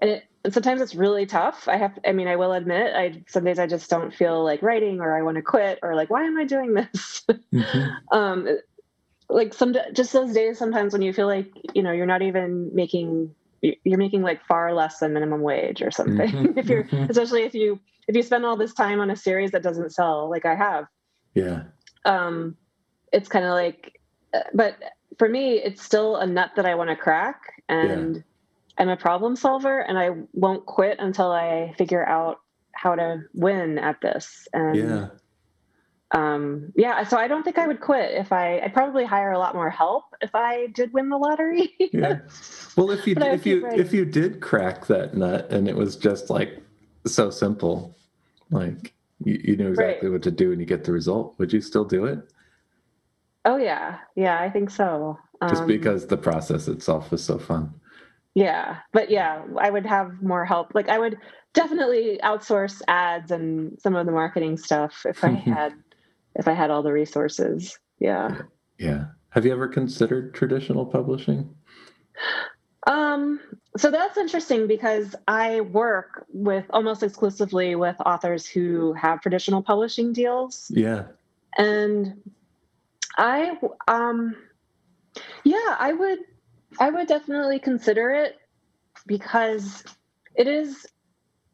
and 0.00 0.10
it 0.10 0.24
and 0.44 0.52
sometimes 0.52 0.80
it's 0.80 0.96
really 0.96 1.24
tough. 1.24 1.68
I 1.68 1.76
have, 1.76 1.96
I 2.04 2.10
mean, 2.12 2.26
I 2.26 2.34
will 2.34 2.52
admit, 2.52 2.92
I 2.94 3.22
some 3.28 3.44
days 3.44 3.60
I 3.60 3.68
just 3.68 3.88
don't 3.88 4.12
feel 4.12 4.42
like 4.42 4.62
writing, 4.62 5.00
or 5.00 5.16
I 5.16 5.22
want 5.22 5.36
to 5.36 5.42
quit, 5.42 5.78
or 5.82 5.94
like, 5.94 6.10
why 6.10 6.24
am 6.24 6.36
I 6.38 6.44
doing 6.44 6.74
this? 6.74 7.24
Mm-hmm. 7.52 8.16
um, 8.16 8.48
like 9.32 9.54
some 9.54 9.74
just 9.92 10.12
those 10.12 10.32
days 10.32 10.58
sometimes 10.58 10.92
when 10.92 11.02
you 11.02 11.12
feel 11.12 11.26
like 11.26 11.50
you 11.74 11.82
know 11.82 11.92
you're 11.92 12.06
not 12.06 12.22
even 12.22 12.70
making 12.74 13.34
you're 13.60 13.98
making 13.98 14.22
like 14.22 14.44
far 14.44 14.74
less 14.74 14.98
than 14.98 15.12
minimum 15.12 15.40
wage 15.40 15.82
or 15.82 15.90
something 15.90 16.30
mm-hmm. 16.30 16.52
if 16.58 16.68
you're 16.68 16.84
mm-hmm. 16.84 17.10
especially 17.10 17.42
if 17.42 17.54
you 17.54 17.78
if 18.08 18.16
you 18.16 18.22
spend 18.22 18.44
all 18.44 18.56
this 18.56 18.74
time 18.74 19.00
on 19.00 19.10
a 19.10 19.16
series 19.16 19.50
that 19.52 19.62
doesn't 19.62 19.90
sell 19.90 20.28
like 20.28 20.44
i 20.44 20.54
have 20.54 20.86
yeah 21.34 21.62
um 22.04 22.56
it's 23.12 23.28
kind 23.28 23.44
of 23.44 23.52
like 23.52 24.00
uh, 24.34 24.40
but 24.54 24.76
for 25.18 25.28
me 25.28 25.54
it's 25.54 25.82
still 25.82 26.16
a 26.16 26.26
nut 26.26 26.50
that 26.56 26.66
i 26.66 26.74
want 26.74 26.90
to 26.90 26.96
crack 26.96 27.40
and 27.68 28.16
yeah. 28.16 28.22
i'm 28.78 28.88
a 28.88 28.96
problem 28.96 29.36
solver 29.36 29.80
and 29.80 29.98
i 29.98 30.10
won't 30.32 30.66
quit 30.66 30.98
until 30.98 31.30
i 31.30 31.72
figure 31.78 32.04
out 32.06 32.40
how 32.72 32.94
to 32.94 33.22
win 33.34 33.78
at 33.78 34.00
this 34.00 34.48
and 34.52 34.76
yeah 34.76 35.08
um, 36.12 36.72
yeah, 36.76 37.04
so 37.04 37.16
I 37.16 37.26
don't 37.26 37.42
think 37.42 37.56
I 37.58 37.66
would 37.66 37.80
quit 37.80 38.12
if 38.12 38.32
I. 38.32 38.60
I'd 38.60 38.74
probably 38.74 39.04
hire 39.04 39.32
a 39.32 39.38
lot 39.38 39.54
more 39.54 39.70
help 39.70 40.04
if 40.20 40.34
I 40.34 40.66
did 40.68 40.92
win 40.92 41.08
the 41.08 41.16
lottery. 41.16 41.72
yeah. 41.92 42.20
Well, 42.76 42.90
if 42.90 43.06
you 43.06 43.14
if 43.18 43.46
you 43.46 43.64
writing. 43.64 43.80
if 43.80 43.92
you 43.94 44.04
did 44.04 44.40
crack 44.40 44.86
that 44.86 45.16
nut 45.16 45.50
and 45.50 45.66
it 45.66 45.74
was 45.74 45.96
just 45.96 46.28
like 46.28 46.62
so 47.06 47.30
simple, 47.30 47.96
like 48.50 48.92
you, 49.24 49.40
you 49.42 49.56
knew 49.56 49.68
exactly 49.68 50.08
right. 50.08 50.12
what 50.12 50.22
to 50.24 50.30
do 50.30 50.52
and 50.52 50.60
you 50.60 50.66
get 50.66 50.84
the 50.84 50.92
result, 50.92 51.34
would 51.38 51.50
you 51.50 51.62
still 51.62 51.84
do 51.84 52.04
it? 52.04 52.18
Oh 53.46 53.56
yeah, 53.56 53.98
yeah, 54.14 54.38
I 54.38 54.50
think 54.50 54.70
so. 54.70 55.18
Just 55.48 55.62
um, 55.62 55.66
because 55.66 56.06
the 56.06 56.18
process 56.18 56.68
itself 56.68 57.10
is 57.14 57.24
so 57.24 57.38
fun. 57.38 57.72
Yeah, 58.34 58.78
but 58.92 59.10
yeah, 59.10 59.42
I 59.58 59.70
would 59.70 59.86
have 59.86 60.22
more 60.22 60.44
help. 60.44 60.74
Like 60.74 60.90
I 60.90 60.98
would 60.98 61.16
definitely 61.54 62.20
outsource 62.22 62.82
ads 62.86 63.30
and 63.30 63.80
some 63.80 63.96
of 63.96 64.04
the 64.04 64.12
marketing 64.12 64.58
stuff 64.58 65.06
if 65.06 65.24
I 65.24 65.30
had 65.30 65.72
if 66.34 66.48
I 66.48 66.52
had 66.52 66.70
all 66.70 66.82
the 66.82 66.92
resources. 66.92 67.78
Yeah. 67.98 68.42
Yeah. 68.78 69.06
Have 69.30 69.46
you 69.46 69.52
ever 69.52 69.68
considered 69.68 70.34
traditional 70.34 70.84
publishing? 70.84 71.54
Um, 72.86 73.40
so 73.76 73.90
that's 73.90 74.18
interesting 74.18 74.66
because 74.66 75.14
I 75.28 75.60
work 75.60 76.26
with 76.32 76.64
almost 76.70 77.02
exclusively 77.02 77.74
with 77.74 77.96
authors 78.04 78.46
who 78.46 78.92
have 78.94 79.20
traditional 79.20 79.62
publishing 79.62 80.12
deals. 80.12 80.70
Yeah. 80.74 81.04
And 81.56 82.20
I 83.16 83.58
um 83.88 84.34
yeah, 85.44 85.76
I 85.78 85.92
would 85.92 86.18
I 86.80 86.90
would 86.90 87.06
definitely 87.06 87.58
consider 87.58 88.10
it 88.10 88.36
because 89.06 89.84
it 90.34 90.48
is 90.48 90.86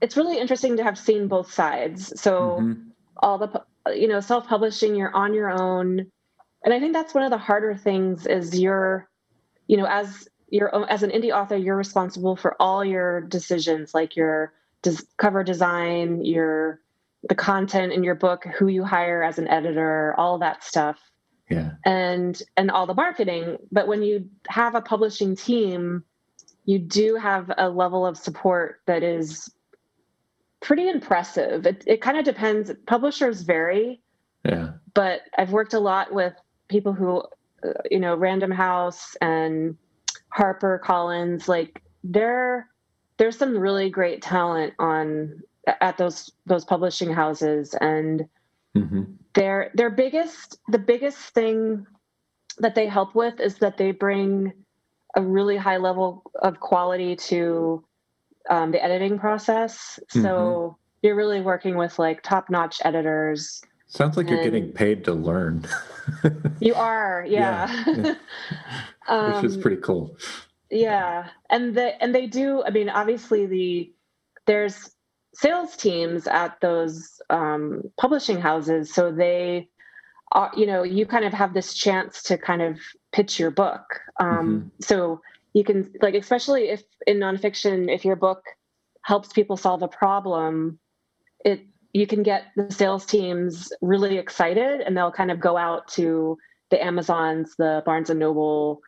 it's 0.01 0.17
really 0.17 0.39
interesting 0.39 0.77
to 0.77 0.85
have 0.85 0.97
seen 0.97 1.29
both 1.29 1.53
sides. 1.53 2.21
So 2.21 2.59
mm-hmm. 2.61 2.83
all 3.19 3.39
the 3.39 3.63
you 3.91 4.09
know, 4.09 4.21
self-publishing, 4.21 4.95
you're 4.95 5.15
on 5.15 5.35
your 5.35 5.51
own. 5.51 6.07
And 6.65 6.75
I 6.75 6.81
think 6.81 6.93
that's 6.93 7.15
one 7.15 7.25
of 7.25 7.31
the 7.31 7.39
harder 7.39 7.77
things 7.77 8.27
is 8.27 8.59
you're 8.59 9.09
you 9.69 9.77
know, 9.77 9.87
as 9.87 10.29
you're 10.49 10.91
as 10.91 11.03
an 11.03 11.11
indie 11.11 11.31
author, 11.31 11.57
you're 11.57 11.77
responsible 11.77 12.35
for 12.35 12.61
all 12.61 12.85
your 12.85 13.21
decisions, 13.21 13.95
like 13.95 14.17
your 14.17 14.53
des- 14.83 15.05
cover 15.19 15.45
design, 15.45 16.25
your 16.25 16.81
the 17.29 17.35
content 17.35 17.93
in 17.93 18.03
your 18.03 18.15
book, 18.15 18.45
who 18.59 18.69
you 18.69 18.83
hire 18.85 19.23
as 19.23 19.39
an 19.39 19.47
editor, 19.49 20.15
all 20.17 20.39
that 20.39 20.65
stuff. 20.65 20.99
Yeah. 21.51 21.73
And 21.85 22.43
and 22.57 22.71
all 22.71 22.87
the 22.87 22.95
marketing. 22.95 23.59
But 23.71 23.87
when 23.87 24.03
you 24.03 24.29
have 24.49 24.75
a 24.75 24.81
publishing 24.81 25.37
team, 25.37 26.05
you 26.65 26.79
do 26.79 27.17
have 27.17 27.53
a 27.57 27.69
level 27.69 28.07
of 28.07 28.17
support 28.17 28.81
that 28.87 29.03
is 29.03 29.51
pretty 30.61 30.89
impressive. 30.89 31.67
It 31.67 31.85
it 31.87 32.01
kind 32.01 32.19
of 32.19 32.25
depends. 32.25 32.71
Publishers 32.87 33.43
vary. 33.43 34.01
Yeah. 34.45 34.73
But 34.95 35.23
I've 35.37 35.53
worked 35.53 35.75
a 35.75 35.81
lot 35.81 36.13
with 36.13 36.35
people 36.69 36.93
who, 36.93 37.23
uh, 37.63 37.73
you 37.91 38.01
know, 38.01 38.15
Random 38.15 38.51
House 38.51 39.17
and 39.21 39.77
Harper 40.31 40.79
Collins, 40.79 41.49
like 41.49 41.83
there 42.05 42.69
there's 43.19 43.37
some 43.37 43.59
really 43.59 43.91
great 43.91 44.23
talent 44.23 44.75
on 44.79 45.43
at 45.81 45.99
those 45.99 46.31
those 46.47 46.65
publishing 46.65 47.13
houses 47.13 47.75
and 47.81 48.27
mm-hmm. 48.77 49.03
their 49.35 49.71
their 49.75 49.91
biggest 49.91 50.59
the 50.69 50.79
biggest 50.79 51.19
thing 51.35 51.87
that 52.59 52.75
they 52.75 52.87
help 52.87 53.15
with 53.15 53.39
is 53.41 53.57
that 53.59 53.77
they 53.77 53.91
bring 53.91 54.53
a 55.17 55.23
really 55.23 55.57
high 55.57 55.77
level 55.77 56.31
of 56.43 56.61
quality 56.61 57.17
to 57.17 57.85
um, 58.49 58.73
the 58.73 58.83
editing 58.83 59.19
process. 59.19 59.99
Mm-hmm. 60.11 60.23
so 60.23 60.79
you're 61.03 61.15
really 61.15 61.41
working 61.41 61.77
with 61.77 61.99
like 61.99 62.23
top 62.23 62.51
notch 62.51 62.81
editors. 62.85 63.63
Sounds 63.87 64.17
like 64.17 64.29
you're 64.29 64.43
getting 64.43 64.73
paid 64.73 65.05
to 65.05 65.15
learn. 65.15 65.67
You 66.61 66.75
are 66.75 67.25
yeah, 67.29 67.71
yeah, 67.87 67.97
yeah. 67.97 68.15
um, 69.09 69.35
which 69.35 69.45
is 69.45 69.57
pretty 69.57 69.77
cool. 69.77 70.17
yeah. 70.71 71.29
And 71.51 71.75
the 71.77 72.03
and 72.03 72.15
they 72.15 72.27
do 72.27 72.65
i 72.65 72.71
mean 72.71 72.89
obviously 72.89 73.47
the 73.47 73.93
there's 74.47 74.91
sales 75.35 75.77
teams 75.77 76.27
at 76.27 76.61
those 76.61 77.21
um, 77.31 77.83
publishing 77.97 78.41
houses. 78.41 78.93
So 78.93 79.13
they 79.13 79.69
are 80.33 80.51
you 80.57 80.67
know 80.67 80.83
you 80.83 81.07
kind 81.07 81.25
of 81.25 81.33
have 81.33 81.55
this 81.55 81.75
chance 81.75 82.23
to 82.25 82.37
kind 82.37 82.63
of 82.63 82.79
pitch 83.13 83.39
your 83.39 83.51
book. 83.51 84.01
Um, 84.19 84.29
mm-hmm. 84.29 84.69
so 84.81 85.21
you 85.55 85.65
can 85.65 85.93
like 86.03 86.15
especially 86.15 86.69
if 86.69 86.83
in 87.07 87.19
nonfiction 87.19 87.93
if 87.93 88.05
your 88.05 88.17
book 88.17 88.43
helps 89.03 89.33
people 89.33 89.57
solve 89.57 89.83
a 89.83 89.89
problem 89.89 90.79
it 91.45 91.61
you 91.93 92.07
can 92.07 92.23
get 92.23 92.45
the 92.57 92.71
sales 92.71 93.07
teams 93.07 93.73
really 93.81 94.19
excited 94.19 94.81
and 94.81 94.97
they'll 94.97 95.13
kind 95.13 95.31
of 95.31 95.41
go 95.41 95.57
out 95.57 95.89
to 95.89 96.37
the 96.71 96.83
amazons 96.85 97.55
the 97.57 97.83
barnes 97.87 98.11
and 98.11 98.21
noble 98.21 98.81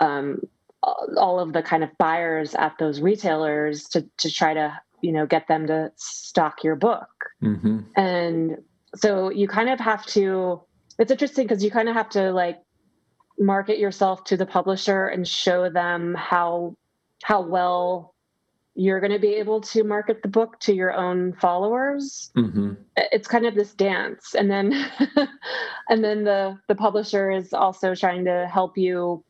um, 0.00 0.40
all 0.82 1.38
of 1.38 1.52
the 1.52 1.62
kind 1.62 1.84
of 1.84 1.90
buyers 1.98 2.54
at 2.54 2.76
those 2.78 3.00
retailers 3.00 3.84
to 3.84 4.06
to 4.16 4.30
try 4.30 4.54
to 4.54 4.80
you 5.02 5.12
know 5.12 5.26
get 5.26 5.46
them 5.46 5.66
to 5.66 5.92
stock 5.96 6.64
your 6.64 6.76
book 6.76 7.08
mm-hmm. 7.42 7.80
and 7.96 8.58
so 8.96 9.30
you 9.30 9.46
kind 9.46 9.68
of 9.68 9.78
have 9.78 10.04
to 10.06 10.60
it's 10.98 11.10
interesting 11.10 11.46
because 11.46 11.62
you 11.62 11.70
kind 11.70 11.88
of 11.88 11.94
have 11.94 12.08
to 12.08 12.32
like 12.32 12.60
market 13.40 13.78
yourself 13.78 14.22
to 14.24 14.36
the 14.36 14.46
publisher 14.46 15.06
and 15.06 15.26
show 15.26 15.70
them 15.70 16.14
how 16.14 16.76
how 17.22 17.40
well 17.40 18.14
you're 18.74 19.00
going 19.00 19.12
to 19.12 19.18
be 19.18 19.34
able 19.34 19.60
to 19.60 19.82
market 19.82 20.22
the 20.22 20.28
book 20.28 20.58
to 20.60 20.72
your 20.72 20.92
own 20.92 21.32
followers. 21.34 22.30
Mm-hmm. 22.36 22.74
it's 22.96 23.26
kind 23.26 23.44
of 23.44 23.54
this 23.54 23.74
dance. 23.74 24.34
And 24.34 24.50
then 24.50 24.72
and 25.88 26.04
then 26.04 26.24
the 26.24 26.58
the 26.68 26.74
publisher 26.74 27.30
is 27.30 27.52
also 27.52 27.94
trying 27.94 28.24
to 28.26 28.48
help 28.52 28.78
you 28.78 29.24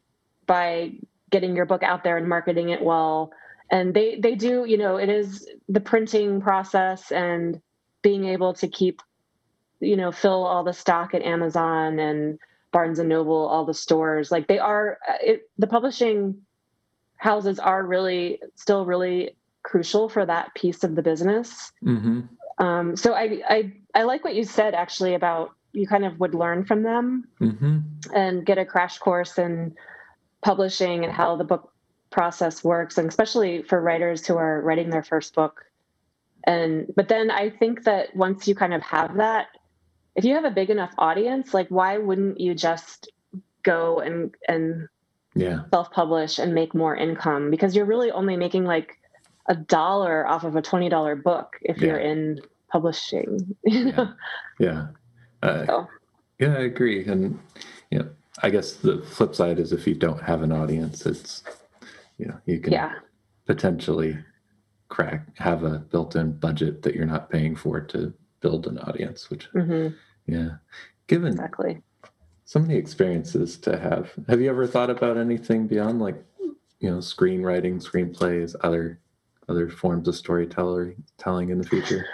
by 0.47 0.93
getting 1.31 1.57
your 1.57 1.67
book 1.67 1.83
out 1.83 2.05
there 2.05 2.17
and 2.17 2.29
marketing 2.29 2.71
it 2.71 2.83
well. 2.83 3.33
And 3.71 3.95
they 3.95 4.19
they 4.21 4.35
do 4.35 4.65
you 4.67 4.77
know 4.77 4.97
it 4.97 5.09
is 5.09 5.49
the 5.69 5.81
printing 5.81 6.41
process 6.41 7.13
and 7.13 7.61
being 8.03 8.25
able 8.25 8.55
to 8.55 8.69
keep 8.69 9.03
you 9.79 9.97
know 9.97 10.13
fill 10.13 10.45
all 10.45 10.65
the 10.65 10.73
stock 10.73 11.15
at 11.15 11.23
amazon 11.23 11.99
and 11.99 12.39
barnes 12.73 12.99
and 12.99 13.09
noble 13.09 13.47
all 13.49 13.65
the 13.65 13.75
stores 13.75 14.31
like 14.31 14.47
they 14.47 14.59
are 14.59 14.99
it, 15.21 15.49
the 15.59 15.67
publishing 15.67 16.37
houses 17.17 17.59
are 17.59 17.85
really 17.85 18.41
still 18.55 18.85
really 18.85 19.37
crucial 19.63 20.09
for 20.09 20.25
that 20.25 20.55
piece 20.55 20.85
of 20.85 20.95
the 20.95 21.03
business 21.03 21.73
mm-hmm. 21.85 22.21
um, 22.65 22.97
so 22.97 23.13
I, 23.13 23.43
I 23.49 23.73
i 23.95 24.03
like 24.03 24.25
what 24.25 24.35
you 24.35 24.45
said 24.45 24.75
actually 24.75 25.15
about 25.15 25.53
you 25.73 25.87
kind 25.87 26.05
of 26.05 26.19
would 26.19 26.35
learn 26.35 26.65
from 26.65 26.83
them 26.83 27.29
mm-hmm. 27.41 27.79
and 28.15 28.45
get 28.45 28.59
a 28.59 28.65
crash 28.65 28.99
course 28.99 29.39
in 29.39 29.75
publishing 30.43 31.05
and 31.05 31.13
how 31.13 31.37
the 31.37 31.45
book 31.45 31.73
process 32.11 32.65
works 32.65 32.99
and 32.99 33.09
especially 33.09 33.63
for 33.63 33.81
writers 33.81 34.27
who 34.27 34.37
are 34.37 34.61
writing 34.63 34.91
their 34.91 35.03
first 35.03 35.35
book 35.35 35.65
and 36.45 36.93
but 36.97 37.09
then 37.09 37.31
i 37.31 37.49
think 37.51 37.85
that 37.85 38.15
once 38.17 38.49
you 38.49 38.55
kind 38.55 38.75
of 38.75 38.83
have 38.83 39.17
that 39.17 39.49
if 40.17 40.25
you 40.25 40.35
have 40.35 40.45
a 40.45 40.51
big 40.51 40.71
enough 40.71 40.93
audience 40.99 41.55
like 41.55 41.69
why 41.69 41.99
wouldn't 41.99 42.41
you 42.41 42.55
just 42.55 43.11
go 43.63 44.01
and 44.01 44.35
and 44.49 44.89
yeah 45.35 45.61
self-publish 45.71 46.39
and 46.39 46.55
make 46.55 46.75
more 46.75 46.97
income 46.97 47.51
because 47.51 47.77
you're 47.77 47.85
really 47.85 48.11
only 48.11 48.37
making 48.37 48.65
like 48.65 48.99
a 49.47 49.55
dollar 49.55 50.27
off 50.27 50.45
of 50.45 50.57
a 50.57 50.63
$20 50.63 51.23
book 51.23 51.57
if 51.63 51.79
yeah. 51.79 51.87
you're 51.87 51.99
in 51.99 52.41
publishing 52.71 53.57
yeah 53.65 54.13
yeah 54.59 54.87
uh, 55.43 55.67
so. 55.67 55.89
yeah 56.39 56.55
i 56.55 56.61
agree 56.61 57.05
and 57.07 57.39
you 57.91 57.99
know 57.99 58.09
I 58.43 58.51
guess 58.51 58.75
the 58.75 59.03
flip 59.03 59.35
side 59.35 59.59
is 59.59 59.73
if 59.73 59.87
you 59.87 59.95
don't 59.95 60.23
have 60.23 60.43
an 60.43 60.53
audience, 60.53 61.05
it's 61.05 61.43
you 62.19 62.27
know 62.27 62.39
you 62.47 62.61
can 62.61 62.73
yeah. 62.73 62.95
potentially 63.47 64.19
crack 64.89 65.27
have 65.39 65.63
a 65.63 65.79
built-in 65.79 66.33
budget 66.33 66.83
that 66.83 66.95
you're 66.95 67.07
not 67.07 67.31
paying 67.31 67.55
for 67.55 67.81
to 67.81 68.13
build 68.41 68.67
an 68.67 68.79
audience. 68.79 69.31
Which 69.31 69.49
mm-hmm. 69.53 69.95
yeah, 70.27 70.57
given 71.07 71.33
exactly 71.33 71.83
so 72.45 72.59
many 72.59 72.75
experiences 72.75 73.57
to 73.59 73.79
have. 73.79 74.11
Have 74.29 74.41
you 74.41 74.51
ever 74.51 74.67
thought 74.67 74.91
about 74.91 75.17
anything 75.17 75.69
beyond 75.69 76.01
like 76.01 76.21
you 76.81 76.91
know 76.91 76.99
screenwriting, 76.99 77.81
screenplays, 77.81 78.57
other 78.63 78.99
other 79.49 79.69
forms 79.69 80.09
of 80.09 80.17
storytelling 80.17 81.03
telling 81.17 81.51
in 81.51 81.59
the 81.59 81.69
future? 81.69 82.07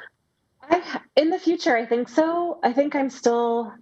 I, 0.63 1.01
in 1.17 1.31
the 1.31 1.39
future, 1.39 1.77
I 1.77 1.87
think 1.87 2.09
so. 2.09 2.59
I 2.63 2.73
think 2.73 2.95
I'm 2.95 3.09
still 3.09 3.73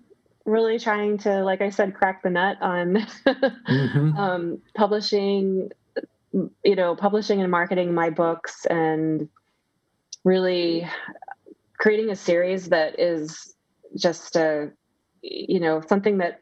really 0.45 0.79
trying 0.79 1.19
to, 1.19 1.43
like 1.43 1.61
I 1.61 1.71
said, 1.71 1.95
crack 1.95 2.23
the 2.23 2.31
nut 2.31 2.59
on 2.61 3.07
mm-hmm. 3.27 4.17
um, 4.17 4.59
publishing, 4.77 5.71
you 6.33 6.77
know, 6.77 6.95
publishing 6.95 7.41
and 7.41 7.51
marketing 7.51 7.95
my 7.95 8.11
books 8.11 8.67
and 8.67 9.29
really 10.23 10.89
creating 11.79 12.11
a 12.11 12.17
series 12.17 12.69
that 12.69 12.99
is 12.99 13.55
just 13.97 14.37
a, 14.37 14.71
you 15.23 15.61
know, 15.61 15.81
something 15.87 16.19
that 16.19 16.41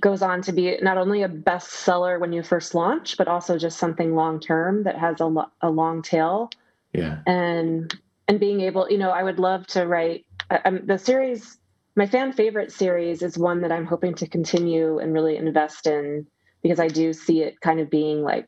goes 0.00 0.22
on 0.22 0.42
to 0.42 0.52
be 0.52 0.76
not 0.82 0.98
only 0.98 1.22
a 1.22 1.28
bestseller 1.28 2.18
when 2.20 2.32
you 2.32 2.42
first 2.42 2.74
launch, 2.74 3.16
but 3.16 3.28
also 3.28 3.56
just 3.58 3.78
something 3.78 4.14
long 4.14 4.40
term 4.40 4.82
that 4.84 4.98
has 4.98 5.20
a, 5.20 5.26
lo- 5.26 5.50
a 5.60 5.70
long 5.70 6.02
tail. 6.02 6.50
Yeah. 6.92 7.18
And 7.26 7.94
and 8.26 8.40
being 8.40 8.62
able, 8.62 8.90
you 8.90 8.98
know, 8.98 9.10
I 9.10 9.22
would 9.22 9.38
love 9.38 9.66
to 9.68 9.86
write 9.86 10.24
um, 10.64 10.80
the 10.86 10.98
series 10.98 11.58
my 11.96 12.06
fan 12.06 12.32
favorite 12.32 12.72
series 12.72 13.22
is 13.22 13.38
one 13.38 13.60
that 13.60 13.70
I'm 13.70 13.86
hoping 13.86 14.14
to 14.14 14.26
continue 14.26 14.98
and 14.98 15.12
really 15.12 15.36
invest 15.36 15.86
in 15.86 16.26
because 16.62 16.80
I 16.80 16.88
do 16.88 17.12
see 17.12 17.42
it 17.42 17.60
kind 17.60 17.78
of 17.78 17.88
being 17.88 18.22
like 18.22 18.46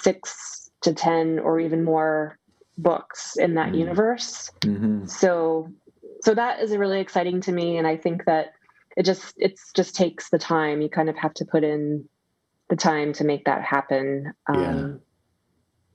six 0.00 0.70
to 0.82 0.92
10 0.92 1.38
or 1.38 1.58
even 1.58 1.84
more 1.84 2.38
books 2.78 3.36
in 3.36 3.54
that 3.54 3.68
mm-hmm. 3.68 3.80
universe. 3.80 4.50
Mm-hmm. 4.60 5.06
So, 5.06 5.70
so 6.22 6.34
that 6.34 6.60
is 6.60 6.76
really 6.76 7.00
exciting 7.00 7.40
to 7.42 7.52
me. 7.52 7.78
And 7.78 7.86
I 7.86 7.96
think 7.96 8.24
that 8.26 8.52
it 8.96 9.04
just, 9.04 9.34
it's 9.36 9.72
just 9.72 9.94
takes 9.94 10.30
the 10.30 10.38
time. 10.38 10.80
You 10.80 10.88
kind 10.88 11.08
of 11.08 11.16
have 11.16 11.34
to 11.34 11.44
put 11.44 11.64
in 11.64 12.08
the 12.68 12.76
time 12.76 13.12
to 13.14 13.24
make 13.24 13.44
that 13.44 13.62
happen. 13.62 14.32
Um, 14.48 15.00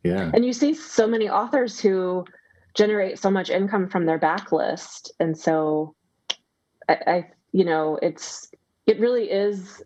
yeah. 0.03 0.13
Yeah. 0.13 0.31
And 0.33 0.43
you 0.43 0.53
see 0.53 0.73
so 0.73 1.05
many 1.07 1.29
authors 1.29 1.79
who 1.79 2.25
generate 2.73 3.19
so 3.19 3.29
much 3.29 3.49
income 3.49 3.87
from 3.87 4.05
their 4.05 4.19
backlist. 4.19 5.11
And 5.19 5.37
so, 5.37 5.95
I, 6.89 6.97
I 7.05 7.27
you 7.51 7.65
know, 7.65 7.99
it's 8.01 8.49
it 8.87 8.99
really 8.99 9.29
is 9.29 9.83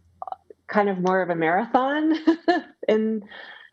kind 0.67 0.89
of 0.89 0.99
more 0.99 1.21
of 1.21 1.29
a 1.29 1.35
marathon 1.35 2.13
in 2.87 3.23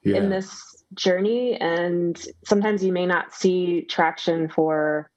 yeah. 0.02 0.16
in 0.16 0.30
this 0.30 0.81
journey 0.94 1.56
and 1.56 2.24
sometimes 2.44 2.84
you 2.84 2.92
may 2.92 3.06
not 3.06 3.34
see 3.34 3.82
traction 3.82 4.48
for 4.48 5.10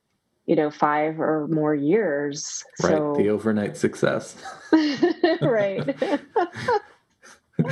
you 0.46 0.56
know 0.56 0.70
five 0.70 1.20
or 1.20 1.48
more 1.48 1.76
years. 1.76 2.64
Right 2.84 2.98
so... 2.98 3.16
the 3.18 3.30
overnight 3.30 3.78
success. 3.78 4.36
Right. 5.42 5.98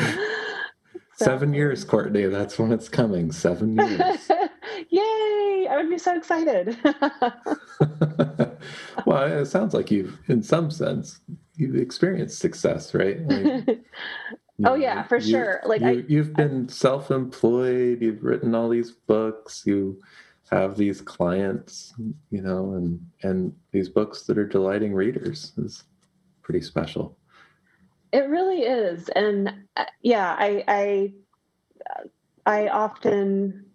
Seven 1.15 1.53
years 1.53 1.83
courtney 1.83 2.25
that's 2.25 2.57
when 2.57 2.71
it's 2.71 2.89
coming 2.89 3.31
seven 3.31 3.75
years. 3.75 4.31
Yay 4.89 5.67
i 5.69 5.75
would 5.77 5.89
be 5.89 5.97
so 5.97 6.15
excited. 6.15 6.77
Well 9.05 9.23
it 9.23 9.45
sounds 9.45 9.73
like 9.73 9.91
you've 9.91 10.17
in 10.27 10.41
some 10.41 10.71
sense 10.71 11.19
you've 11.55 11.75
experienced 11.75 12.39
success 12.39 12.93
right? 12.93 13.25
Like, 13.27 13.83
you 14.57 14.67
oh 14.67 14.75
yeah, 14.75 15.01
for 15.03 15.19
sure. 15.19 15.61
Like 15.65 15.81
you, 16.07 16.19
have 16.19 16.33
been 16.35 16.67
I, 16.69 16.71
self-employed. 16.71 18.01
You've 18.01 18.23
written 18.23 18.53
all 18.53 18.69
these 18.69 18.91
books. 18.91 19.63
You 19.65 19.99
have 20.51 20.77
these 20.77 21.01
clients, 21.01 21.93
you 22.29 22.41
know, 22.41 22.73
and 22.73 23.03
and 23.23 23.55
these 23.71 23.89
books 23.89 24.23
that 24.23 24.37
are 24.37 24.45
delighting 24.45 24.93
readers 24.93 25.53
is 25.57 25.83
pretty 26.43 26.61
special. 26.61 27.17
It 28.11 28.29
really 28.29 28.61
is, 28.61 29.09
and 29.09 29.51
uh, 29.75 29.85
yeah, 30.03 30.35
I 30.37 30.63
I 30.67 31.13
I 32.45 32.67
often 32.67 33.65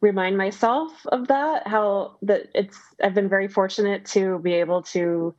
remind 0.00 0.38
myself 0.38 1.06
of 1.08 1.28
that. 1.28 1.66
How 1.66 2.16
that 2.22 2.48
it's 2.54 2.78
I've 3.04 3.14
been 3.14 3.28
very 3.28 3.48
fortunate 3.48 4.06
to 4.06 4.38
be 4.38 4.54
able 4.54 4.82
to 4.84 5.34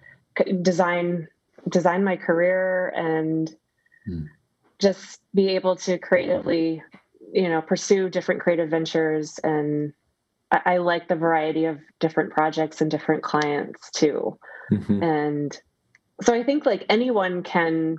design 0.61 1.27
design 1.69 2.03
my 2.03 2.17
career 2.17 2.89
and. 2.89 3.55
Hmm 4.05 4.25
just 4.79 5.21
be 5.33 5.49
able 5.49 5.75
to 5.77 5.97
creatively 5.97 6.83
you 7.31 7.49
know 7.49 7.61
pursue 7.61 8.09
different 8.09 8.41
creative 8.41 8.69
ventures. 8.69 9.39
And 9.43 9.93
I, 10.51 10.61
I 10.65 10.77
like 10.77 11.07
the 11.07 11.15
variety 11.15 11.65
of 11.65 11.79
different 11.99 12.31
projects 12.31 12.81
and 12.81 12.89
different 12.89 13.23
clients 13.23 13.89
too. 13.91 14.37
Mm-hmm. 14.71 15.03
and 15.03 15.61
so 16.21 16.33
i 16.33 16.41
think 16.41 16.65
like 16.65 16.85
anyone 16.87 17.43
can 17.43 17.97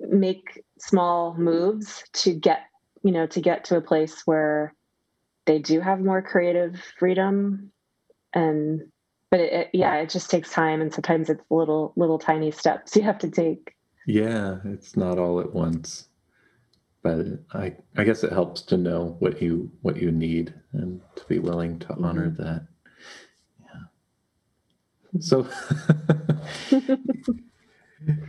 make 0.00 0.64
small 0.78 1.34
moves 1.36 2.02
to 2.14 2.32
get 2.32 2.60
you 3.02 3.12
know 3.12 3.26
to 3.26 3.42
get 3.42 3.64
to 3.64 3.76
a 3.76 3.82
place 3.82 4.22
where 4.24 4.74
they 5.46 5.58
do 5.58 5.80
have 5.80 6.00
more 6.00 6.20
creative 6.20 6.76
freedom. 6.98 7.72
And 8.34 8.82
but 9.30 9.40
it, 9.40 9.52
it, 9.52 9.70
yeah 9.72 9.94
it 9.96 10.10
just 10.10 10.30
takes 10.30 10.50
time. 10.50 10.80
And 10.80 10.92
sometimes 10.92 11.30
it's 11.30 11.42
little 11.50 11.92
little 11.96 12.18
tiny 12.18 12.50
steps 12.50 12.94
you 12.96 13.02
have 13.02 13.18
to 13.18 13.30
take 13.30 13.74
yeah, 14.06 14.58
it's 14.64 14.96
not 14.96 15.18
all 15.18 15.40
at 15.40 15.52
once. 15.52 16.08
But 17.02 17.26
I 17.52 17.74
I 17.96 18.04
guess 18.04 18.24
it 18.24 18.32
helps 18.32 18.62
to 18.62 18.76
know 18.76 19.16
what 19.18 19.42
you 19.42 19.70
what 19.82 19.96
you 19.96 20.10
need 20.10 20.54
and 20.72 21.00
to 21.16 21.24
be 21.26 21.38
willing 21.38 21.78
to 21.80 21.94
honor 21.94 22.30
mm-hmm. 22.30 22.42
that. 22.42 22.66
Yeah. 25.12 25.20
So 25.20 25.46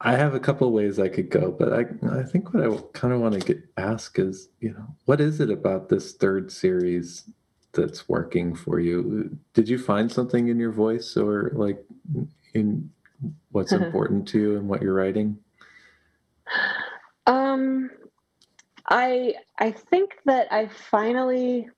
I 0.00 0.16
have 0.16 0.34
a 0.34 0.40
couple 0.40 0.72
ways 0.72 0.98
I 0.98 1.08
could 1.08 1.30
go, 1.30 1.52
but 1.52 1.72
I 1.72 1.86
I 2.10 2.22
think 2.22 2.52
what 2.52 2.64
I 2.64 2.76
kind 2.92 3.14
of 3.14 3.20
want 3.20 3.34
to 3.34 3.40
get 3.40 3.62
ask 3.76 4.18
is, 4.18 4.48
you 4.60 4.72
know, 4.72 4.94
what 5.04 5.20
is 5.20 5.40
it 5.40 5.50
about 5.50 5.88
this 5.88 6.12
third 6.12 6.50
series 6.50 7.30
that's 7.72 8.08
working 8.08 8.54
for 8.54 8.80
you? 8.80 9.36
Did 9.54 9.68
you 9.68 9.78
find 9.78 10.10
something 10.10 10.48
in 10.48 10.58
your 10.58 10.72
voice 10.72 11.16
or 11.16 11.52
like 11.54 11.84
in 12.54 12.90
what's 13.54 13.72
important 13.84 14.28
to 14.28 14.38
you 14.38 14.56
and 14.56 14.68
what 14.68 14.82
you're 14.82 14.94
writing? 14.94 15.38
Um, 17.26 17.90
I 18.88 19.34
I 19.58 19.70
think 19.70 20.16
that 20.26 20.52
I 20.52 20.68
finally 20.90 21.68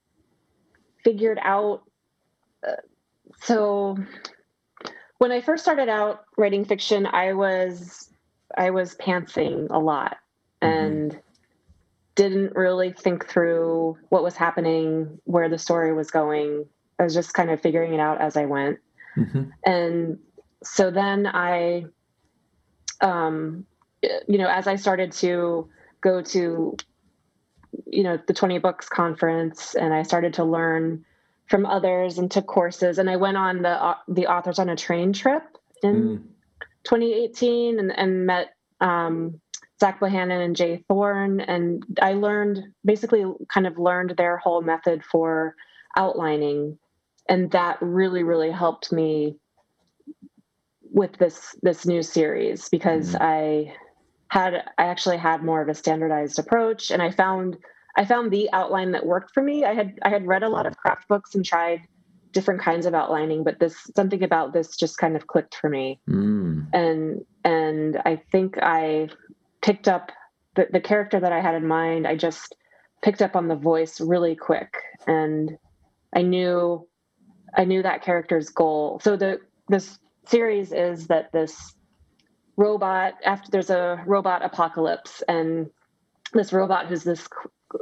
figured 1.05 1.39
out. 1.43 1.83
Uh, 2.67 2.73
so 3.43 3.97
when 5.19 5.31
I 5.31 5.41
first 5.41 5.63
started 5.63 5.89
out 5.89 6.25
writing 6.37 6.65
fiction, 6.65 7.07
I 7.07 7.33
was 7.35 8.11
I 8.57 8.71
was 8.71 8.97
pantsing 8.97 9.69
a 9.71 9.79
lot 9.79 10.17
mm-hmm. 10.63 10.69
and 10.69 11.21
didn't 12.15 12.57
really 12.57 12.93
think 12.93 13.29
through 13.29 13.99
what 14.09 14.23
was 14.23 14.35
happening, 14.35 15.21
where 15.25 15.49
the 15.49 15.59
story 15.59 15.93
was 15.93 16.11
going. 16.11 16.65
I 16.99 17.05
was 17.05 17.13
just 17.13 17.35
kind 17.35 17.51
of 17.51 17.61
figuring 17.61 17.93
it 17.93 18.01
out 18.01 18.21
as 18.21 18.39
I 18.39 18.47
went. 18.47 18.79
Mm-hmm. 19.17 19.45
And 19.65 20.19
so 20.63 20.91
then 20.91 21.27
I, 21.27 21.87
um, 23.01 23.67
you 24.03 24.39
know, 24.39 24.49
as 24.49 24.67
I 24.67 24.77
started 24.77 25.13
to 25.13 25.69
go 26.01 26.23
to, 26.23 26.77
you 27.87 28.03
know, 28.03 28.19
the 28.27 28.35
20 28.35 28.59
books 28.59 28.89
conference 28.89 29.75
and 29.75 29.93
I 29.93 30.03
started 30.03 30.35
to 30.35 30.45
learn 30.45 31.05
from 31.49 31.67
others 31.67 32.19
and 32.19 32.31
took 32.31 32.47
courses 32.47 32.99
and 32.99 33.09
I 33.09 33.17
went 33.17 33.37
on 33.37 33.63
the, 33.63 33.71
uh, 33.71 33.97
the 34.09 34.27
authors 34.27 34.59
on 34.59 34.69
a 34.69 34.77
train 34.77 35.13
trip 35.13 35.43
in 35.83 35.95
mm. 35.95 36.23
2018 36.85 37.79
and, 37.79 37.97
and 37.97 38.27
met, 38.27 38.55
um, 38.81 39.41
Zach 39.79 40.01
Bohannon 40.01 40.43
and 40.43 40.57
J. 40.57 40.85
Thorn. 40.89 41.41
And 41.41 41.85
I 42.01 42.15
learned 42.15 42.65
basically 42.85 43.25
kind 43.53 43.67
of 43.67 43.79
learned 43.79 44.15
their 44.17 44.39
whole 44.39 44.63
method 44.63 45.05
for 45.05 45.55
outlining. 45.97 46.79
And 47.29 47.51
that 47.51 47.79
really, 47.81 48.23
really 48.23 48.51
helped 48.51 48.91
me 48.91 49.37
with 50.97 51.13
this 51.19 51.55
this 51.63 51.87
new 51.87 52.03
series 52.03 52.71
because 52.71 53.13
mm-hmm. 53.13 53.23
I 53.23 53.75
had 54.29 54.55
I 54.79 54.87
actually 54.87 55.19
had 55.19 55.45
more 55.45 55.61
of 55.61 55.69
a 55.69 55.75
standardized 55.75 56.39
approach 56.39 56.91
and 56.91 57.03
I 57.03 57.11
found 57.11 57.59
I 57.97 58.07
found 58.07 58.33
the 58.33 58.51
outline 58.53 58.93
that 58.93 59.05
worked 59.07 59.33
for 59.33 59.43
me. 59.43 59.65
I 59.65 59.75
had 59.75 59.99
I 60.03 60.09
had 60.09 60.27
read 60.27 60.43
a 60.43 60.49
lot 60.49 60.67
of 60.67 60.77
craft 60.79 61.07
books 61.07 61.35
and 61.35 61.45
tried 61.45 61.83
different 62.33 62.61
kinds 62.61 62.87
of 62.87 62.95
outlining, 62.95 63.45
but 63.45 63.61
this 63.61 63.77
something 63.95 64.23
about 64.23 64.55
this 64.55 64.75
just 64.75 64.97
kind 64.97 65.17
of 65.17 65.27
clicked 65.27 65.55
for 65.57 65.69
me. 65.69 66.01
Mm. 66.09 66.67
And 66.73 67.25
and 67.45 68.01
I 68.07 68.17
think 68.33 68.57
I 68.63 69.11
picked 69.61 69.89
up 69.89 70.11
the, 70.55 70.67
the 70.73 70.81
character 70.81 71.21
that 71.21 71.33
I 71.33 71.43
had 71.43 71.55
in 71.55 71.67
mind. 71.67 72.07
I 72.07 72.17
just 72.17 72.57
picked 73.03 73.21
up 73.21 73.37
on 73.37 73.49
the 73.49 73.55
voice 73.55 74.01
really 74.01 74.35
quick 74.35 74.79
and 75.07 75.59
I 76.15 76.23
knew 76.23 76.89
I 77.55 77.65
knew 77.65 77.83
that 77.83 78.03
character's 78.03 78.49
goal. 78.49 78.99
So 79.05 79.17
the 79.17 79.41
this 79.69 79.99
series 80.29 80.73
is 80.73 81.07
that 81.09 81.33
this 81.33 81.75
robot 82.57 83.15
after 83.25 83.51
there's 83.51 83.71
a 83.71 84.03
robot 84.07 84.45
apocalypse 84.45 85.23
and 85.29 85.71
this 86.33 86.53
robot 86.53 86.87
who's 86.87 87.05
this 87.05 87.29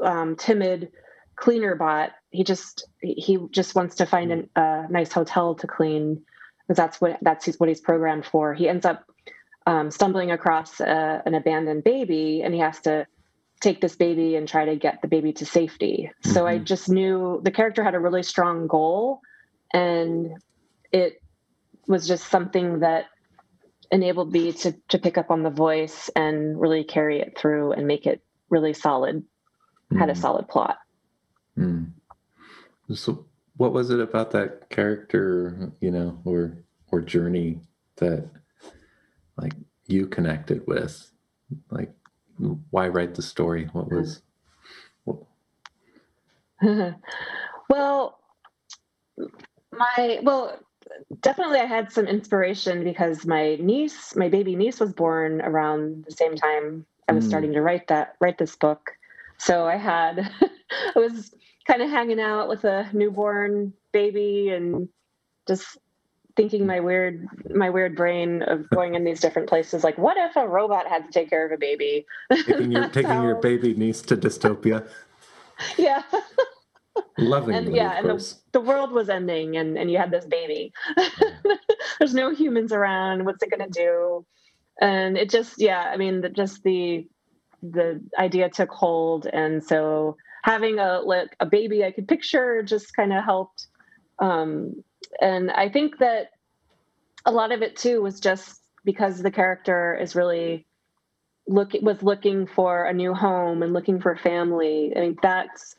um, 0.03 0.37
timid 0.37 0.91
cleaner 1.37 1.75
bot 1.75 2.11
he 2.31 2.45
just 2.45 2.87
he 3.01 3.39
just 3.51 3.75
wants 3.75 3.97
to 3.97 4.07
find 4.07 4.33
an, 4.33 4.49
a 4.57 4.87
nice 4.91 5.13
hotel 5.13 5.55
to 5.55 5.67
clean 5.67 6.23
because 6.67 6.77
that's 6.77 7.01
what 7.01 7.19
that's 7.23 7.47
what 7.57 7.69
he's 7.69 7.81
programmed 7.81 8.25
for 8.25 8.55
he 8.55 8.69
ends 8.69 8.85
up 8.85 9.05
um, 9.67 9.91
stumbling 9.91 10.31
across 10.31 10.81
a, 10.81 11.23
an 11.25 11.35
abandoned 11.35 11.85
baby 11.85 12.43
and 12.43 12.53
he 12.53 12.61
has 12.61 12.81
to 12.81 13.07
take 13.61 13.81
this 13.81 13.97
baby 13.97 14.37
and 14.37 14.47
try 14.47 14.65
to 14.65 14.77
get 14.77 15.01
the 15.01 15.09
baby 15.09 15.33
to 15.33 15.47
safety 15.47 16.11
mm-hmm. 16.11 16.33
so 16.33 16.47
i 16.47 16.57
mm-hmm. 16.57 16.65
just 16.65 16.89
knew 16.89 17.41
the 17.45 17.51
character 17.51 17.83
had 17.83 17.95
a 17.95 18.01
really 18.01 18.23
strong 18.23 18.67
goal 18.67 19.21
and 19.73 20.33
it 20.93 21.21
was 21.87 22.07
just 22.07 22.29
something 22.29 22.81
that 22.81 23.07
enabled 23.91 24.33
me 24.33 24.53
to 24.53 24.73
to 24.89 24.99
pick 24.99 25.19
up 25.19 25.31
on 25.31 25.43
the 25.43 25.51
voice 25.51 26.11
and 26.17 26.61
really 26.61 26.85
carry 26.85 27.21
it 27.21 27.39
through 27.39 27.73
and 27.73 27.87
make 27.87 28.07
it 28.07 28.23
really 28.51 28.73
solid 28.73 29.25
mm. 29.93 29.99
had 29.99 30.11
a 30.11 30.15
hmm. 30.15 30.21
solid 30.21 30.49
plot 30.49 30.79
mm. 31.59 31.91
so 32.93 33.27
what 33.57 33.73
was 33.73 33.91
it 33.91 34.01
about 34.01 34.31
that 34.31 34.69
character 34.71 35.73
you 35.81 35.91
know 35.91 36.19
or 36.25 36.57
or 36.91 37.01
journey 37.01 37.61
that 37.97 38.29
like 39.37 39.55
you 39.87 40.07
connected 40.07 40.67
with 40.67 41.11
like 41.71 41.93
why 42.71 42.89
write 42.89 43.15
the 43.15 43.23
story 43.23 43.69
what 43.73 43.91
was 43.91 44.23
what... 45.05 45.19
well 47.69 48.19
my 49.73 50.19
well 50.23 50.59
definitely 51.21 51.61
I 51.61 51.67
had 51.67 51.93
some 51.93 52.07
inspiration 52.07 52.85
because 52.85 53.27
my 53.27 53.57
niece, 53.57 54.15
my 54.17 54.29
baby 54.29 54.57
niece 54.57 54.81
was 54.81 54.93
born 54.93 55.41
around 55.41 56.05
the 56.05 56.13
same 56.13 56.37
time 56.37 56.87
I 57.09 57.13
was 57.13 57.25
mm. 57.25 57.29
starting 57.29 57.53
to 57.53 57.63
write 57.63 57.89
that 57.89 58.17
write 58.21 58.39
this 58.39 58.57
book. 58.57 58.93
So 59.39 59.67
I 59.67 59.77
had 59.77 60.31
I 60.95 60.99
was 60.99 61.35
kind 61.67 61.83
of 61.83 61.91
hanging 61.91 62.21
out 62.21 62.49
with 62.49 62.65
a 62.65 62.89
newborn 62.93 63.73
baby 63.93 64.51
and 64.51 64.89
just 65.47 65.79
thinking 66.37 66.67
my 66.67 66.81
weird 66.81 67.27
my 67.55 67.71
weird 67.71 67.95
brain 67.95 68.43
of 68.43 68.69
going 68.71 68.95
in 68.95 69.05
these 69.05 69.21
different 69.21 69.49
places 69.49 69.85
like 69.85 69.97
what 69.97 70.17
if 70.17 70.35
a 70.35 70.49
robot 70.49 70.87
had 70.89 71.05
to 71.05 71.13
take 71.13 71.31
care 71.31 71.47
of 71.47 71.53
a 71.53 71.57
baby 71.57 72.05
taking 72.33 72.73
your 72.73 72.89
taking 72.89 73.11
how... 73.11 73.23
your 73.23 73.37
baby 73.37 73.73
niece 73.75 74.03
to 74.03 74.17
dystopia 74.17 74.89
yeah 75.79 76.03
Loving 77.19 77.55
and 77.55 77.75
yeah, 77.75 77.99
and 77.99 78.09
the, 78.09 78.35
the, 78.53 78.61
world 78.61 78.93
was 78.93 79.09
ending, 79.09 79.57
and 79.57 79.77
and 79.77 79.91
you 79.91 79.99
had 79.99 80.11
this 80.11 80.27
baby. 80.27 80.73
There's 81.99 82.15
no 82.15 82.33
humans 82.33 82.73
around. 82.73 83.25
What's 83.25 83.43
it 83.43 83.51
gonna 83.51 83.69
do? 83.69 84.25
And 84.81 85.17
it 85.17 85.31
just, 85.31 85.55
yeah, 85.59 85.91
I 85.93 85.97
mean, 85.97 86.21
the, 86.21 86.29
just 86.29 86.63
the 86.63 87.07
the 87.63 88.01
idea 88.19 88.49
took 88.51 88.71
hold, 88.71 89.27
and 89.27 89.63
so 89.63 90.17
having 90.43 90.79
a 90.79 91.01
like 91.01 91.35
a 91.41 91.47
baby 91.47 91.85
I 91.85 91.91
could 91.91 92.07
picture 92.07 92.63
just 92.63 92.95
kind 92.95 93.13
of 93.13 93.25
helped. 93.25 93.69
Um, 94.19 94.85
and 95.21 95.51
I 95.51 95.69
think 95.69 95.99
that 95.99 96.31
a 97.25 97.33
lot 97.33 97.53
of 97.53 97.63
it 97.63 97.77
too 97.77 98.03
was 98.03 98.21
just 98.21 98.61
because 98.85 99.23
the 99.23 99.31
character 99.31 99.97
is 100.01 100.15
really 100.15 100.67
look 101.47 101.73
was 101.83 102.03
looking 102.03 102.47
for 102.47 102.85
a 102.85 102.93
new 102.93 103.15
home 103.15 103.63
and 103.63 103.73
looking 103.73 104.01
for 104.01 104.17
family. 104.17 104.93
I 104.97 105.01
mean, 105.01 105.17
that's 105.23 105.77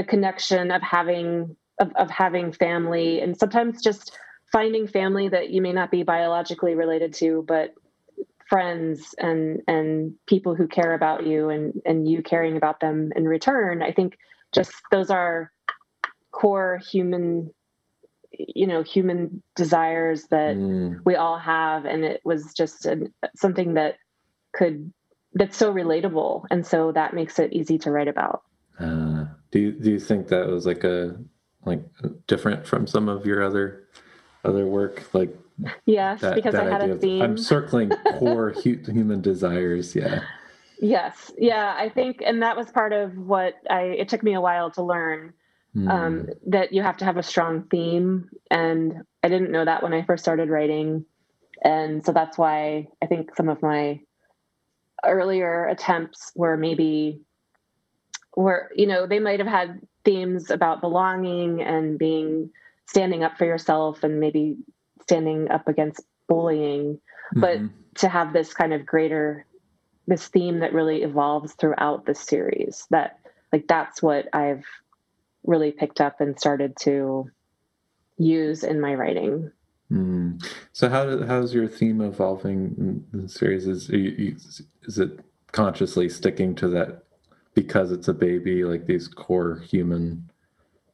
the 0.00 0.04
connection 0.04 0.70
of 0.70 0.80
having 0.80 1.54
of, 1.78 1.92
of 1.94 2.08
having 2.08 2.52
family 2.52 3.20
and 3.20 3.36
sometimes 3.36 3.82
just 3.82 4.16
finding 4.50 4.86
family 4.86 5.28
that 5.28 5.50
you 5.50 5.60
may 5.60 5.74
not 5.74 5.90
be 5.90 6.02
biologically 6.02 6.74
related 6.74 7.12
to, 7.12 7.44
but 7.46 7.74
friends 8.48 9.14
and 9.18 9.60
and 9.68 10.14
people 10.26 10.54
who 10.54 10.66
care 10.66 10.94
about 10.94 11.26
you 11.26 11.50
and 11.50 11.82
and 11.84 12.08
you 12.08 12.22
caring 12.22 12.56
about 12.56 12.80
them 12.80 13.12
in 13.14 13.28
return. 13.28 13.82
I 13.82 13.92
think 13.92 14.16
just 14.52 14.72
those 14.90 15.10
are 15.10 15.52
core 16.32 16.80
human 16.90 17.52
you 18.32 18.66
know 18.66 18.82
human 18.82 19.42
desires 19.54 20.24
that 20.30 20.56
mm. 20.56 20.98
we 21.04 21.14
all 21.14 21.38
have 21.38 21.84
and 21.84 22.04
it 22.04 22.22
was 22.24 22.54
just 22.54 22.86
a, 22.86 23.10
something 23.36 23.74
that 23.74 23.96
could 24.54 24.90
that's 25.34 25.58
so 25.58 25.70
relatable 25.74 26.44
and 26.50 26.66
so 26.66 26.90
that 26.92 27.12
makes 27.12 27.38
it 27.38 27.52
easy 27.52 27.76
to 27.76 27.90
write 27.90 28.08
about 28.08 28.44
uh, 28.78 29.19
do 29.50 29.58
you 29.58 29.72
do 29.72 29.90
you 29.90 30.00
think 30.00 30.28
that 30.28 30.46
was 30.46 30.66
like 30.66 30.84
a 30.84 31.16
like 31.64 31.82
different 32.26 32.66
from 32.66 32.86
some 32.86 33.08
of 33.08 33.26
your 33.26 33.42
other 33.42 33.84
other 34.44 34.66
work? 34.66 35.12
Like 35.12 35.36
yes 35.86 36.20
that, 36.20 36.34
because 36.34 36.52
that 36.52 36.66
i 36.66 36.70
had 36.70 36.88
a 36.88 36.96
theme 36.96 37.22
i'm 37.22 37.36
circling 37.36 37.90
core 38.18 38.50
human 38.62 39.20
desires 39.20 39.94
yeah. 39.94 40.20
Yes 40.80 41.30
yeah 41.36 41.74
i 41.76 41.88
think 41.88 42.22
and 42.24 42.42
that 42.42 42.56
was 42.56 42.70
part 42.70 42.92
of 42.92 43.16
what 43.16 43.54
i 43.68 43.82
it 43.82 44.08
took 44.08 44.22
me 44.22 44.34
a 44.34 44.40
while 44.40 44.70
to 44.72 44.82
learn 44.82 45.34
mm. 45.76 45.90
um, 45.90 46.28
that 46.46 46.72
you 46.72 46.82
have 46.82 46.96
to 46.98 47.04
have 47.04 47.16
a 47.16 47.22
strong 47.22 47.64
theme 47.64 48.30
and 48.50 49.02
i 49.22 49.28
didn't 49.28 49.52
know 49.52 49.64
that 49.64 49.82
when 49.82 49.92
i 49.92 50.02
first 50.02 50.24
started 50.24 50.48
writing 50.48 51.04
and 51.62 52.04
so 52.04 52.12
that's 52.12 52.38
why 52.38 52.88
i 53.02 53.06
think 53.06 53.34
some 53.36 53.48
of 53.48 53.60
my 53.60 54.00
earlier 55.04 55.66
attempts 55.66 56.32
were 56.34 56.56
maybe 56.56 57.20
were 58.36 58.70
you 58.74 58.86
know 58.86 59.06
they 59.06 59.18
might 59.18 59.40
have 59.40 59.48
had 59.48 59.80
themes 60.04 60.50
about 60.50 60.80
belonging 60.80 61.62
and 61.62 61.98
being 61.98 62.50
standing 62.86 63.22
up 63.22 63.36
for 63.36 63.44
yourself 63.44 64.02
and 64.02 64.20
maybe 64.20 64.56
standing 65.02 65.50
up 65.50 65.68
against 65.68 66.02
bullying 66.28 66.94
mm-hmm. 67.34 67.40
but 67.40 67.58
to 67.94 68.08
have 68.08 68.32
this 68.32 68.54
kind 68.54 68.72
of 68.72 68.86
greater 68.86 69.44
this 70.06 70.28
theme 70.28 70.60
that 70.60 70.72
really 70.72 71.02
evolves 71.02 71.52
throughout 71.54 72.06
the 72.06 72.14
series 72.14 72.86
that 72.90 73.18
like 73.52 73.66
that's 73.66 74.02
what 74.02 74.28
i've 74.32 74.64
really 75.44 75.72
picked 75.72 76.00
up 76.00 76.20
and 76.20 76.38
started 76.38 76.74
to 76.78 77.28
use 78.16 78.62
in 78.62 78.80
my 78.80 78.94
writing 78.94 79.50
mm. 79.90 80.42
so 80.72 80.88
how 80.88 81.24
how's 81.24 81.54
your 81.54 81.66
theme 81.66 82.00
evolving 82.00 83.04
in 83.12 83.22
the 83.22 83.28
series 83.28 83.66
is 83.66 83.90
is 83.90 84.98
it 84.98 85.20
consciously 85.52 86.08
sticking 86.08 86.54
to 86.54 86.68
that 86.68 87.04
because 87.54 87.92
it's 87.92 88.08
a 88.08 88.14
baby, 88.14 88.64
like 88.64 88.86
these 88.86 89.08
core 89.08 89.60
human 89.60 90.30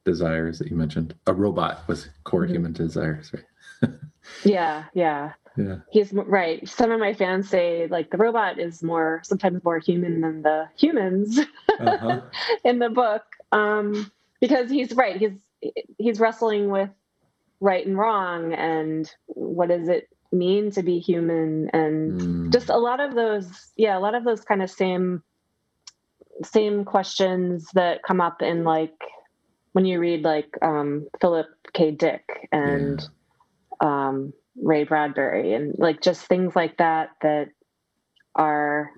desires 0.05 0.59
that 0.59 0.69
you 0.69 0.75
mentioned. 0.75 1.13
A 1.27 1.33
robot 1.33 1.87
with 1.87 2.07
core 2.23 2.43
mm-hmm. 2.43 2.53
human 2.53 2.73
desires, 2.73 3.31
right? 3.33 3.91
yeah, 4.43 4.85
yeah. 4.93 5.33
Yeah. 5.57 5.77
He's 5.89 6.13
right. 6.13 6.67
Some 6.69 6.91
of 6.91 6.99
my 6.99 7.13
fans 7.13 7.49
say 7.49 7.87
like 7.87 8.11
the 8.11 8.17
robot 8.17 8.59
is 8.59 8.83
more 8.83 9.21
sometimes 9.23 9.63
more 9.63 9.79
human 9.79 10.21
than 10.21 10.43
the 10.43 10.69
humans 10.77 11.39
uh-huh. 11.79 12.21
in 12.63 12.79
the 12.79 12.89
book. 12.89 13.23
Um, 13.51 14.11
because 14.39 14.69
he's 14.69 14.93
right. 14.93 15.17
He's 15.17 15.31
he's 15.97 16.19
wrestling 16.19 16.69
with 16.69 16.89
right 17.59 17.85
and 17.85 17.97
wrong 17.97 18.53
and 18.53 19.11
what 19.25 19.69
does 19.69 19.89
it 19.89 20.07
mean 20.31 20.69
to 20.69 20.83
be 20.83 20.99
human 20.99 21.69
and 21.73 22.21
mm. 22.21 22.53
just 22.53 22.69
a 22.69 22.77
lot 22.77 22.99
of 22.99 23.15
those 23.15 23.71
yeah, 23.75 23.97
a 23.97 23.99
lot 23.99 24.13
of 24.13 24.23
those 24.23 24.41
kind 24.41 24.61
of 24.61 24.69
same 24.69 25.23
same 26.43 26.85
questions 26.85 27.67
that 27.73 28.03
come 28.03 28.21
up 28.21 28.41
in 28.41 28.63
like 28.63 28.97
when 29.73 29.85
you 29.85 29.99
read 29.99 30.23
like 30.23 30.49
um, 30.61 31.07
Philip 31.21 31.47
K. 31.73 31.91
Dick 31.91 32.47
and 32.51 33.01
yeah. 33.81 34.07
um, 34.07 34.33
Ray 34.61 34.83
Bradbury 34.83 35.53
and 35.53 35.75
like 35.77 36.01
just 36.01 36.25
things 36.25 36.55
like 36.55 36.77
that 36.77 37.09
that 37.21 37.49
are 38.35 38.91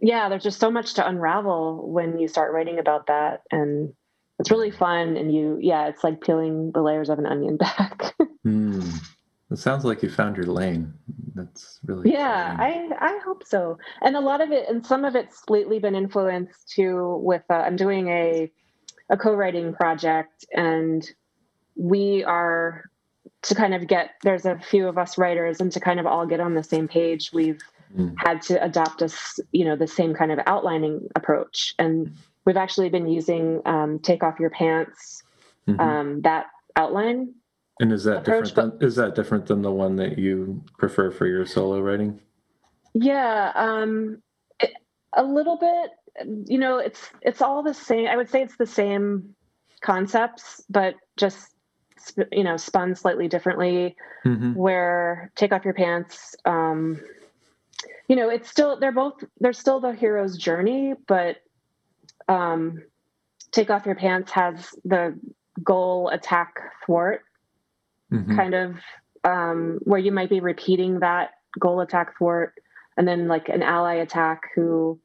yeah 0.00 0.28
there's 0.28 0.42
just 0.42 0.60
so 0.60 0.70
much 0.70 0.94
to 0.94 1.06
unravel 1.06 1.90
when 1.90 2.18
you 2.18 2.28
start 2.28 2.52
writing 2.52 2.78
about 2.78 3.06
that 3.06 3.42
and 3.50 3.92
it's 4.38 4.50
really 4.50 4.70
fun 4.70 5.16
and 5.16 5.32
you 5.32 5.58
yeah 5.60 5.88
it's 5.88 6.04
like 6.04 6.20
peeling 6.20 6.72
the 6.72 6.82
layers 6.82 7.08
of 7.08 7.18
an 7.18 7.26
onion 7.26 7.56
back 7.56 8.14
mm. 8.46 9.13
It 9.54 9.60
sounds 9.60 9.84
like 9.84 10.02
you 10.02 10.10
found 10.10 10.36
your 10.36 10.46
lane. 10.46 10.92
That's 11.36 11.78
really 11.84 12.10
yeah. 12.10 12.56
I 12.58 12.90
I 12.98 13.20
hope 13.24 13.44
so. 13.46 13.78
And 14.02 14.16
a 14.16 14.20
lot 14.20 14.40
of 14.40 14.50
it, 14.50 14.68
and 14.68 14.84
some 14.84 15.04
of 15.04 15.14
it's 15.14 15.48
lately 15.48 15.78
been 15.78 15.94
influenced 15.94 16.68
too. 16.68 17.20
With 17.22 17.44
uh, 17.48 17.54
I'm 17.54 17.76
doing 17.76 18.08
a 18.08 18.50
a 19.10 19.16
co-writing 19.16 19.72
project, 19.72 20.44
and 20.52 21.08
we 21.76 22.24
are 22.24 22.90
to 23.42 23.54
kind 23.54 23.74
of 23.74 23.86
get 23.86 24.10
there's 24.24 24.44
a 24.44 24.58
few 24.58 24.88
of 24.88 24.98
us 24.98 25.16
writers, 25.18 25.60
and 25.60 25.70
to 25.70 25.78
kind 25.78 26.00
of 26.00 26.06
all 26.06 26.26
get 26.26 26.40
on 26.40 26.54
the 26.54 26.64
same 26.64 26.88
page. 26.88 27.30
We've 27.32 27.60
mm. 27.96 28.12
had 28.16 28.42
to 28.42 28.60
adopt 28.60 29.02
a 29.02 29.08
you 29.52 29.64
know 29.64 29.76
the 29.76 29.86
same 29.86 30.14
kind 30.14 30.32
of 30.32 30.40
outlining 30.48 31.06
approach, 31.14 31.76
and 31.78 32.12
we've 32.44 32.56
actually 32.56 32.88
been 32.88 33.06
using 33.06 33.62
um, 33.66 34.00
take 34.00 34.24
off 34.24 34.40
your 34.40 34.50
pants 34.50 35.22
mm-hmm. 35.68 35.78
um, 35.80 36.22
that 36.22 36.46
outline 36.74 37.34
and 37.80 37.92
is 37.92 38.04
that 38.04 38.18
approach, 38.18 38.48
different? 38.48 38.80
Than, 38.80 38.88
is 38.88 38.96
that 38.96 39.14
different 39.14 39.46
than 39.46 39.62
the 39.62 39.70
one 39.70 39.96
that 39.96 40.18
you 40.18 40.62
prefer 40.78 41.10
for 41.10 41.26
your 41.26 41.44
solo 41.44 41.80
writing? 41.80 42.20
Yeah, 42.94 43.52
um, 43.54 44.22
it, 44.60 44.72
a 45.12 45.22
little 45.22 45.58
bit. 45.58 45.90
You 46.48 46.58
know, 46.58 46.78
it's 46.78 47.10
it's 47.22 47.42
all 47.42 47.62
the 47.62 47.74
same. 47.74 48.06
I 48.06 48.16
would 48.16 48.30
say 48.30 48.42
it's 48.42 48.56
the 48.56 48.66
same 48.66 49.34
concepts, 49.80 50.62
but 50.70 50.94
just 51.16 51.48
you 52.30 52.44
know 52.44 52.56
spun 52.56 52.94
slightly 52.94 53.26
differently. 53.26 53.96
Mm-hmm. 54.24 54.54
Where 54.54 55.32
take 55.34 55.52
off 55.52 55.64
your 55.64 55.74
pants. 55.74 56.36
Um, 56.44 57.00
you 58.06 58.14
know, 58.14 58.28
it's 58.28 58.48
still 58.48 58.78
they're 58.78 58.92
both 58.92 59.24
they're 59.40 59.52
still 59.52 59.80
the 59.80 59.92
hero's 59.92 60.38
journey, 60.38 60.94
but 61.08 61.38
um, 62.28 62.84
take 63.50 63.70
off 63.70 63.84
your 63.84 63.96
pants 63.96 64.30
has 64.30 64.70
the 64.84 65.18
goal 65.64 66.10
attack 66.10 66.54
thwart 66.86 67.22
mm-hmm. 68.12 68.36
kind 68.36 68.54
of 68.54 68.76
um, 69.24 69.80
where 69.82 69.98
you 69.98 70.12
might 70.12 70.30
be 70.30 70.40
repeating 70.40 71.00
that 71.00 71.30
goal 71.58 71.80
attack 71.80 72.16
thwart 72.18 72.54
and 72.96 73.06
then 73.08 73.28
like 73.28 73.48
an 73.48 73.62
ally 73.62 73.94
attack 73.94 74.42
who 74.54 74.98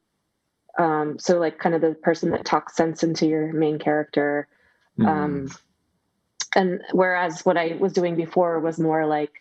um, 0.78 1.18
so 1.18 1.38
like 1.38 1.58
kind 1.58 1.74
of 1.74 1.80
the 1.80 1.94
person 1.94 2.30
that 2.30 2.44
talks 2.44 2.76
sense 2.76 3.02
into 3.02 3.26
your 3.26 3.52
main 3.52 3.78
character 3.78 4.48
mm. 4.98 5.06
um, 5.06 5.48
and 6.54 6.80
whereas 6.92 7.44
what 7.44 7.56
i 7.56 7.76
was 7.78 7.92
doing 7.92 8.16
before 8.16 8.60
was 8.60 8.78
more 8.78 9.06
like 9.06 9.32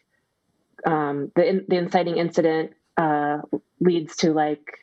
um, 0.86 1.32
the, 1.36 1.48
in, 1.48 1.66
the 1.68 1.78
inciting 1.78 2.18
incident 2.18 2.72
uh, 2.98 3.40
leads 3.80 4.16
to 4.18 4.34
like 4.34 4.80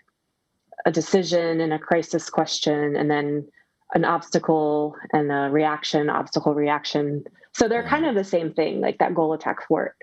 a 0.84 0.90
decision 0.90 1.60
and 1.60 1.72
a 1.72 1.78
crisis 1.78 2.28
question 2.28 2.96
and 2.96 3.10
then 3.10 3.46
an 3.94 4.04
obstacle 4.04 4.96
and 5.12 5.30
a 5.30 5.48
reaction 5.50 6.10
obstacle 6.10 6.54
reaction 6.54 7.24
so 7.56 7.68
they're 7.68 7.88
kind 7.88 8.04
of 8.04 8.14
the 8.14 8.22
same 8.22 8.52
thing, 8.52 8.82
like 8.82 8.98
that 8.98 9.14
goal 9.14 9.32
attack 9.32 9.66
thwart. 9.66 9.96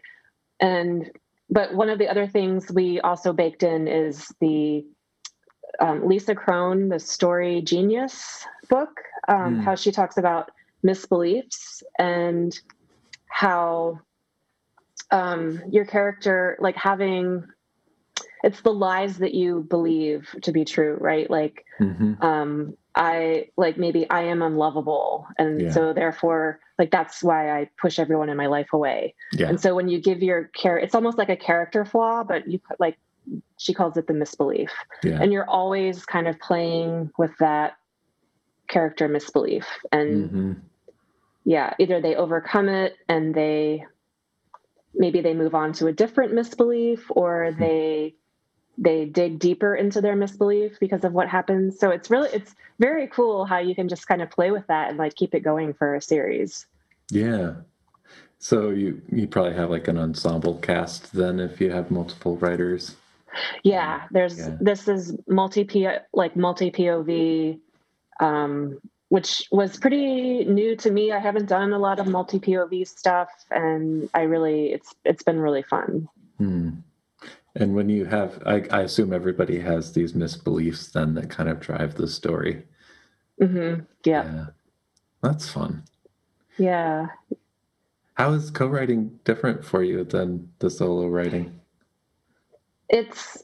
And 0.59 1.11
but 1.51 1.75
one 1.75 1.89
of 1.89 1.99
the 1.99 2.07
other 2.07 2.25
things 2.25 2.71
we 2.71 2.99
also 3.01 3.31
baked 3.31 3.61
in 3.61 3.87
is 3.87 4.33
the 4.41 4.83
um, 5.79 6.07
Lisa 6.07 6.33
Cron, 6.33 6.89
the 6.89 6.99
story 6.99 7.61
genius 7.61 8.43
book, 8.69 9.01
um, 9.27 9.59
mm. 9.59 9.63
how 9.63 9.75
she 9.75 9.91
talks 9.91 10.17
about 10.17 10.49
misbeliefs 10.83 11.83
and 11.99 12.59
how 13.27 13.99
um, 15.11 15.61
your 15.69 15.85
character, 15.85 16.57
like 16.59 16.75
having, 16.75 17.43
it's 18.43 18.61
the 18.61 18.73
lies 18.73 19.19
that 19.19 19.35
you 19.35 19.61
believe 19.69 20.35
to 20.41 20.51
be 20.51 20.65
true, 20.65 20.97
right? 20.99 21.29
Like, 21.29 21.63
mm-hmm. 21.79 22.23
I 22.95 23.49
like 23.57 23.77
maybe 23.77 24.09
I 24.09 24.23
am 24.23 24.41
unlovable, 24.41 25.27
and 25.37 25.61
yeah. 25.61 25.71
so 25.71 25.93
therefore 25.93 26.59
like 26.77 26.91
that's 26.91 27.23
why 27.23 27.59
I 27.59 27.69
push 27.79 27.99
everyone 27.99 28.29
in 28.29 28.37
my 28.37 28.47
life 28.47 28.73
away. 28.73 29.15
Yeah. 29.31 29.47
And 29.47 29.59
so 29.59 29.75
when 29.75 29.89
you 29.89 29.99
give 29.99 30.21
your 30.21 30.45
care, 30.55 30.77
it's 30.77 30.95
almost 30.95 31.17
like 31.17 31.29
a 31.29 31.35
character 31.35 31.85
flaw, 31.85 32.23
but 32.23 32.47
you 32.47 32.59
like 32.79 32.97
she 33.57 33.73
calls 33.73 33.97
it 33.97 34.07
the 34.07 34.13
misbelief. 34.13 34.71
Yeah. 35.03 35.19
And 35.21 35.31
you're 35.31 35.49
always 35.49 36.05
kind 36.05 36.27
of 36.27 36.39
playing 36.39 37.11
with 37.17 37.31
that 37.39 37.77
character 38.67 39.07
misbelief. 39.07 39.65
And 39.91 40.29
mm-hmm. 40.29 40.53
yeah, 41.45 41.73
either 41.79 42.01
they 42.01 42.15
overcome 42.15 42.69
it 42.69 42.97
and 43.07 43.33
they 43.33 43.85
maybe 44.95 45.21
they 45.21 45.33
move 45.33 45.55
on 45.55 45.73
to 45.73 45.87
a 45.87 45.93
different 45.93 46.33
misbelief 46.33 47.05
or 47.09 47.47
mm-hmm. 47.49 47.59
they 47.59 48.15
they 48.77 49.05
dig 49.05 49.39
deeper 49.39 49.75
into 49.75 50.01
their 50.01 50.15
misbelief 50.15 50.79
because 50.79 51.03
of 51.03 51.13
what 51.13 51.29
happens. 51.29 51.79
So 51.79 51.89
it's 51.89 52.09
really 52.09 52.29
it's 52.33 52.55
very 52.79 53.07
cool 53.07 53.45
how 53.45 53.59
you 53.59 53.75
can 53.75 53.87
just 53.87 54.07
kind 54.07 54.21
of 54.21 54.29
play 54.29 54.51
with 54.51 54.65
that 54.67 54.89
and 54.89 54.97
like 54.97 55.15
keep 55.15 55.35
it 55.35 55.41
going 55.41 55.73
for 55.73 55.95
a 55.95 56.01
series. 56.01 56.65
Yeah. 57.09 57.55
So 58.39 58.71
you 58.71 59.01
you 59.11 59.27
probably 59.27 59.53
have 59.53 59.69
like 59.69 59.87
an 59.87 59.97
ensemble 59.97 60.55
cast 60.55 61.13
then 61.13 61.39
if 61.39 61.61
you 61.61 61.71
have 61.71 61.91
multiple 61.91 62.37
writers. 62.37 62.95
Yeah, 63.63 64.03
there's 64.11 64.37
yeah. 64.37 64.57
this 64.59 64.87
is 64.87 65.15
multi 65.27 65.63
P 65.63 65.87
like 66.13 66.35
multi 66.35 66.71
POV 66.71 67.59
um 68.19 68.79
which 69.09 69.47
was 69.51 69.77
pretty 69.77 70.43
new 70.45 70.75
to 70.75 70.89
me. 70.89 71.11
I 71.11 71.19
haven't 71.19 71.45
done 71.45 71.71
a 71.71 71.77
lot 71.77 71.99
of 71.99 72.07
multi 72.07 72.39
POV 72.39 72.87
stuff 72.87 73.29
and 73.51 74.09
I 74.15 74.23
really 74.23 74.73
it's 74.73 74.95
it's 75.05 75.21
been 75.21 75.39
really 75.39 75.61
fun. 75.61 76.09
Hmm. 76.39 76.69
And 77.55 77.75
when 77.75 77.89
you 77.89 78.05
have, 78.05 78.41
I, 78.45 78.65
I, 78.71 78.81
assume 78.81 79.13
everybody 79.13 79.59
has 79.59 79.93
these 79.93 80.13
misbeliefs 80.13 80.91
then 80.91 81.13
that 81.13 81.29
kind 81.29 81.49
of 81.49 81.59
drive 81.59 81.95
the 81.95 82.07
story. 82.07 82.63
Mm-hmm. 83.39 83.81
Yeah. 84.03 84.23
yeah. 84.23 84.45
That's 85.21 85.49
fun. 85.49 85.83
Yeah. 86.57 87.07
How 88.15 88.31
is 88.33 88.49
co 88.49 88.67
writing 88.67 89.19
different 89.23 89.63
for 89.63 89.83
you 89.83 90.03
than 90.03 90.49
the 90.59 90.69
solo 90.69 91.07
writing? 91.07 91.59
It's 92.89 93.43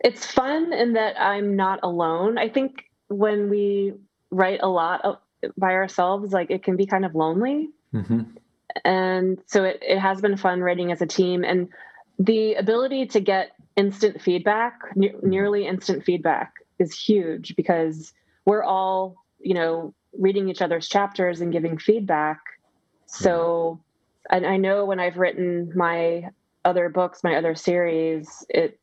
it's 0.00 0.26
fun 0.26 0.72
in 0.72 0.94
that 0.94 1.20
I'm 1.20 1.54
not 1.56 1.80
alone. 1.82 2.38
I 2.38 2.48
think 2.48 2.84
when 3.08 3.48
we 3.48 3.94
write 4.30 4.60
a 4.62 4.68
lot 4.68 5.22
by 5.56 5.72
ourselves, 5.72 6.32
like 6.32 6.50
it 6.50 6.62
can 6.64 6.76
be 6.76 6.86
kind 6.86 7.04
of 7.04 7.14
lonely. 7.14 7.70
Mm-hmm. 7.94 8.22
And 8.84 9.38
so 9.46 9.64
it, 9.64 9.80
it 9.82 9.98
has 9.98 10.20
been 10.20 10.36
fun 10.36 10.60
writing 10.60 10.90
as 10.90 11.02
a 11.02 11.06
team. 11.06 11.44
And 11.44 11.68
the 12.18 12.54
ability 12.54 13.06
to 13.06 13.20
get 13.20 13.52
instant 13.76 14.20
feedback, 14.20 14.80
ne- 14.94 15.10
mm-hmm. 15.10 15.28
nearly 15.28 15.66
instant 15.66 16.04
feedback, 16.04 16.54
is 16.78 16.92
huge 16.98 17.54
because 17.56 18.12
we're 18.44 18.64
all, 18.64 19.16
you 19.40 19.54
know, 19.54 19.94
reading 20.18 20.48
each 20.48 20.62
other's 20.62 20.88
chapters 20.88 21.40
and 21.40 21.52
giving 21.52 21.78
feedback. 21.78 22.40
So, 23.06 23.80
and 24.30 24.46
I 24.46 24.56
know 24.56 24.84
when 24.84 25.00
I've 25.00 25.16
written 25.16 25.72
my 25.74 26.30
other 26.64 26.88
books, 26.88 27.24
my 27.24 27.36
other 27.36 27.54
series, 27.54 28.44
it, 28.48 28.78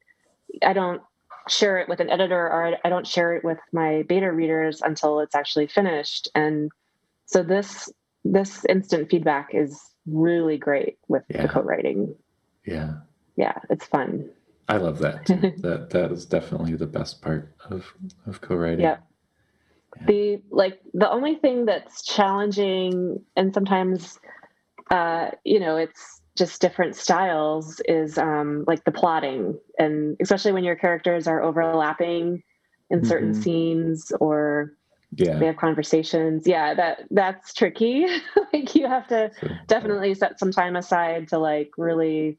I 0.63 0.73
don't 0.73 1.01
share 1.47 1.77
it 1.77 1.89
with 1.89 1.99
an 1.99 2.09
editor 2.09 2.39
or 2.39 2.75
I 2.83 2.89
don't 2.89 3.07
share 3.07 3.35
it 3.35 3.43
with 3.43 3.57
my 3.71 4.03
beta 4.07 4.31
readers 4.31 4.81
until 4.81 5.19
it's 5.19 5.35
actually 5.35 5.67
finished. 5.67 6.29
And 6.35 6.71
so 7.25 7.43
this 7.43 7.89
this 8.25 8.65
instant 8.65 9.09
feedback 9.09 9.51
is 9.53 9.79
really 10.05 10.57
great 10.57 10.97
with 11.07 11.23
yeah. 11.29 11.43
the 11.43 11.47
co-writing. 11.47 12.15
Yeah 12.65 12.95
yeah, 13.39 13.57
it's 13.69 13.85
fun. 13.85 14.29
I 14.67 14.77
love 14.77 14.99
that. 14.99 15.25
that 15.61 15.91
that 15.91 16.11
is 16.11 16.25
definitely 16.25 16.75
the 16.75 16.85
best 16.85 17.21
part 17.21 17.55
of 17.69 17.85
of 18.27 18.41
co-writing. 18.41 18.81
Yeah. 18.81 18.97
yeah. 19.97 20.05
The 20.05 20.41
like 20.51 20.81
the 20.93 21.09
only 21.09 21.35
thing 21.35 21.65
that's 21.65 22.03
challenging 22.03 23.23
and 23.37 23.53
sometimes 23.53 24.19
uh 24.91 25.31
you 25.45 25.59
know 25.59 25.77
it's 25.77 26.21
just 26.37 26.59
different 26.61 26.97
styles 26.97 27.81
is 27.85 28.17
um 28.17 28.65
like 28.67 28.83
the 28.83 28.91
plotting 28.91 29.57
and 29.77 30.17
especially 30.21 30.51
when 30.51 30.65
your 30.65 30.75
characters 30.75 31.27
are 31.27 31.41
overlapping 31.41 32.43
in 32.89 33.05
certain 33.05 33.31
mm-hmm. 33.31 33.41
scenes 33.41 34.11
or 34.19 34.73
yeah 35.15 35.39
they 35.39 35.45
have 35.45 35.57
conversations 35.57 36.45
yeah 36.45 36.73
that 36.73 37.03
that's 37.11 37.53
tricky 37.53 38.05
like 38.53 38.75
you 38.75 38.87
have 38.87 39.07
to 39.07 39.31
so, 39.39 39.47
definitely 39.67 40.13
set 40.13 40.39
some 40.39 40.51
time 40.51 40.75
aside 40.75 41.27
to 41.27 41.37
like 41.39 41.71
really 41.77 42.37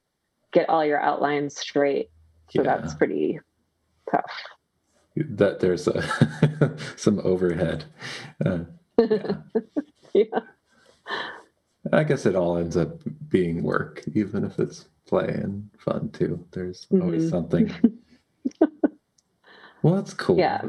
get 0.53 0.68
all 0.68 0.84
your 0.84 1.01
outlines 1.01 1.59
straight. 1.59 2.11
So 2.51 2.62
yeah. 2.62 2.76
that's 2.76 2.94
pretty 2.94 3.40
tough. 4.11 4.32
That 5.16 5.61
there's 5.61 5.88
a, 5.88 6.76
some 6.96 7.20
overhead. 7.24 7.84
Uh, 8.44 8.61
yeah. 8.98 9.32
yeah. 10.14 10.40
I 11.92 12.05
guess 12.05 12.26
it 12.26 12.36
all 12.36 12.59
ends 12.59 12.76
up 12.76 13.01
being 13.28 13.62
work, 13.62 14.03
even 14.14 14.44
if 14.44 14.59
it's 14.59 14.86
play 15.07 15.28
and 15.28 15.68
fun 15.78 16.11
too. 16.11 16.44
There's 16.53 16.86
mm-hmm. 16.86 17.03
always 17.03 17.28
something. 17.28 17.72
well, 19.82 19.94
that's 19.94 20.14
cool. 20.14 20.38
Yeah. 20.38 20.62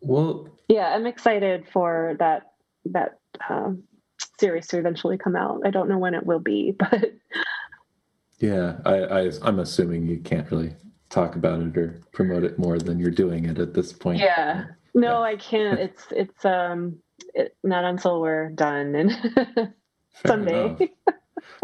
Well. 0.00 0.48
Yeah, 0.68 0.88
I'm 0.94 1.06
excited 1.06 1.66
for 1.72 2.16
that 2.18 2.52
that 2.86 3.18
um, 3.48 3.82
series 4.38 4.66
to 4.68 4.78
eventually 4.78 5.18
come 5.18 5.36
out. 5.36 5.62
I 5.64 5.70
don't 5.70 5.88
know 5.88 5.98
when 5.98 6.14
it 6.14 6.26
will 6.26 6.40
be, 6.40 6.74
but 6.78 7.12
yeah, 8.42 8.78
I, 8.84 9.04
I 9.04 9.30
I'm 9.42 9.60
assuming 9.60 10.08
you 10.08 10.18
can't 10.18 10.50
really 10.50 10.74
talk 11.10 11.36
about 11.36 11.60
it 11.60 11.78
or 11.78 12.00
promote 12.12 12.42
it 12.42 12.58
more 12.58 12.76
than 12.76 12.98
you're 12.98 13.12
doing 13.12 13.44
it 13.44 13.60
at 13.60 13.72
this 13.72 13.92
point. 13.92 14.18
Yeah. 14.18 14.64
No, 14.94 15.24
yeah. 15.24 15.30
I 15.30 15.36
can't. 15.36 15.78
It's 15.80 16.06
it's 16.10 16.44
um 16.44 16.98
it, 17.34 17.56
not 17.62 17.84
until 17.84 18.20
we're 18.20 18.50
done 18.50 18.96
and 18.96 19.72
someday. 20.26 20.90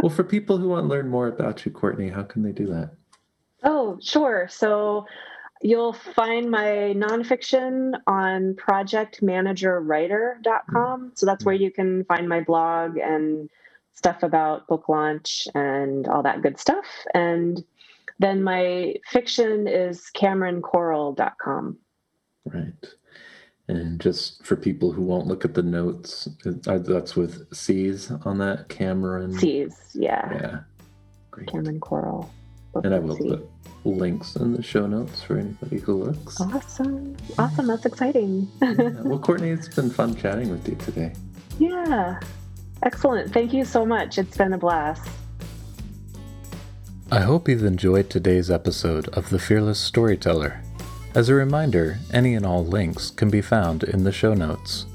well, 0.01 0.11
for 0.11 0.22
people 0.22 0.57
who 0.57 0.68
want 0.68 0.85
to 0.85 0.89
learn 0.89 1.09
more 1.09 1.26
about 1.26 1.66
you, 1.66 1.72
Courtney, 1.72 2.11
how 2.11 2.22
can 2.22 2.45
they 2.45 2.53
do 2.53 2.66
that? 2.66 2.93
Oh, 3.64 3.99
sure. 4.01 4.47
So 4.49 5.05
you'll 5.62 5.95
find 5.95 6.49
my 6.49 6.95
nonfiction 6.97 7.95
on 8.07 8.55
projectmanagerwriter.com. 8.55 11.12
So 11.16 11.26
that's 11.26 11.45
where 11.45 11.57
mm-hmm. 11.57 11.64
you 11.64 11.72
can 11.72 12.05
find 12.05 12.29
my 12.29 12.39
blog 12.41 12.99
and 12.99 13.51
stuff 13.99 14.22
about 14.22 14.66
book 14.68 14.88
launch 14.88 15.49
and 15.55 16.07
all 16.07 16.22
that 16.22 16.40
good 16.40 16.59
stuff. 16.59 16.86
And 17.14 17.62
then 18.20 18.42
my 18.42 18.94
fiction 19.11 19.66
is 19.66 20.05
CameronCoral.com. 20.16 21.76
Right. 22.46 22.86
And 23.66 24.01
just 24.01 24.46
for 24.46 24.57
people 24.57 24.92
who 24.92 25.03
won't 25.03 25.26
look 25.26 25.44
at 25.44 25.55
the 25.55 25.62
notes, 25.62 26.28
uh, 26.66 26.78
that's 26.78 27.16
with 27.16 27.53
C's 27.55 28.11
on 28.24 28.38
that. 28.38 28.68
Cameron. 28.68 29.34
C's, 29.34 29.74
yeah. 29.94 30.32
Yeah. 30.32 30.61
Great. 31.30 31.49
Cameron 31.49 31.80
Coral. 31.80 32.30
And 32.82 32.94
I 32.94 32.99
will 33.01 33.16
C. 33.16 33.28
put 33.28 33.49
links 33.84 34.36
in 34.36 34.53
the 34.53 34.62
show 34.62 34.86
notes 34.86 35.22
for 35.22 35.36
anybody 35.36 35.80
who 35.80 36.05
looks. 36.05 36.40
Awesome. 36.40 37.16
Awesome. 37.38 37.66
That's 37.66 37.84
exciting. 37.84 38.49
yeah. 38.62 38.72
Well, 39.03 39.18
Courtney, 39.26 39.51
it's 39.51 39.68
been 39.68 39.90
fun 39.90 40.14
chatting 40.14 40.51
with 40.51 40.66
you 40.68 40.76
today. 40.76 41.12
Yeah. 41.59 42.20
Excellent. 42.83 43.33
Thank 43.33 43.53
you 43.53 43.64
so 43.64 43.85
much. 43.85 44.18
It's 44.18 44.37
been 44.37 44.53
a 44.53 44.59
blast. 44.59 45.09
I 47.11 47.20
hope 47.20 47.49
you've 47.49 47.64
enjoyed 47.64 48.11
today's 48.11 48.51
episode 48.51 49.09
of 49.09 49.31
The 49.31 49.39
Fearless 49.39 49.81
Storyteller. 49.81 50.61
As 51.14 51.29
a 51.29 51.35
reminder, 51.35 51.99
any 52.12 52.35
and 52.35 52.45
all 52.45 52.64
links 52.64 53.11
can 53.11 53.31
be 53.31 53.41
found 53.41 53.83
in 53.83 54.05
the 54.05 54.12
show 54.12 54.35
notes. 54.35 54.87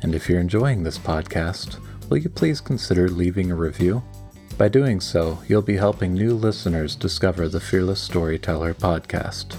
And 0.00 0.14
if 0.14 0.28
you're 0.28 0.40
enjoying 0.40 0.82
this 0.82 0.98
podcast, 0.98 1.78
will 2.08 2.16
you 2.16 2.28
please 2.28 2.60
consider 2.60 3.08
leaving 3.08 3.50
a 3.50 3.54
review? 3.54 4.02
By 4.58 4.68
doing 4.68 5.00
so, 5.00 5.38
you'll 5.46 5.62
be 5.62 5.76
helping 5.76 6.14
new 6.14 6.34
listeners 6.34 6.96
discover 6.96 7.48
the 7.48 7.60
Fearless 7.60 8.00
Storyteller 8.00 8.74
podcast. 8.74 9.56